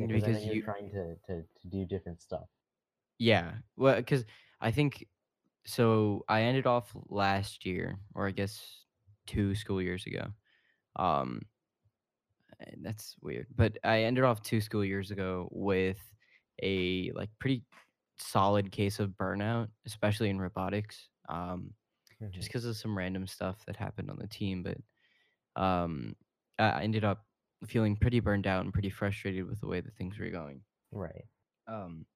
because 0.00 0.26
because 0.26 0.44
you're 0.44 0.56
you 0.56 0.64
trying 0.64 0.90
to, 0.90 1.16
to 1.26 1.42
to 1.60 1.68
do 1.68 1.84
different 1.86 2.20
stuff. 2.22 2.48
Yeah. 3.18 3.58
Well, 3.76 3.96
because 3.96 4.24
I 4.60 4.70
think 4.70 5.08
so 5.66 6.24
I 6.28 6.42
ended 6.42 6.66
off 6.66 6.96
last 7.08 7.66
year, 7.66 8.00
or 8.14 8.28
I 8.28 8.32
guess 8.32 8.86
2 9.26 9.54
school 9.54 9.82
years 9.82 10.06
ago. 10.06 10.32
Um, 10.96 11.42
that's 12.78 13.16
weird, 13.20 13.46
but 13.54 13.78
I 13.84 14.02
ended 14.04 14.24
off 14.24 14.42
2 14.42 14.60
school 14.60 14.84
years 14.84 15.10
ago 15.10 15.48
with 15.52 15.98
a, 16.62 17.10
like, 17.12 17.30
pretty 17.38 17.64
solid 18.18 18.72
case 18.72 18.98
of 18.98 19.10
burnout, 19.10 19.68
especially 19.86 20.28
in 20.30 20.40
robotics, 20.40 21.08
um, 21.28 21.74
hmm 22.20 22.28
just 22.34 22.48
because 22.48 22.64
of 22.66 22.76
some 22.76 22.98
random 22.98 23.26
stuff 23.26 23.64
that 23.66 23.76
happened 23.76 24.10
on 24.10 24.18
the 24.18 24.28
team, 24.28 24.64
but, 24.64 24.78
um, 25.62 26.16
I 26.58 26.84
ended 26.84 27.04
up 27.04 27.27
feeling 27.66 27.96
pretty 27.96 28.20
burned 28.20 28.46
out 28.46 28.64
and 28.64 28.72
pretty 28.72 28.90
frustrated 28.90 29.46
with 29.46 29.60
the 29.60 29.66
way 29.68 29.80
that 29.80 29.94
things 29.96 30.18
were 30.18 30.30
going. 30.30 30.64
Right. 30.90 31.28
Um 31.66 32.06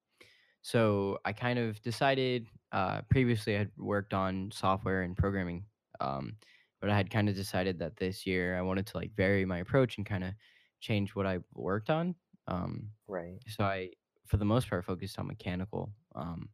So 0.61 1.19
I 1.25 1.33
kind 1.33 1.59
of 1.59 1.81
decided. 1.81 2.47
Uh, 2.71 3.01
previously, 3.09 3.55
I 3.55 3.59
had 3.59 3.71
worked 3.77 4.13
on 4.13 4.51
software 4.51 5.03
and 5.03 5.17
programming, 5.17 5.67
um, 6.01 6.37
but 6.81 6.89
I 6.89 6.95
had 6.97 7.09
kind 7.11 7.29
of 7.29 7.35
decided 7.35 7.79
that 7.79 7.97
this 7.97 8.25
year 8.27 8.57
I 8.57 8.63
wanted 8.63 8.87
to 8.87 8.97
like 8.97 9.15
vary 9.15 9.45
my 9.45 9.59
approach 9.59 9.97
and 9.97 10.05
kind 10.05 10.23
of 10.23 10.35
change 10.81 11.15
what 11.15 11.27
I 11.27 11.39
worked 11.53 11.89
on. 11.89 12.15
Um, 12.47 12.93
Right. 13.07 13.43
so 13.47 13.63
I, 13.65 13.93
for 14.25 14.37
the 14.37 14.45
most 14.45 14.69
part, 14.69 14.85
focused 14.85 15.19
on 15.19 15.27
mechanical, 15.27 15.93
um, 16.15 16.51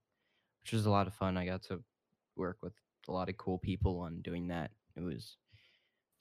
which 0.63 0.73
was 0.73 0.85
a 0.85 0.91
lot 0.91 1.07
of 1.07 1.13
fun. 1.15 1.37
I 1.37 1.45
got 1.45 1.63
to 1.63 1.83
work 2.35 2.61
with 2.63 2.75
a 3.07 3.11
lot 3.13 3.29
of 3.29 3.37
cool 3.37 3.59
people 3.59 3.99
on 4.01 4.21
doing 4.21 4.47
that. 4.49 4.71
It 4.95 5.01
was 5.01 5.37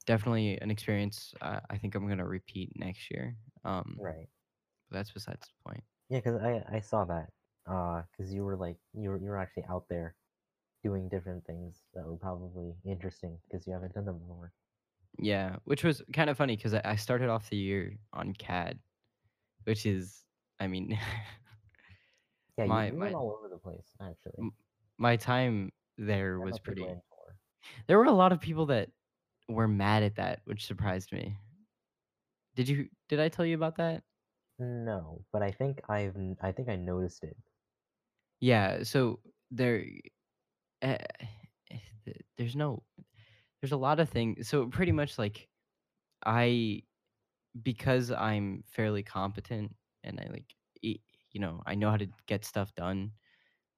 definitely 0.09 0.59
an 0.61 0.70
experience. 0.72 1.34
Uh, 1.42 1.61
I 1.70 1.78
think 1.78 1.94
I'm 1.94 2.09
gonna 2.09 2.26
repeat 2.26 2.72
next 2.76 3.11
year. 3.12 3.36
Um, 3.64 4.00
Right. 4.00 4.30
but 4.88 4.96
that's 4.98 5.12
besides 5.12 5.48
the 5.48 5.70
point. 5.70 5.84
Yeah, 6.11 6.18
because 6.18 6.40
I 6.42 6.64
I 6.76 6.80
saw 6.80 7.04
that. 7.06 7.32
Uh, 7.66 8.02
because 8.11 8.32
you 8.32 8.44
were 8.44 8.56
like 8.56 8.78
you 8.94 9.11
were 9.11 9.18
you 9.18 9.28
were 9.30 9.36
actually 9.38 9.64
out 9.64 9.88
there 9.88 10.16
doing 10.82 11.09
different 11.09 11.46
things 11.46 11.84
that 11.94 12.06
were 12.06 12.18
probably 12.18 12.76
interesting 12.84 13.40
because 13.44 13.66
you 13.66 13.74
haven't 13.74 13.94
done 13.94 14.06
them 14.06 14.20
before. 14.20 14.54
Yeah, 15.18 15.56
which 15.64 15.82
was 15.84 16.02
kind 16.12 16.30
of 16.30 16.36
funny 16.36 16.56
because 16.56 16.74
I, 16.74 16.82
I 16.84 16.96
started 16.96 17.28
off 17.28 17.50
the 17.50 17.56
year 17.56 17.98
on 18.12 18.34
CAD, 18.34 18.78
which 19.64 19.86
is, 19.86 20.24
I 20.61 20.68
mean, 20.68 20.98
Yeah, 22.59 22.64
you, 22.66 22.80
my 22.80 22.90
you 22.90 23.00
went 23.00 23.14
my 23.14 23.14
all 23.14 23.32
over 23.32 23.48
the 23.48 23.56
place 23.59 23.96
actually. 24.00 24.44
my 24.98 25.16
time 25.16 25.72
there 25.96 26.40
was 26.40 26.59
pretty. 26.59 26.86
There 27.86 27.98
were 27.98 28.04
a 28.04 28.12
lot 28.12 28.32
of 28.32 28.40
people 28.40 28.66
that 28.66 28.90
were 29.49 29.68
mad 29.68 30.03
at 30.03 30.16
that, 30.16 30.40
which 30.44 30.66
surprised 30.66 31.12
me. 31.12 31.36
Did 32.55 32.68
you? 32.68 32.90
Did 33.09 33.20
I 33.20 33.28
tell 33.30 33.46
you 33.46 33.55
about 33.55 33.76
that? 33.76 34.05
No, 34.61 35.24
but 35.32 35.42
I 35.42 35.51
think 35.51 35.80
I've 35.88 36.16
I 36.40 36.53
think 36.53 36.68
I 36.68 36.76
noticed 36.76 37.24
it. 37.24 37.36
Yeah. 38.40 38.82
So 38.82 39.20
there, 39.51 39.84
uh, 40.82 40.99
there's 42.36 42.57
no, 42.57 42.82
there's 43.61 43.72
a 43.72 43.76
lot 43.76 44.01
of 44.01 44.09
things. 44.09 44.49
So 44.49 44.66
pretty 44.66 44.92
much 44.92 45.18
like 45.18 45.49
I, 46.26 46.82
because 47.62 48.11
I'm 48.12 48.64
fairly 48.66 49.03
competent 49.03 49.76
and 50.05 50.20
I 50.20 50.28
like, 50.32 50.55
you 50.82 51.40
know, 51.40 51.62
I 51.66 51.74
know 51.74 51.90
how 51.90 51.99
to 51.99 52.09
get 52.26 52.44
stuff 52.44 52.74
done 52.74 53.12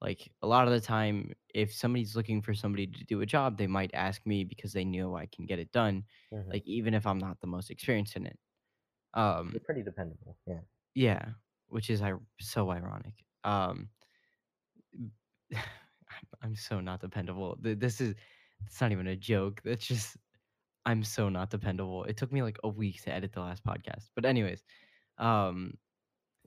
Like 0.01 0.31
a 0.43 0.47
lot 0.47 0.67
of 0.67 0.73
the 0.73 0.81
time, 0.81 1.33
if 1.55 1.75
somebody's 1.75 2.17
looking 2.17 2.41
for 2.41 2.55
somebody 2.55 2.87
to 2.87 3.05
do 3.05 3.21
a 3.21 3.27
job, 3.27 3.59
they 3.59 3.67
might 3.67 3.91
ask 3.95 4.25
me 4.27 4.45
because 4.45 4.73
they 4.73 4.85
know 4.85 5.17
I 5.17 5.27
can 5.27 5.45
get 5.47 5.59
it 5.59 5.73
done, 5.73 6.05
hmm 6.33 6.49
like 6.51 6.67
even 6.67 6.95
if 6.95 7.07
I'm 7.07 7.19
not 7.19 7.41
the 7.41 7.47
most 7.47 7.71
experienced 7.71 8.17
in 8.17 8.27
it. 8.27 8.39
Um, 9.15 9.51
You're 9.53 9.61
pretty 9.61 9.83
dependable. 9.83 10.37
Yeah. 10.47 10.61
yeah, 10.95 11.25
which 11.69 11.91
is 11.91 12.03
so 12.41 12.71
ironic. 12.71 13.15
Um, 13.45 13.89
I'm 15.53 16.27
I'm 16.43 16.57
so 16.57 16.81
not 16.81 17.01
dependable. 17.01 17.57
This 17.61 18.01
is 18.01 18.15
it's 18.67 18.81
not 18.81 18.93
even 18.93 19.07
a 19.07 19.17
joke. 19.17 19.61
That's 19.65 19.87
just 19.87 20.17
I'm 20.87 21.05
so 21.05 21.29
not 21.29 21.51
dependable. 21.51 22.05
It 22.05 22.17
took 22.17 22.33
me 22.33 22.43
like 22.43 22.59
a 22.65 22.69
week 22.69 23.03
to 23.03 23.13
edit 23.13 23.33
the 23.33 23.41
last 23.41 23.65
podcast. 23.65 24.09
But 24.15 24.25
anyways, 24.25 24.65
um, 25.19 25.75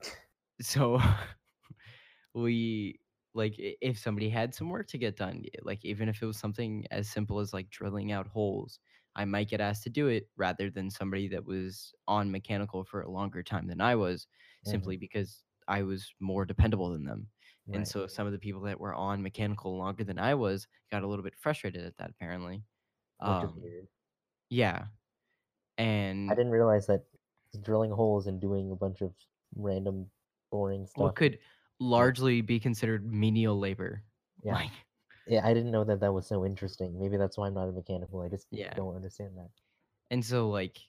so 0.62 1.00
we 2.34 3.00
like 3.34 3.56
if 3.58 3.98
somebody 3.98 4.30
had 4.30 4.54
some 4.54 4.70
work 4.70 4.88
to 4.88 4.98
get 4.98 5.16
done 5.16 5.44
like 5.64 5.84
even 5.86 6.10
if 6.10 6.22
it 6.22 6.26
was 6.26 6.38
something 6.38 6.86
as 6.92 7.10
simple 7.10 7.40
as 7.40 7.54
like 7.54 7.70
drilling 7.70 8.12
out 8.12 8.28
holes 8.28 8.80
i 9.16 9.26
might 9.26 9.50
get 9.50 9.62
asked 9.62 9.84
to 9.84 9.90
do 9.90 10.08
it 10.08 10.30
rather 10.36 10.70
than 10.70 10.90
somebody 10.90 11.28
that 11.28 11.46
was 11.46 11.94
on 12.08 12.32
mechanical 12.32 12.84
for 12.84 13.02
a 13.02 13.10
longer 13.12 13.44
time 13.44 13.68
than 13.68 13.82
i 13.82 13.96
was 13.96 14.28
hmm 14.66 14.94
simply 14.94 14.98
because 14.98 15.44
i 15.68 15.82
was 15.82 16.14
more 16.20 16.46
dependable 16.46 16.90
than 16.92 17.06
them. 17.06 17.30
And 17.76 17.88
so 17.88 18.06
some 18.06 18.28
of 18.28 18.34
the 18.34 18.40
people 18.40 18.62
that 18.62 18.80
were 18.80 18.94
on 18.94 19.24
mechanical 19.24 19.78
longer 19.78 20.04
than 20.04 20.20
i 20.20 20.34
was 20.36 20.68
got 20.92 21.04
a 21.04 21.08
little 21.08 21.24
bit 21.24 21.36
frustrated 21.36 21.84
at 21.86 21.98
that 21.98 22.10
apparently. 22.12 22.64
Um 23.20 23.68
yeah. 24.50 24.88
I 26.28 26.36
didn't 26.36 26.52
realize 26.52 26.88
that 26.88 27.06
drilling 27.62 27.92
holes 27.92 28.28
and 28.28 28.42
doing 28.42 28.72
a 28.72 28.76
bunch 28.76 29.02
of 29.02 29.16
random 29.56 30.12
boring 30.52 30.86
what 30.96 31.16
stuff. 31.16 31.16
could 31.16 31.40
largely 31.84 32.42
be 32.42 32.60
considered 32.60 33.06
menial 33.06 33.60
labor 33.60 34.04
Yeah. 34.44 34.60
like 34.60 34.72
Yeah, 35.28 35.46
I 35.48 35.54
didn't 35.54 35.72
know 35.72 35.84
that 35.86 36.02
that 36.02 36.14
was 36.14 36.28
so 36.28 36.46
interesting. 36.46 37.00
Maybe 37.00 37.18
that's 37.18 37.38
why 37.38 37.48
I'm 37.48 37.54
not 37.56 37.70
a 37.70 37.74
mechanical. 37.74 38.22
I 38.22 38.30
just 38.30 38.48
yeah 38.52 38.74
don't 38.74 38.96
understand 38.96 39.38
that. 39.38 39.52
And 40.10 40.24
so 40.24 40.50
like 40.50 40.80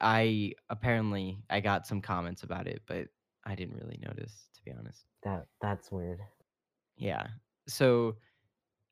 I 0.00 0.54
apparently 0.70 1.44
I 1.50 1.60
got 1.60 1.86
some 1.86 2.00
comments 2.02 2.42
about 2.42 2.66
it, 2.66 2.82
but 2.86 3.08
I 3.44 3.54
didn't 3.54 3.76
really 3.76 3.98
notice 3.98 4.50
to 4.54 4.62
be 4.64 4.72
honest. 4.72 5.06
That 5.24 5.48
that's 5.60 5.92
weird. 5.92 6.22
Yeah. 6.96 7.28
So 7.68 8.16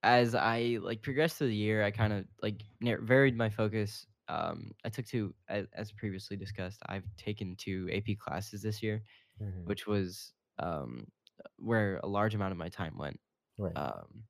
as 0.02 0.34
I 0.34 0.78
like 0.82 1.02
progressed 1.02 1.38
through 1.38 1.48
the 1.48 1.56
year, 1.56 1.84
I 1.84 1.92
kind 1.92 2.12
of 2.12 2.26
like 2.42 2.62
varied 2.82 3.36
my 3.36 3.50
focus. 3.50 4.06
Um, 4.28 4.72
I 4.84 4.90
took 4.90 5.06
two, 5.06 5.34
as, 5.48 5.66
as 5.74 5.92
previously 5.92 6.36
discussed, 6.36 6.82
I've 6.86 7.06
taken 7.16 7.56
two 7.56 7.90
AP 7.92 8.16
classes 8.18 8.62
this 8.62 8.82
year, 8.82 9.02
hmm 9.38 9.66
which 9.66 9.86
was 9.86 10.34
um, 10.58 11.08
where 11.56 11.98
a 12.02 12.06
large 12.08 12.34
amount 12.34 12.52
of 12.52 12.58
my 12.58 12.68
time 12.68 12.96
went. 12.98 13.20
Right. 13.58 13.76
Um, 13.76 14.24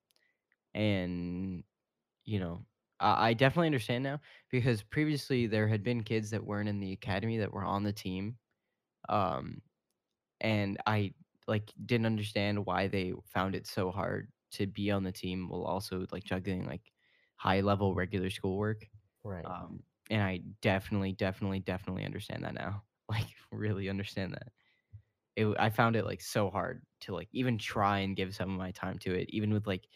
and 0.74 1.64
you 2.24 2.40
know, 2.40 2.66
I, 3.00 3.30
I 3.30 3.34
definitely 3.34 3.68
understand 3.68 4.04
now 4.04 4.20
because 4.50 4.82
previously 4.82 5.46
there 5.48 5.68
had 5.68 5.82
been 5.84 6.04
kids 6.04 6.30
that 6.30 6.44
weren't 6.44 6.68
in 6.70 6.80
the 6.80 6.92
academy 6.92 7.38
that 7.38 7.52
were 7.52 7.64
on 7.64 7.84
the 7.84 7.92
team 7.94 8.38
um 9.08 9.62
and 10.40 10.78
i 10.86 11.12
like 11.46 11.72
didn't 11.86 12.06
understand 12.06 12.66
why 12.66 12.88
they 12.88 13.12
found 13.26 13.54
it 13.54 13.66
so 13.66 13.90
hard 13.90 14.30
to 14.50 14.66
be 14.66 14.90
on 14.90 15.04
the 15.04 15.12
team 15.12 15.48
while 15.48 15.64
also 15.64 16.06
like 16.12 16.24
juggling 16.24 16.66
like 16.66 16.92
high 17.36 17.60
level 17.60 17.94
regular 17.94 18.30
schoolwork 18.30 18.88
Right. 19.24 19.50
um 19.50 19.82
and 20.10 20.22
i 20.22 20.38
definitely 20.62 21.12
definitely 21.12 21.60
definitely 21.60 22.04
understand 22.04 22.44
that 22.44 22.54
now 22.54 22.84
like 23.08 23.28
really 23.52 23.88
understand 23.88 24.32
that 24.34 24.52
it, 25.36 25.46
i 25.58 25.70
found 25.70 25.96
it 25.96 26.04
like 26.04 26.20
so 26.20 26.50
hard 26.50 26.84
to 27.00 27.14
like 27.14 27.28
even 27.32 27.58
try 27.58 27.98
and 28.00 28.16
give 28.16 28.34
some 28.34 28.50
of 28.50 28.58
my 28.58 28.70
time 28.72 28.98
to 28.98 29.14
it 29.14 29.28
even 29.30 29.52
with 29.52 29.66
like 29.66 29.88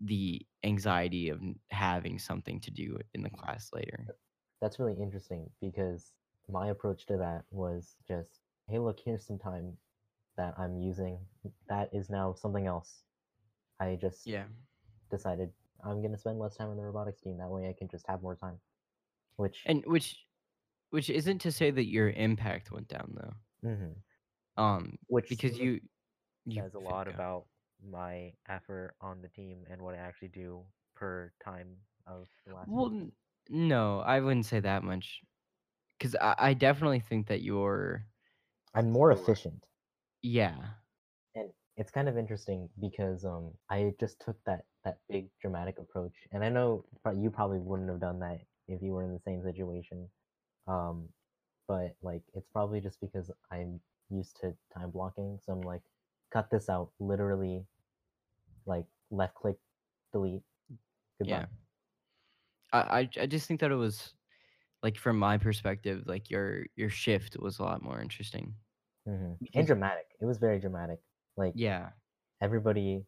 the 0.00 0.46
anxiety 0.64 1.28
of 1.30 1.40
having 1.70 2.18
something 2.18 2.60
to 2.60 2.70
do 2.70 2.98
in 3.14 3.22
the 3.22 3.30
class 3.30 3.70
later 3.72 4.12
that's 4.60 4.78
really 4.78 5.00
interesting 5.00 5.50
because 5.60 6.12
my 6.48 6.68
approach 6.68 7.06
to 7.06 7.16
that 7.16 7.44
was 7.50 7.96
just, 8.06 8.40
hey, 8.68 8.78
look, 8.78 9.00
here's 9.00 9.24
some 9.26 9.38
time 9.38 9.78
that 10.36 10.58
I'm 10.58 10.78
using. 10.78 11.26
That 11.68 11.94
is 11.94 12.10
now 12.10 12.34
something 12.34 12.66
else. 12.66 13.04
I 13.80 13.96
just 13.96 14.24
Yeah. 14.24 14.48
decided 15.10 15.52
I'm 15.84 16.02
gonna 16.02 16.18
spend 16.18 16.38
less 16.40 16.56
time 16.56 16.70
on 16.70 16.76
the 16.78 16.84
robotics 16.84 17.22
team. 17.22 17.38
That 17.38 17.50
way, 17.50 17.68
I 17.68 17.74
can 17.74 17.88
just 17.88 18.06
have 18.08 18.22
more 18.22 18.36
time. 18.36 18.60
Which 19.36 19.66
And 19.66 19.84
which 19.86 20.26
which 20.90 21.10
isn't 21.10 21.40
to 21.40 21.52
say 21.52 21.70
that 21.72 21.86
your 21.86 22.10
impact 22.10 22.70
went 22.72 22.88
down 22.88 23.14
though. 23.16 23.34
mhm. 23.62 24.04
Um 24.56 24.98
which 25.08 25.28
because 25.28 25.58
you 25.58 25.80
you 26.46 26.62
says 26.62 26.74
a 26.74 26.78
lot 26.78 27.06
go. 27.06 27.14
about 27.14 27.46
my 27.82 28.32
effort 28.48 28.94
on 29.00 29.20
the 29.22 29.28
team 29.28 29.64
and 29.70 29.82
what 29.82 29.94
I 29.94 29.98
actually 29.98 30.28
do 30.28 30.64
per 30.96 31.32
time 31.44 31.76
of 32.06 32.26
the 32.46 32.54
last. 32.54 32.70
Well, 32.70 32.86
n- 32.90 33.12
no, 33.48 34.00
I 34.00 34.20
wouldn't 34.20 34.46
say 34.46 34.60
that 34.60 34.82
much. 34.82 35.22
Cuz 36.00 36.14
I, 36.16 36.34
I 36.38 36.54
definitely 36.54 37.00
think 37.00 37.28
that 37.28 37.42
you're 37.42 38.06
I'm 38.74 38.90
more 38.90 39.10
efficient. 39.10 39.64
yeah. 40.22 40.74
and 41.34 41.50
it's 41.76 41.90
kind 41.90 42.08
of 42.08 42.16
interesting 42.16 42.68
because 42.80 43.24
um 43.24 43.52
I 43.70 43.94
just 44.00 44.20
took 44.20 44.36
that 44.44 44.64
that 44.84 44.98
big 45.08 45.30
dramatic 45.40 45.78
approach, 45.78 46.14
and 46.32 46.44
I 46.44 46.48
know 46.50 46.84
you 47.16 47.30
probably 47.30 47.58
wouldn't 47.58 47.88
have 47.90 48.00
done 48.00 48.18
that 48.20 48.40
if 48.68 48.82
you 48.82 48.92
were 48.92 49.02
in 49.02 49.12
the 49.12 49.20
same 49.20 49.42
situation, 49.42 50.08
um, 50.66 51.08
but 51.68 51.96
like 52.02 52.22
it's 52.34 52.48
probably 52.48 52.80
just 52.80 53.00
because 53.00 53.30
I'm 53.50 53.80
used 54.10 54.36
to 54.40 54.54
time 54.72 54.90
blocking, 54.90 55.38
so 55.44 55.52
I'm 55.52 55.60
like, 55.62 55.82
cut 56.32 56.50
this 56.50 56.68
out, 56.68 56.90
literally, 57.00 57.64
like 58.66 58.86
left 59.10 59.34
click, 59.34 59.56
delete, 60.12 60.42
goodbye. 61.18 61.36
Yeah. 61.40 61.46
I, 62.72 62.78
I 62.78 63.22
I 63.22 63.26
just 63.26 63.46
think 63.46 63.60
that 63.60 63.70
it 63.70 63.76
was 63.76 64.14
like 64.82 64.96
from 64.98 65.18
my 65.18 65.38
perspective, 65.38 66.04
like 66.06 66.30
your 66.30 66.66
your 66.76 66.90
shift 66.90 67.36
was 67.38 67.58
a 67.58 67.62
lot 67.62 67.82
more 67.82 68.00
interesting. 68.00 68.54
hmm 69.06 69.32
And 69.54 69.66
dramatic. 69.66 70.06
It 70.20 70.24
was 70.24 70.38
very 70.38 70.58
dramatic. 70.58 71.00
Like 71.36 71.54
Yeah. 71.54 71.90
everybody, 72.40 73.04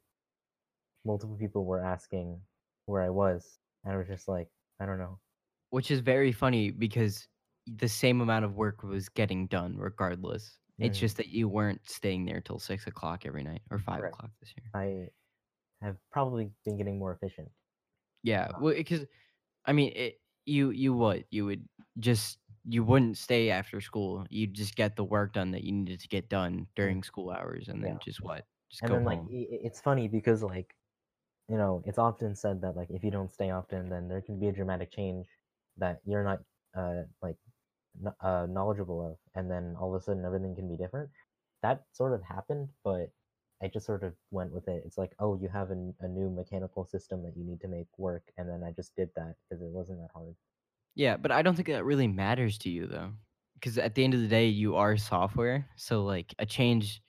multiple 1.05 1.36
people 1.36 1.64
were 1.64 1.80
asking 1.84 2.40
where 2.86 3.03
I 3.03 3.11
was, 3.11 3.59
and 3.84 3.94
I 3.94 3.97
was 3.97 4.09
just 4.09 4.28
like, 4.28 4.49
I 4.80 4.86
don't 4.86 4.99
know. 4.99 5.18
Which 5.70 5.90
is 5.90 6.01
very 6.01 6.32
funny 6.32 6.70
because 6.70 7.28
the 7.66 7.88
same 7.88 8.20
amount 8.20 8.44
of 8.44 8.55
work 8.55 8.82
was 8.82 9.09
getting 9.09 9.47
done 9.47 9.76
regardless. 9.76 10.59
It's 10.78 10.98
just 10.98 11.16
that 11.16 11.28
you 11.28 11.48
weren't 11.48 11.88
staying 11.88 12.24
there 12.26 12.40
till 12.40 12.58
six 12.58 12.86
o'clock 12.86 13.24
every 13.26 13.42
night 13.42 13.62
or 13.70 13.78
five 13.78 14.04
o'clock 14.04 14.30
this 14.40 14.54
year. 14.56 14.70
I 14.74 15.10
have 15.82 15.98
probably 16.10 16.52
been 16.64 16.76
getting 16.78 16.98
more 16.98 17.12
efficient. 17.12 17.50
Yeah, 18.22 18.50
well, 18.60 18.74
because 18.74 19.06
I 19.66 19.72
mean, 19.72 19.92
it, 19.94 20.20
you 20.46 20.70
you 20.70 20.94
what 20.94 21.24
you 21.30 21.46
would 21.46 21.68
just 22.00 22.38
you 22.64 22.84
wouldn't 22.84 23.18
stay 23.18 23.50
after 23.50 23.80
school. 23.80 24.26
You'd 24.30 24.54
just 24.54 24.76
get 24.76 24.96
the 24.96 25.04
work 25.04 25.34
done 25.34 25.52
that 25.52 25.64
you 25.64 25.72
needed 25.72 26.00
to 26.00 26.08
get 26.08 26.28
done 26.28 26.68
during 26.76 27.02
school 27.02 27.30
hours, 27.30 27.68
and 27.68 27.84
then 27.84 27.98
Yeah. 27.98 28.00
just 28.00 28.22
what 28.22 28.46
just 28.70 28.82
and 28.82 28.92
go 28.92 28.94
then 28.94 29.04
like 29.04 29.20
home. 29.20 29.30
i- 29.30 29.48
i- 29.54 29.62
it's 29.68 29.80
funny 29.80 30.08
because 30.08 30.42
like 30.42 30.74
you 31.48 31.56
know 31.58 31.82
it's 31.86 31.98
often 31.98 32.36
said 32.36 32.60
that 32.62 32.76
like 32.76 32.90
if 32.90 33.04
you 33.04 33.10
don't 33.12 33.32
stay 33.32 33.50
often 33.50 33.88
then 33.90 34.08
there 34.08 34.22
can 34.22 34.38
be 34.40 34.48
a 34.48 34.52
dramatic 34.52 34.90
change 34.92 35.28
that 35.78 36.00
you're 36.06 36.24
not 36.24 36.44
uh 36.76 37.04
like 37.22 37.38
uh, 38.20 38.47
knowledgeable 38.49 39.01
of 39.07 39.18
and 39.34 39.51
then 39.51 39.76
all 39.76 39.94
of 39.94 40.01
a 40.01 40.05
sudden 40.05 40.24
everything 40.24 40.55
can 40.55 40.68
be 40.68 40.76
different 40.76 41.11
that 41.62 41.86
sort 41.92 42.12
of 42.12 42.22
happened 42.22 42.68
but 42.84 43.12
i 43.62 43.68
just 43.68 43.86
sort 43.86 44.03
of 44.05 44.14
went 44.30 44.53
with 44.53 44.68
it 44.68 44.82
it's 44.86 44.99
like 44.99 45.14
oh 45.18 45.36
you 45.40 45.49
have 45.49 45.70
an, 45.70 45.94
a 46.01 46.09
new 46.09 46.30
mechanical 46.30 46.84
system 46.84 47.22
that 47.22 47.36
you 47.36 47.44
need 47.44 47.61
to 47.61 47.68
make 47.68 47.88
work 47.99 48.32
and 48.36 48.49
then 48.49 48.62
i 48.64 48.70
just 48.72 48.94
did 48.97 49.11
that 49.16 49.36
because 49.49 49.62
it 49.62 49.70
wasn't 49.70 49.99
that 50.01 50.11
hard 50.12 50.36
Yeah, 50.94 51.16
but 51.16 51.30
I 51.30 51.42
don't 51.42 51.55
think 51.57 51.68
that 51.68 51.84
really 51.84 52.09
matters 52.09 52.59
to 52.59 52.70
you 52.70 52.86
though, 52.86 53.12
because 53.55 53.76
at 53.78 53.94
the 53.94 54.05
end 54.05 54.14
of 54.14 54.20
the 54.20 54.28
day, 54.28 54.47
you 54.47 54.76
are 54.76 54.97
software. 54.97 55.68
So 55.76 56.05
like 56.05 56.34
a 56.38 56.47
change, 56.47 57.03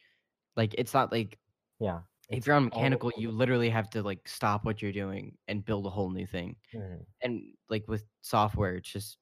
like 0.57 0.75
it's 0.77 0.93
not 0.93 1.11
like 1.11 1.39
yeah 1.79 2.01
if 2.29 2.47
you're 2.47 2.55
on 2.57 2.65
all- 2.71 3.05
mechanical, 3.05 3.11
you 3.17 3.31
literally 3.31 3.69
have 3.69 3.89
to 3.91 4.03
like 4.03 4.27
stop 4.27 4.65
what 4.65 4.81
you're 4.81 4.91
doing 4.93 5.37
and 5.47 5.65
build 5.65 5.85
a 5.87 5.89
whole 5.89 6.11
new 6.11 6.27
thing. 6.27 6.57
Mhm. 6.73 7.05
And 7.23 7.55
like 7.69 7.87
with 7.87 8.05
software, 8.21 8.75
it's 8.77 8.89
just 8.91 9.19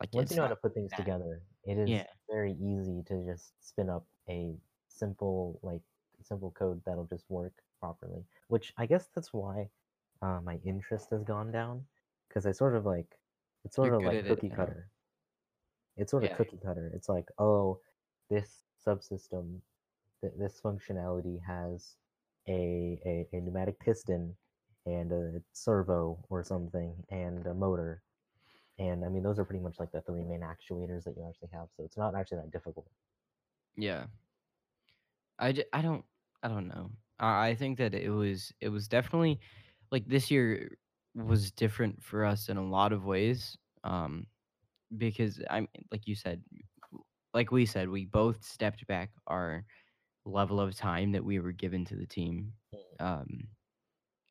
like 0.00 0.12
once 0.14 0.30
you 0.30 0.36
know 0.36 0.42
how 0.42 0.48
to 0.48 0.56
put 0.56 0.74
things 0.74 0.90
that- 0.90 0.96
together 0.96 1.42
it 1.64 1.78
is 1.78 1.88
Yeah. 1.90 2.06
very 2.28 2.52
easy 2.54 3.02
to 3.06 3.24
just 3.24 3.52
spin 3.60 3.90
up 3.90 4.06
a 4.28 4.56
simple 4.88 5.58
like 5.62 5.82
simple 6.22 6.50
code 6.52 6.82
that'll 6.84 7.06
just 7.06 7.28
work 7.30 7.52
properly 7.80 8.24
which 8.48 8.72
i 8.76 8.86
guess 8.86 9.08
that's 9.14 9.32
why 9.32 9.68
uh, 10.22 10.40
my 10.42 10.58
interest 10.64 11.10
has 11.10 11.22
gone 11.24 11.50
down 11.50 11.86
because 12.28 12.46
i 12.46 12.52
sort 12.52 12.74
of 12.76 12.84
like 12.84 13.18
it's 13.64 13.76
sort 13.76 13.86
You're 13.88 13.96
of 13.96 14.02
like 14.04 14.14
it 14.16 14.26
cookie 14.26 14.48
now. 14.48 14.56
cutter 14.56 14.90
it's 15.96 16.10
sort 16.10 16.24
of 16.24 16.30
Yeah. 16.30 16.36
cookie 16.36 16.58
cutter 16.62 16.90
it's 16.94 17.08
like 17.08 17.28
oh 17.38 17.80
this 18.28 18.64
subsystem 18.86 19.60
th- 20.20 20.32
this 20.38 20.60
functionality 20.60 21.40
has 21.42 21.96
a, 22.48 22.98
a, 23.06 23.28
a 23.36 23.40
pneumatic 23.40 23.78
piston 23.80 24.36
and 24.86 25.12
a 25.12 25.42
servo 25.52 26.22
or 26.30 26.42
something 26.42 26.94
and 27.10 27.46
a 27.46 27.54
motor 27.54 28.02
and 28.80 29.04
I 29.04 29.08
mean, 29.08 29.22
those 29.22 29.38
are 29.38 29.44
pretty 29.44 29.62
much 29.62 29.78
like 29.78 29.92
the 29.92 30.00
three 30.02 30.24
main 30.24 30.40
actuators 30.40 31.04
that 31.04 31.16
you 31.16 31.26
actually 31.28 31.50
have. 31.52 31.68
So 31.76 31.84
it's 31.84 31.98
not 31.98 32.14
actually 32.16 32.38
that 32.38 32.50
difficult. 32.50 32.88
Yeah. 33.76 34.06
I, 35.38 35.54
I 35.72 35.82
don't 35.82 36.04
I 36.42 36.48
don't 36.48 36.68
know. 36.68 36.90
I, 37.18 37.48
I 37.50 37.54
think 37.54 37.78
that 37.78 37.94
it 37.94 38.10
was 38.10 38.52
it 38.60 38.68
was 38.68 38.88
definitely 38.88 39.40
like 39.90 40.06
this 40.06 40.30
year 40.30 40.78
was 41.14 41.50
different 41.52 42.02
for 42.02 42.24
us 42.24 42.48
in 42.48 42.56
a 42.56 42.66
lot 42.66 42.92
of 42.92 43.04
ways. 43.04 43.58
Um 43.84 44.26
because 44.96 45.42
I'm 45.50 45.68
like 45.92 46.06
you 46.06 46.14
said 46.14 46.42
like 47.34 47.52
we 47.52 47.66
said, 47.66 47.88
we 47.88 48.06
both 48.06 48.44
stepped 48.44 48.86
back 48.88 49.12
our 49.28 49.64
level 50.26 50.60
of 50.60 50.76
time 50.76 51.12
that 51.12 51.24
we 51.24 51.40
were 51.40 51.52
given 51.52 51.84
to 51.86 51.96
the 51.96 52.06
team. 52.06 52.54
Um 53.00 53.48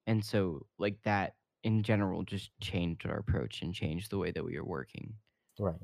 and 0.07 0.23
so 0.25 0.65
like 0.79 1.01
that 1.03 1.35
in 1.63 1.83
general 1.83 2.23
just 2.23 2.51
changed 2.61 3.05
our 3.05 3.17
approach 3.17 3.61
and 3.61 3.73
changed 3.73 4.09
the 4.11 4.17
way 4.17 4.31
that 4.31 4.43
we 4.43 4.57
were 4.57 4.65
working. 4.65 5.13
Right. 5.59 5.75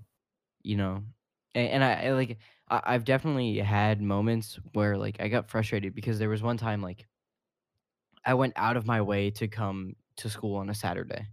you 0.63 0.77
know? 0.77 1.03
And, 1.53 1.69
and 1.69 1.83
I, 1.83 2.05
I 2.07 2.11
like 2.13 2.37
I, 2.69 2.81
i've 2.85 3.05
definitely 3.05 3.57
had 3.59 4.01
moments 4.01 4.59
where 4.73 4.97
like 4.97 5.17
i 5.21 5.27
got 5.27 5.49
frustrated 5.49 5.93
because 5.95 6.19
there 6.19 6.29
was 6.29 6.41
one 6.43 6.57
time 6.57 6.81
like 6.81 7.05
i 8.25 8.33
went 8.33 8.53
out 8.55 8.77
of 8.77 8.85
my 8.85 9.01
way 9.01 9.29
to 9.31 9.47
come 9.47 9.95
to 10.17 10.29
school 10.29 10.57
on 10.57 10.69
a 10.69 10.75
saturday. 10.75 11.27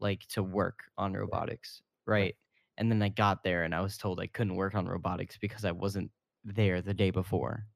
Like 0.00 0.26
to 0.28 0.42
work 0.42 0.80
on 0.98 1.14
robotics 1.14 1.80
right, 2.06 2.34
and 2.76 2.90
then 2.90 3.02
i 3.02 3.08
got 3.08 3.44
there 3.44 3.62
and 3.64 3.74
i 3.74 3.80
was 3.80 3.96
told 3.96 4.20
i 4.20 4.26
couldn't 4.26 4.56
work 4.56 4.74
on 4.74 4.86
robotics 4.88 5.38
because 5.38 5.64
i 5.64 5.70
wasn't 5.72 6.10
there 6.44 6.82
the 6.82 6.94
day 6.94 7.10
before. 7.10 7.66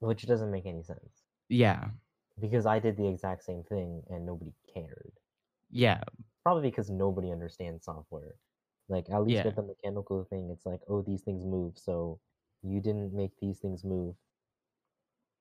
Which 0.00 0.26
doesn't 0.26 0.52
make 0.52 0.66
any 0.66 0.82
sense. 0.84 1.24
Yeah 1.48 1.88
because 2.40 2.66
I 2.66 2.78
did 2.78 2.96
the 2.96 3.08
exact 3.08 3.44
same 3.44 3.64
thing 3.64 4.04
and 4.08 4.26
nobody 4.26 4.54
cared. 4.72 5.12
yeah 5.70 6.00
Probably 6.42 6.68
because 6.68 6.90
nobody 6.90 7.30
understands 7.30 7.84
software. 7.84 8.40
Like 8.88 9.08
at 9.08 9.22
least 9.22 9.44
Yeah. 9.44 9.44
with 9.44 9.54
the 9.54 9.62
mechanical 9.62 10.24
thing, 10.24 10.50
it's 10.50 10.66
like, 10.66 10.80
oh, 10.88 11.00
these 11.00 11.22
things 11.22 11.44
move, 11.44 11.78
so 11.78 12.18
you 12.62 12.80
didn't 12.80 13.12
make 13.12 13.38
these 13.38 13.60
things 13.60 13.84
move. 13.84 14.16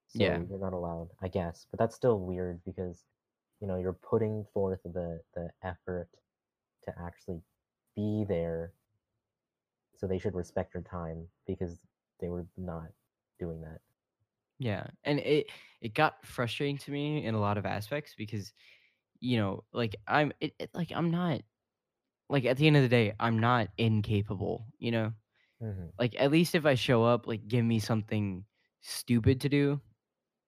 So 0.08 0.40
Yeah. 0.40 0.46
you're 0.50 0.58
not 0.58 0.74
allowed, 0.74 1.12
I 1.22 1.28
guess. 1.28 1.66
But 1.70 1.78
that's 1.80 1.96
still 1.96 2.20
weird 2.20 2.64
because 2.64 3.06
you 3.60 3.68
know, 3.68 3.78
you're 3.78 3.94
putting 3.94 4.46
forth 4.46 4.82
the 4.84 5.24
the 5.34 5.52
effort 5.64 6.10
to 6.84 6.94
actually 7.00 7.44
be 7.96 8.24
there. 8.28 8.74
So 9.98 10.08
they 10.08 10.18
should 10.18 10.34
respect 10.34 10.74
your 10.74 10.84
time 10.84 11.30
because 11.46 11.82
they 12.20 12.30
were 12.30 12.48
not 12.56 12.92
doing 13.38 13.62
that. 13.62 13.82
Yeah, 14.60 14.88
and 15.04 15.20
it 15.20 15.48
it 15.82 15.94
got 15.94 16.26
frustrating 16.26 16.78
to 16.80 16.92
me 16.92 17.24
in 17.26 17.36
a 17.36 17.40
lot 17.40 17.58
of 17.58 17.66
aspects 17.66 18.16
because, 18.18 18.54
you 19.20 19.38
know, 19.38 19.66
like 19.74 19.96
I'm 20.08 20.34
it, 20.42 20.56
it 20.60 20.72
like 20.74 20.92
I'm 20.94 21.12
not 21.12 21.42
like 22.30 22.46
at 22.46 22.58
the 22.58 22.68
end 22.68 22.78
of 22.78 22.84
the 22.84 22.90
day, 22.90 23.14
I'm 23.20 23.40
not 23.40 23.70
incapable, 23.78 24.68
you 24.80 24.92
know? 24.92 25.14
hmm 25.60 25.90
Like 26.00 26.16
at 26.20 26.32
least 26.32 26.56
if 26.56 26.66
I 26.66 26.76
show 26.76 27.04
up, 27.06 27.28
like 27.28 27.48
give 27.48 27.66
me 27.66 27.80
something 27.80 28.46
stupid 28.82 29.42
to 29.42 29.50
do. 29.50 29.82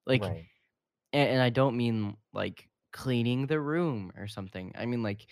Like 0.08 0.26
right. 0.26 0.50
and, 1.14 1.30
and 1.32 1.42
I 1.44 1.50
don't 1.52 1.78
mean 1.78 2.18
like 2.34 2.70
cleaning 2.94 3.48
the 3.48 3.60
room 3.62 4.12
or 4.18 4.28
something. 4.28 4.74
I 4.78 4.86
mean 4.88 5.04
like 5.04 5.28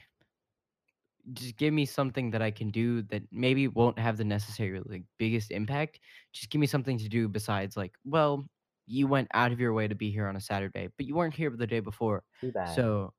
just 1.34 1.58
give 1.58 1.74
me 1.74 1.86
something 1.86 2.32
that 2.32 2.42
I 2.42 2.52
can 2.52 2.70
do 2.70 3.02
that 3.04 3.24
maybe 3.32 3.68
won't 3.68 4.00
have 4.00 4.18
the 4.18 4.24
necessary 4.24 4.80
like 4.86 5.04
biggest 5.18 5.52
impact. 5.52 6.00
Just 6.32 6.50
give 6.50 6.60
me 6.60 6.68
something 6.68 6.98
to 7.00 7.10
do 7.10 7.28
besides 7.28 7.76
like, 7.76 7.96
well, 8.06 8.50
you 8.88 9.08
went 9.08 9.30
out 9.34 9.52
of 9.54 9.60
your 9.60 9.74
way 9.74 9.88
to 9.88 9.96
be 9.96 10.12
here 10.12 10.28
on 10.28 10.36
a 10.38 10.42
Saturday, 10.42 10.90
but 10.98 11.06
you 11.08 11.16
weren't 11.16 11.36
here 11.36 11.52
the 11.52 11.68
day 11.68 11.82
before. 11.82 12.24
Too 12.42 12.52
bad. 12.52 12.88
So 12.88 13.14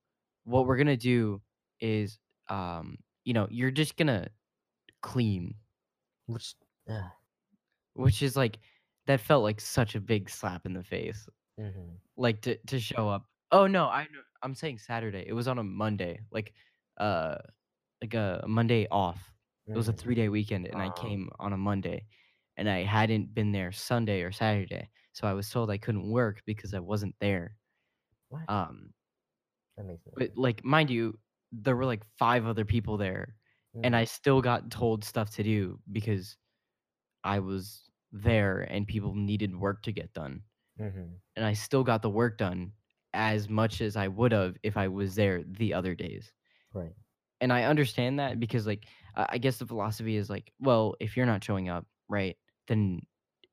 what 0.44 0.66
we're 0.66 0.76
gonna 0.78 0.96
do 0.96 1.42
is 1.80 2.18
um, 2.48 2.98
you 3.24 3.34
know, 3.34 3.48
you're 3.50 3.70
just 3.72 3.96
gonna 3.96 4.28
clean. 5.02 5.56
Which, 6.26 6.56
uh, 6.88 7.10
Which 7.94 8.22
is 8.22 8.36
like 8.36 8.58
that 9.06 9.20
felt 9.20 9.42
like 9.42 9.60
such 9.60 9.94
a 9.94 10.00
big 10.00 10.30
slap 10.30 10.66
in 10.66 10.74
the 10.74 10.82
face. 10.84 11.28
mhm. 11.56 12.00
Like 12.16 12.42
to 12.42 12.58
to 12.68 12.80
show 12.80 13.08
up. 13.08 13.26
Oh 13.52 13.66
no, 13.66 13.88
I 13.88 14.04
know 14.04 14.22
I'm 14.42 14.54
saying 14.54 14.78
Saturday. 14.78 15.24
It 15.26 15.32
was 15.34 15.48
on 15.48 15.58
a 15.58 15.64
Monday. 15.64 16.20
Like 16.32 16.54
uh 16.98 17.38
like 18.02 18.14
a 18.14 18.44
Monday 18.48 18.88
off. 18.90 19.34
It 19.74 19.78
was 19.78 19.88
a 19.88 19.92
Mhm. 19.92 19.94
3-day 19.94 20.28
weekend, 20.30 20.66
and 20.66 20.82
I 20.82 20.90
Ah. 20.90 20.92
came 20.92 21.30
on 21.40 21.52
a 21.54 21.58
Monday, 21.58 22.06
and 22.56 22.68
I 22.70 22.84
hadn't 22.84 23.34
been 23.34 23.52
there 23.52 23.72
Sunday 23.72 24.22
or 24.22 24.32
Saturday, 24.32 24.90
so 25.18 25.28
I 25.28 25.34
was 25.34 25.50
told 25.50 25.70
I 25.70 25.78
couldn't 25.78 26.10
work 26.12 26.42
because 26.46 26.74
I 26.74 26.80
wasn't 26.80 27.16
there. 27.20 27.56
What? 28.28 28.48
Um, 28.48 28.94
That 29.76 29.84
makes 29.86 30.04
no 30.06 30.12
but, 30.14 30.32
like, 30.36 30.64
mind 30.64 30.90
you, 30.90 31.18
there 31.52 31.76
were, 31.76 31.86
like, 31.86 32.04
5 32.18 32.46
other 32.46 32.64
people 32.64 32.96
there, 32.96 33.36
and 33.82 33.94
I 33.94 34.04
still 34.04 34.42
got 34.42 34.70
told 34.70 35.04
stuff 35.04 35.30
to 35.32 35.42
do 35.42 35.80
because 35.92 36.36
I 37.24 37.40
was 37.40 37.90
there 38.12 38.62
and 38.62 38.86
people 38.88 39.14
needed 39.14 39.56
work 39.56 39.82
to 39.84 39.92
get 39.92 40.14
done, 40.14 40.44
Mhm. 40.76 41.20
and 41.36 41.44
I 41.46 41.54
still 41.54 41.84
got 41.84 42.02
the 42.02 42.10
work 42.10 42.38
done 42.38 42.74
as 43.14 43.48
much 43.48 43.80
as 43.82 43.96
I 43.96 44.08
would've 44.08 44.56
if 44.62 44.76
I 44.76 44.88
was 44.88 45.16
there 45.16 45.44
the 45.44 45.74
other 45.74 45.94
days. 45.94 46.32
Right. 46.72 46.94
And 47.40 47.52
I 47.52 47.64
understand 47.64 48.18
that 48.18 48.40
because, 48.40 48.66
like, 48.66 48.86
I 49.14 49.38
guess 49.38 49.58
the 49.58 49.66
philosophy 49.66 50.16
is 50.16 50.28
like, 50.28 50.52
well, 50.58 50.96
if 51.00 51.16
you're 51.16 51.26
not 51.26 51.44
showing 51.44 51.68
up, 51.68 51.86
right, 52.08 52.36
then 52.66 53.02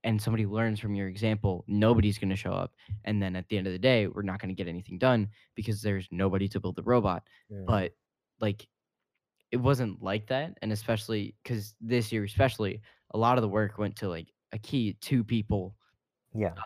and 0.05 0.21
somebody 0.21 0.47
learns 0.47 0.79
from 0.79 0.95
your 0.95 1.09
example, 1.09 1.65
nobody's 1.67 2.19
gonna 2.19 2.37
show 2.37 2.53
up, 2.53 2.75
and 3.05 3.21
then 3.23 3.35
at 3.37 3.49
the 3.49 3.57
end 3.59 3.67
of 3.67 3.73
the 3.73 3.79
day, 3.79 4.07
we're 4.07 4.23
not 4.23 4.39
gonna 4.41 4.53
get 4.55 4.69
anything 4.69 4.99
done 4.99 5.29
because 5.55 5.81
there's 5.83 6.09
nobody 6.11 6.47
to 6.49 6.61
build 6.61 6.77
the 6.77 6.83
robot. 6.83 7.27
Mhm. 7.49 7.65
But, 7.67 7.95
like, 8.41 8.69
it 9.51 9.57
wasn't 9.57 10.01
like 10.03 10.27
that, 10.27 10.57
and 10.61 10.71
especially 10.73 11.35
because 11.43 11.75
this 11.81 12.11
year 12.11 12.23
especially, 12.25 12.81
a 13.11 13.17
lot 13.19 13.37
of 13.37 13.43
the 13.43 13.49
work 13.49 13.77
went 13.79 13.97
to, 13.97 14.09
like, 14.09 14.33
a 14.53 14.59
key 14.59 14.93
2 15.01 15.23
people 15.23 15.77
Yeah. 16.33 16.59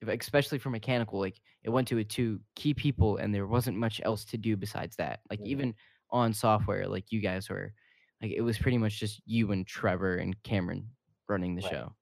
if 0.00 0.08
especially 0.08 0.58
for 0.58 0.70
mechanical, 0.70 1.20
like, 1.20 1.40
it 1.62 1.70
went 1.70 1.86
to 1.88 1.98
a 1.98 2.04
2 2.04 2.40
key 2.56 2.74
people, 2.74 3.16
and 3.18 3.34
there 3.34 3.46
wasn't 3.46 3.76
much 3.76 4.00
else 4.04 4.24
to 4.26 4.38
do 4.38 4.56
besides 4.56 4.96
that. 4.96 5.20
Like, 5.30 5.40
Mhm. 5.40 5.46
even 5.46 5.74
on 6.10 6.32
software, 6.34 6.88
like 6.88 7.12
you 7.12 7.20
guys 7.20 7.48
were, 7.48 7.72
like, 8.20 8.32
it 8.32 8.40
was 8.42 8.58
pretty 8.58 8.78
much 8.78 8.98
just 8.98 9.22
you 9.26 9.52
and 9.52 9.66
Trevor 9.66 10.16
and 10.16 10.40
Cameron 10.42 10.90
running 11.28 11.54
the 11.54 11.62
Right. 11.62 11.62
show. 11.62 11.94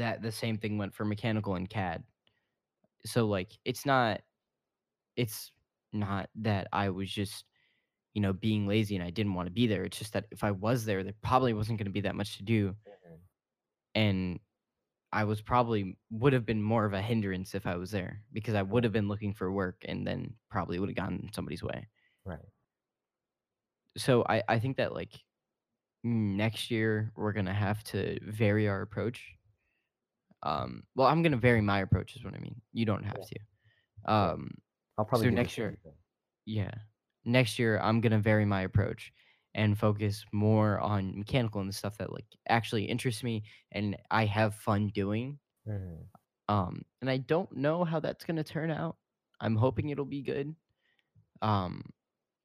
That 0.00 0.22
the 0.22 0.32
same 0.32 0.58
thing 0.58 0.78
went 0.78 0.94
for 0.94 1.04
mechanical 1.06 1.54
and 1.56 1.70
CAD. 1.70 2.04
So, 3.06 3.26
like, 3.26 3.58
it's 3.64 3.86
not 3.86 4.22
it's 5.16 5.52
not 5.92 6.30
that 6.36 6.68
I 6.72 6.90
was 6.90 7.10
just, 7.10 7.44
you 8.14 8.22
know, 8.22 8.32
being 8.34 8.66
lazy 8.68 8.96
and 8.96 9.04
I 9.04 9.10
didn't 9.10 9.34
wanna 9.34 9.50
be 9.50 9.66
there. 9.68 9.84
It's 9.84 9.98
just 9.98 10.14
that 10.14 10.26
if 10.32 10.44
I 10.44 10.52
was 10.52 10.84
there, 10.86 11.04
there 11.04 11.14
probably 11.22 11.54
wasn't 11.54 11.78
gonna 11.78 11.90
be 11.90 12.02
that 12.02 12.16
much 12.16 12.38
to 12.38 12.44
do, 12.44 12.76
Mhm. 12.84 13.20
and 13.94 14.40
I 15.12 15.24
was 15.24 15.42
probably 15.42 15.98
would 16.10 16.34
have 16.34 16.46
been 16.46 16.62
more 16.62 16.86
of 16.86 16.94
a 16.94 17.02
hindrance 17.02 17.54
if 17.54 17.66
I 17.66 17.76
was 17.76 17.92
there 17.92 18.24
because 18.32 18.54
I 18.54 18.62
would 18.62 18.84
have 18.84 18.92
been 18.94 19.08
looking 19.08 19.34
for 19.34 19.52
work 19.52 19.84
and 19.86 20.06
then 20.06 20.36
probably 20.50 20.78
would 20.80 20.90
have 20.90 20.96
gotten 20.96 21.20
in 21.20 21.32
somebody's 21.34 21.62
way. 21.64 21.88
Right. 22.24 22.50
So 23.96 24.24
I 24.28 24.42
I 24.48 24.58
think 24.58 24.76
that, 24.76 24.92
like, 24.94 25.24
next 26.04 26.70
year, 26.70 27.12
we're 27.16 27.32
gonna 27.34 27.54
have 27.54 27.84
to 27.86 28.18
vary 28.22 28.68
our 28.68 28.82
approach. 28.82 29.36
Um, 30.42 30.84
well, 30.94 31.08
I'm 31.08 31.22
gonna 31.22 31.36
vary 31.36 31.60
my 31.60 31.80
approach 31.80 32.16
is 32.16 32.24
what 32.24 32.34
I 32.34 32.38
mean. 32.38 32.60
You 32.72 32.86
don't 32.86 33.04
have 33.04 33.18
Yeah. 33.18 33.26
to. 33.26 33.38
Um, 34.12 34.50
I'll 34.96 35.04
probably 35.04 35.26
so 35.26 35.30
do 35.30 35.36
next 35.36 35.58
year 35.58 35.76
thing. 35.82 35.96
yeah. 36.46 36.72
Next 37.24 37.58
year, 37.58 37.78
I'm 37.80 38.00
gonna 38.00 38.18
vary 38.20 38.44
my 38.44 38.62
approach 38.62 39.12
and 39.54 39.78
focus 39.78 40.24
more 40.32 40.78
on 40.80 41.18
mechanical 41.18 41.60
and 41.60 41.68
the 41.68 41.74
stuff 41.74 41.98
that, 41.98 42.12
like, 42.12 42.26
actually 42.48 42.84
interests 42.84 43.22
me 43.22 43.44
and 43.72 43.96
I 44.10 44.24
have 44.26 44.54
fun 44.54 44.88
doing. 44.88 45.40
Mhm. 45.64 46.10
Um, 46.48 46.82
and 47.00 47.08
I 47.08 47.18
don't 47.18 47.52
know 47.52 47.84
how 47.84 48.00
that's 48.00 48.24
gonna 48.24 48.44
turn 48.44 48.70
out. 48.70 48.98
I'm 49.40 49.56
hoping 49.56 49.90
it'll 49.90 50.04
be 50.04 50.22
good. 50.22 50.54
Um, 51.42 51.84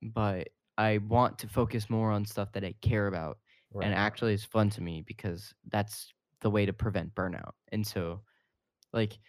but 0.03 0.49
I 0.77 0.99
want 0.99 1.39
to 1.41 1.49
focus 1.49 1.89
more 1.91 2.11
on 2.11 2.25
stuff 2.25 2.53
that 2.53 2.65
I 2.65 2.73
care 2.81 3.07
about 3.07 3.39
and 3.81 3.93
actually 3.95 4.35
is 4.35 4.45
fun 4.45 4.71
to 4.71 4.81
me 4.81 5.03
because 5.03 5.53
that's 5.67 6.13
the 6.41 6.49
way 6.51 6.65
to 6.65 6.73
prevent 6.73 7.15
burnout. 7.15 7.53
And 7.71 7.85
so, 7.85 8.23
like, 8.93 9.19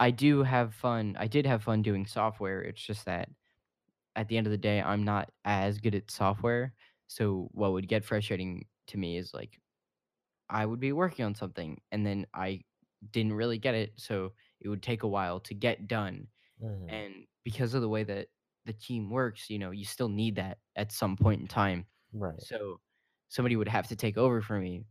I 0.00 0.10
do 0.12 0.42
have 0.44 0.74
fun. 0.74 1.16
I 1.18 1.28
did 1.28 1.46
have 1.46 1.64
fun 1.64 1.82
doing 1.82 2.06
software. 2.06 2.62
It's 2.62 2.82
just 2.82 3.06
that 3.06 3.30
at 4.16 4.28
the 4.28 4.36
end 4.36 4.46
of 4.46 4.50
the 4.52 4.58
day, 4.58 4.80
I'm 4.82 5.04
not 5.04 5.32
as 5.44 5.78
good 5.78 5.94
at 5.94 6.10
software. 6.10 6.74
So 7.08 7.48
what 7.52 7.72
would 7.72 7.88
get 7.88 8.04
frustrating 8.04 8.66
to 8.88 8.98
me 8.98 9.16
is 9.18 9.34
like 9.34 9.60
I 10.48 10.66
would 10.66 10.80
be 10.80 10.92
working 10.92 11.24
on 11.24 11.34
something 11.34 11.80
and 11.92 12.04
then 12.04 12.26
I 12.34 12.64
didn't 13.10 13.32
really 13.34 13.58
get 13.58 13.74
it, 13.74 13.98
so 14.00 14.34
it 14.60 14.68
would 14.68 14.82
take 14.82 15.02
a 15.02 15.08
while 15.08 15.40
to 15.40 15.54
get 15.54 15.88
done. 15.88 16.28
Mhm. 16.58 16.90
And 16.90 17.26
because 17.44 17.74
of 17.74 17.82
the 17.82 17.88
way 17.88 18.04
that 18.04 18.28
the 18.66 18.74
team 18.74 19.10
works, 19.10 19.50
you 19.50 19.58
know, 19.58 19.72
you 19.72 19.84
still 19.84 20.08
need 20.10 20.36
that 20.36 20.60
at 20.76 20.92
some 20.92 21.16
point 21.16 21.40
in 21.42 21.48
time. 21.48 21.86
Right. 22.12 22.46
So 22.46 22.80
somebody 23.28 23.56
would 23.56 23.68
have 23.68 23.88
to 23.88 23.96
take 23.96 24.18
over 24.18 24.42
for 24.42 24.58
me. 24.60 24.86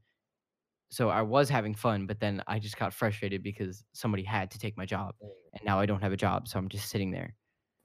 So 0.91 1.09
I 1.09 1.21
was 1.21 1.49
having 1.49 1.75
fun, 1.75 2.07
but 2.07 2.19
then 2.19 2.43
I 2.47 2.59
just 2.59 2.77
got 2.77 2.93
frustrated 2.93 3.43
because 3.43 3.83
somebody 3.93 4.23
had 4.23 4.51
to 4.51 4.59
take 4.59 4.75
my 4.77 4.85
job, 4.85 5.15
Mm. 5.21 5.31
and 5.53 5.63
now 5.63 5.79
I 5.79 5.85
don't 5.85 6.01
have 6.01 6.11
a 6.13 6.17
job, 6.17 6.47
so 6.47 6.57
I'm 6.59 6.69
just 6.69 6.89
sitting 6.89 7.11
there. 7.11 7.35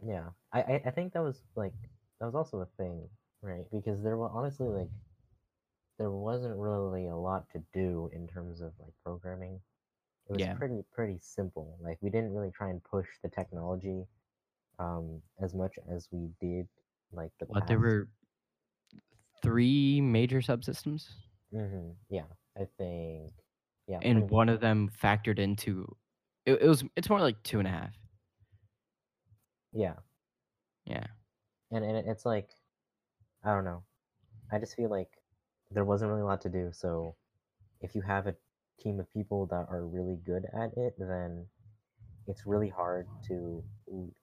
Yeah. 0.02 0.30
I, 0.52 0.82
I 0.86 0.90
think 0.90 1.12
that 1.14 1.22
was 1.22 1.42
like 1.56 1.74
that 2.20 2.26
was 2.26 2.34
also 2.34 2.60
a 2.60 2.66
thing, 2.66 3.08
right? 3.42 3.64
Because 3.72 4.02
there 4.02 4.16
were 4.16 4.28
honestly 4.28 4.68
like 4.68 4.90
there 5.98 6.10
wasn't 6.10 6.56
really 6.56 7.06
a 7.06 7.16
lot 7.16 7.48
to 7.50 7.64
do 7.72 8.10
in 8.12 8.26
terms 8.26 8.60
of 8.60 8.72
like 8.78 8.92
programming. 9.04 9.60
It 10.28 10.34
was 10.34 10.42
Yeah. 10.42 10.54
pretty 10.58 10.82
pretty 10.92 11.18
simple. 11.20 11.78
Like 11.80 11.98
we 12.02 12.10
didn't 12.10 12.34
really 12.34 12.52
try 12.52 12.70
and 12.70 12.82
push 12.84 13.08
the 13.22 13.30
technology 13.30 14.06
um 14.80 15.22
as 15.42 15.54
much 15.54 15.78
as 15.88 16.08
we 16.12 16.30
did 16.40 16.68
like 17.12 17.32
the 17.40 17.46
What 17.46 17.66
there 17.66 17.78
were 17.78 18.08
3 19.42 20.00
major 20.00 20.40
subsystems, 20.40 21.10
Mm-hmm. 21.52 21.92
Yeah. 22.10 22.26
I 22.56 22.66
think 22.78 23.32
yeah, 23.86 23.98
and 24.02 24.30
one 24.30 24.48
of 24.48 24.60
them 24.60 24.88
factored 24.90 25.38
into 25.38 25.96
it 26.46 26.62
it 26.62 26.66
was 26.68 26.84
it's 26.96 27.08
more 27.10 27.20
like 27.20 27.42
2.5. 27.42 27.90
Yeah. 29.72 29.96
Yeah. 30.86 31.06
And 31.70 31.84
and 31.84 32.08
it's 32.08 32.24
like 32.24 32.50
I 33.44 33.54
don't 33.54 33.64
know. 33.64 33.84
I 34.52 34.58
just 34.58 34.76
feel 34.76 34.90
like 34.90 35.22
there 35.70 35.84
wasn't 35.84 36.10
really 36.10 36.22
a 36.22 36.26
lot 36.26 36.40
to 36.42 36.48
do. 36.48 36.70
So 36.72 37.16
if 37.80 37.94
you 37.94 38.02
have 38.02 38.26
a 38.26 38.36
team 38.80 39.00
of 39.00 39.10
people 39.10 39.46
that 39.48 39.66
are 39.70 39.86
really 39.86 40.16
good 40.16 40.46
at 40.54 40.76
it, 40.76 40.94
then 40.98 41.48
it's 42.26 42.46
really 42.46 42.70
hard 42.70 43.08
to 43.28 43.64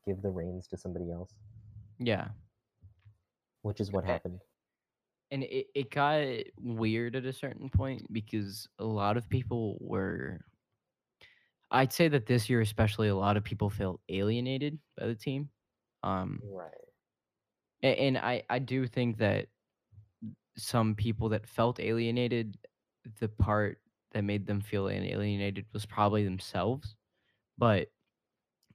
give 0.05 0.21
the 0.21 0.31
reins 0.31 0.67
to 0.69 0.77
somebody 0.77 1.11
else, 1.11 1.33
Yeah. 1.99 2.31
which 3.63 3.79
is 3.79 3.91
what 3.91 4.03
A 4.05 4.07
happened. 4.11 4.43
And 5.31 5.43
it 5.43 5.67
it 5.75 5.91
got 5.91 6.25
weird 6.59 7.15
at 7.15 7.25
a 7.25 7.33
certain 7.33 7.69
point 7.69 8.11
because 8.13 8.67
a 8.79 8.85
lot 8.85 9.17
of 9.17 9.29
people 9.29 9.77
were 9.81 10.41
I'd 11.71 11.93
say 11.93 12.07
that 12.09 12.25
this 12.25 12.49
year 12.49 12.61
especially, 12.61 13.07
a 13.07 13.15
lot 13.15 13.37
of 13.37 13.43
people 13.43 13.69
felt 13.69 14.01
alienated 14.09 14.79
by 14.97 15.07
the 15.07 15.15
team. 15.15 15.49
Um, 16.03 16.43
Right. 16.43 16.91
a 17.83 17.87
and 17.87 18.17
I 18.17 18.43
I 18.49 18.59
do 18.59 18.87
think 18.87 19.17
that 19.17 19.49
some 20.57 20.95
people 20.95 21.29
that 21.29 21.47
felt 21.47 21.79
alienated, 21.79 22.57
the 23.19 23.29
part 23.29 23.81
that 24.11 24.23
made 24.23 24.45
them 24.45 24.61
feel 24.61 24.89
alienated 24.89 25.65
was 25.73 25.85
probably 25.85 26.23
themselves, 26.23 26.95
but 27.57 27.89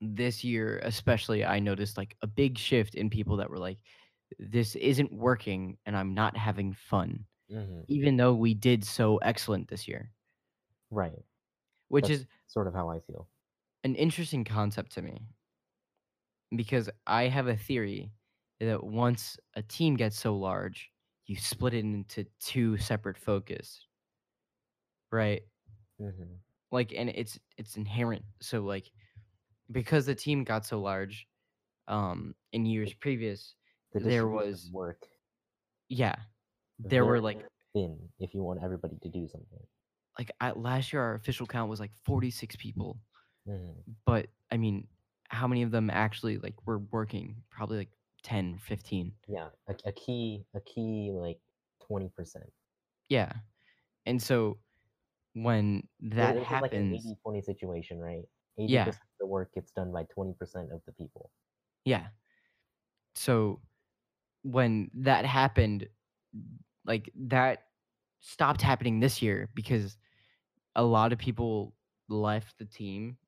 this 0.01 0.45
year 0.45 0.81
especially, 0.85 1.45
I 1.45 1.61
noticed, 1.61 1.97
like, 1.99 2.17
a 2.23 2.27
big 2.29 2.59
shift 2.59 2.95
in 2.97 3.11
people 3.11 3.37
that 3.39 3.51
were 3.51 3.59
like, 3.59 3.81
"This 4.39 4.77
isn't 4.77 5.13
working, 5.13 5.79
and 5.87 5.97
I'm 5.97 6.15
not 6.15 6.37
having 6.37 6.73
fun," 6.75 7.27
hmm 7.49 7.87
even 7.89 8.17
though 8.19 8.35
we 8.35 8.55
did 8.55 8.85
so 8.85 9.19
excellent 9.19 9.69
this 9.69 9.89
year, 9.89 10.15
Right. 10.91 11.25
which 11.89 12.09
That's 12.09 12.11
is 12.11 12.27
sort 12.47 12.67
of 12.69 12.75
how 12.75 12.89
I 12.91 13.01
feel. 13.01 13.29
an 13.85 13.95
interesting 13.95 14.45
concept 14.45 14.93
to 14.93 15.03
me 15.03 15.29
because 16.55 16.89
I 17.07 17.25
have 17.25 17.47
a 17.49 17.57
theory 17.57 18.13
that 18.61 18.83
once 18.85 19.39
a 19.55 19.63
team 19.63 19.97
gets 19.97 20.19
so 20.19 20.37
large, 20.37 20.91
you 21.27 21.37
split 21.37 21.75
it 21.75 21.81
into 21.85 22.25
2 22.41 22.77
separate 22.79 23.19
focus, 23.19 23.87
right? 25.11 25.43
hmm 25.99 26.37
Like, 26.73 26.93
and 26.95 27.09
it's 27.11 27.39
it's 27.57 27.77
inherent. 27.77 28.25
So, 28.41 28.61
like, 28.63 28.91
because 29.73 30.07
the 30.07 30.15
team 30.15 30.45
got 30.45 30.67
so 30.67 30.81
large, 30.81 31.29
um, 31.89 32.35
in 32.53 32.67
years 32.67 32.95
previous, 32.95 33.57
the 33.93 34.01
there 34.01 34.29
was 34.29 34.71
work 34.73 35.09
yeah, 35.89 36.17
there 36.79 37.05
were, 37.05 37.21
like 37.21 37.47
thin 37.73 38.13
if 38.19 38.35
you 38.35 38.43
want 38.43 38.63
everybody 38.63 38.97
to 39.03 39.09
do 39.09 39.29
something. 39.29 39.67
like, 40.19 40.31
at 40.41 40.59
last 40.59 40.93
year, 40.93 41.03
our 41.03 41.15
official 41.15 41.47
count 41.47 41.69
was, 41.71 41.81
like, 41.81 41.93
46 42.05 42.57
people, 42.57 43.01
hmm 43.47 43.97
but, 44.05 44.29
I 44.51 44.57
mean, 44.57 44.89
how 45.29 45.47
many 45.49 45.63
of 45.63 45.71
them 45.71 45.91
actually, 45.91 46.39
like, 46.39 46.67
were 46.67 46.79
working? 46.79 47.43
Probably, 47.51 47.79
like, 47.79 47.93
10, 48.23 48.59
15. 48.59 49.15
Yeah, 49.29 49.51
a, 49.69 49.75
a 49.85 49.93
key 49.93 50.47
a 50.55 50.61
key 50.61 51.11
like 51.13 51.41
twenty 51.81 52.09
percent. 52.09 52.53
Yeah, 53.09 53.33
and 54.07 54.23
so 54.23 54.61
when 55.35 55.89
that 56.01 56.37
it 56.37 56.49
was 56.49 56.61
like 56.61 56.75
an 56.75 56.85
happens 56.85 57.17
80-20 57.27 57.43
situation, 57.43 58.01
right? 58.01 58.25
Eighty 58.59 58.73
yeah, 58.73 58.89
of 58.89 58.97
the 59.21 59.27
work 59.27 59.55
gets 59.55 59.73
done 59.73 59.93
by 59.93 60.05
twenty 60.05 60.35
percent 60.35 60.73
of 60.73 60.83
the 60.87 60.93
people. 60.93 61.33
yeah. 61.85 62.09
So 63.15 63.61
when 64.53 64.91
that 64.95 65.25
happened, 65.25 65.89
like 66.85 67.11
that 67.17 67.65
stopped 68.21 68.63
happening 68.63 69.01
this 69.01 69.21
year 69.23 69.51
because 69.55 69.99
a 70.77 70.83
lot 70.85 71.13
of 71.13 71.19
people 71.19 71.75
left 72.09 72.59
the 72.59 72.65
team 72.65 73.19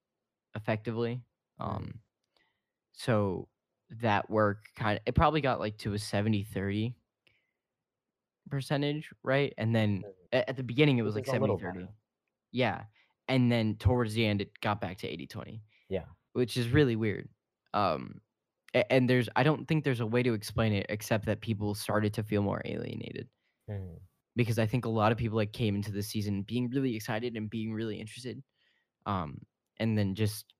effectively. 0.54 1.22
Mhm. 1.60 1.64
Um, 1.66 2.00
so 2.92 3.48
that 3.90 4.28
work 4.30 4.66
kind 4.76 4.98
of 4.98 5.02
it 5.06 5.14
probably 5.14 5.40
got 5.40 5.60
like 5.60 5.78
to 5.78 5.94
a 5.94 5.98
70 5.98 6.44
30 6.44 6.94
percentage, 8.50 9.10
right? 9.22 9.52
And 9.58 9.74
then 9.74 10.04
at 10.32 10.56
the 10.56 10.62
beginning 10.62 10.98
it 10.98 11.02
was 11.02 11.14
like 11.14 11.26
is 11.26 11.30
70 11.30 11.56
30. 11.56 11.78
better. 11.80 11.92
Yeah. 12.52 12.84
And 13.28 13.50
then 13.52 13.76
towards 13.76 14.14
the 14.14 14.24
end 14.26 14.40
it 14.40 14.58
got 14.60 14.80
back 14.80 14.98
to 14.98 15.08
80 15.08 15.26
20, 15.26 15.62
Yeah. 15.88 16.06
which 16.32 16.56
is 16.56 16.68
really 16.70 16.96
weird. 16.96 17.28
Um 17.74 18.20
and 18.74 19.08
there's 19.10 19.28
I 19.36 19.42
don't 19.42 19.66
think 19.66 19.84
there's 19.84 20.00
a 20.00 20.06
way 20.06 20.22
to 20.22 20.34
explain 20.34 20.72
it 20.72 20.86
except 20.88 21.26
that 21.26 21.40
people 21.40 21.74
started 21.74 22.14
to 22.14 22.22
feel 22.22 22.42
more 22.42 22.62
alienated 22.64 23.28
Mhm. 23.68 24.08
because 24.36 24.58
I 24.58 24.66
think 24.66 24.84
a 24.84 24.88
lot 24.90 25.12
of 25.12 25.18
people 25.18 25.36
like 25.36 25.52
came 25.52 25.74
into 25.74 25.90
the 25.92 26.02
season 26.02 26.42
being 26.42 26.70
really 26.70 26.94
excited 26.96 27.36
and 27.36 27.50
being 27.50 27.72
really 27.72 28.00
interested. 28.00 28.42
Um 29.06 29.42
and 29.78 29.98
then 29.98 30.14
just 30.14 30.54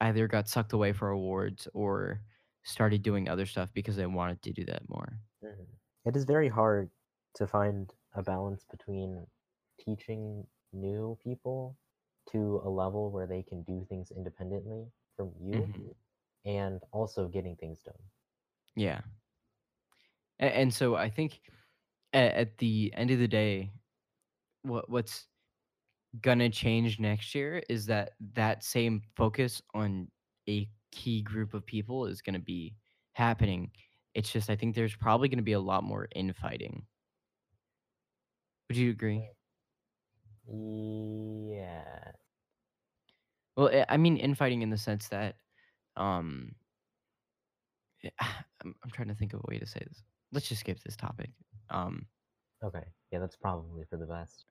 either 0.00 0.28
got 0.28 0.48
sucked 0.48 0.74
away 0.74 0.92
for 0.94 1.10
awards 1.10 1.68
or 1.74 2.22
started 2.64 3.02
doing 3.02 3.28
other 3.28 3.46
stuff 3.46 3.72
because 3.74 3.96
they 3.96 4.06
wanted 4.06 4.42
to 4.42 4.52
do 4.52 4.64
that 4.66 4.88
more. 4.88 5.20
Mhm. 5.42 5.78
It 6.04 6.16
is 6.16 6.24
very 6.24 6.48
hard 6.48 6.90
to 7.34 7.46
find 7.46 7.94
a 8.14 8.22
balance 8.22 8.64
between 8.64 9.28
teaching 9.78 10.48
new 10.72 11.16
people 11.22 11.78
to 12.30 12.56
a 12.64 12.68
level 12.68 13.12
where 13.12 13.28
they 13.28 13.44
can 13.44 13.62
do 13.62 13.84
things 13.84 14.10
independently 14.10 14.90
from 15.16 15.34
you 15.40 15.72
Mhm. 15.72 15.94
And 16.44 16.82
also 16.92 17.28
getting 17.28 17.56
things 17.56 17.82
done. 17.82 18.10
Yeah. 18.76 19.00
A- 20.40 20.56
And, 20.56 20.72
so 20.72 20.96
I 20.96 21.08
think 21.10 21.40
at, 22.12 22.32
at 22.34 22.58
the 22.58 22.92
end 22.94 23.10
of 23.10 23.18
the 23.18 23.28
day, 23.28 23.72
what 24.62 24.88
what's 24.90 25.28
gonna 26.20 26.50
change 26.50 27.00
next 27.00 27.34
year 27.34 27.62
is 27.68 27.86
that 27.86 28.12
that 28.34 28.64
same 28.64 29.02
focus 29.16 29.62
on 29.74 30.10
a 30.48 30.68
key 30.92 31.22
group 31.22 31.54
of 31.54 31.66
people 31.66 32.06
is 32.06 32.22
gonna 32.22 32.38
be 32.40 32.76
happening. 33.14 33.72
It's 34.14 34.32
just 34.32 34.50
I 34.50 34.56
think 34.56 34.74
there's 34.74 34.96
probably 34.96 35.28
gonna 35.28 35.42
be 35.42 35.52
a 35.54 35.60
lot 35.60 35.84
more 35.84 36.08
infighting. 36.14 36.86
Would 38.68 38.76
you 38.76 38.90
agree? 38.90 39.30
Mm. 40.48 41.50
Yeah. 41.50 42.12
Well, 43.56 43.84
I 43.88 43.96
mean 43.96 44.16
infighting 44.16 44.62
in 44.62 44.70
the 44.70 44.78
sense 44.78 45.08
that 45.08 45.36
um 45.96 46.54
eh, 48.02 48.10
I'm, 48.62 48.74
I'm 48.82 48.90
trying 48.90 49.08
to 49.08 49.14
think 49.14 49.32
of 49.32 49.40
a 49.40 49.46
way 49.48 49.58
to 49.58 49.66
say 49.66 49.80
this. 49.86 50.02
Let's 50.32 50.48
just 50.48 50.60
skip 50.60 50.80
this 50.80 50.96
topic. 50.96 51.30
Um 51.70 52.08
Okay. 52.62 52.84
Yeah, 53.12 53.18
that's 53.20 53.36
probably 53.36 53.84
for 53.84 53.96
the 53.96 54.06
best. 54.06 54.46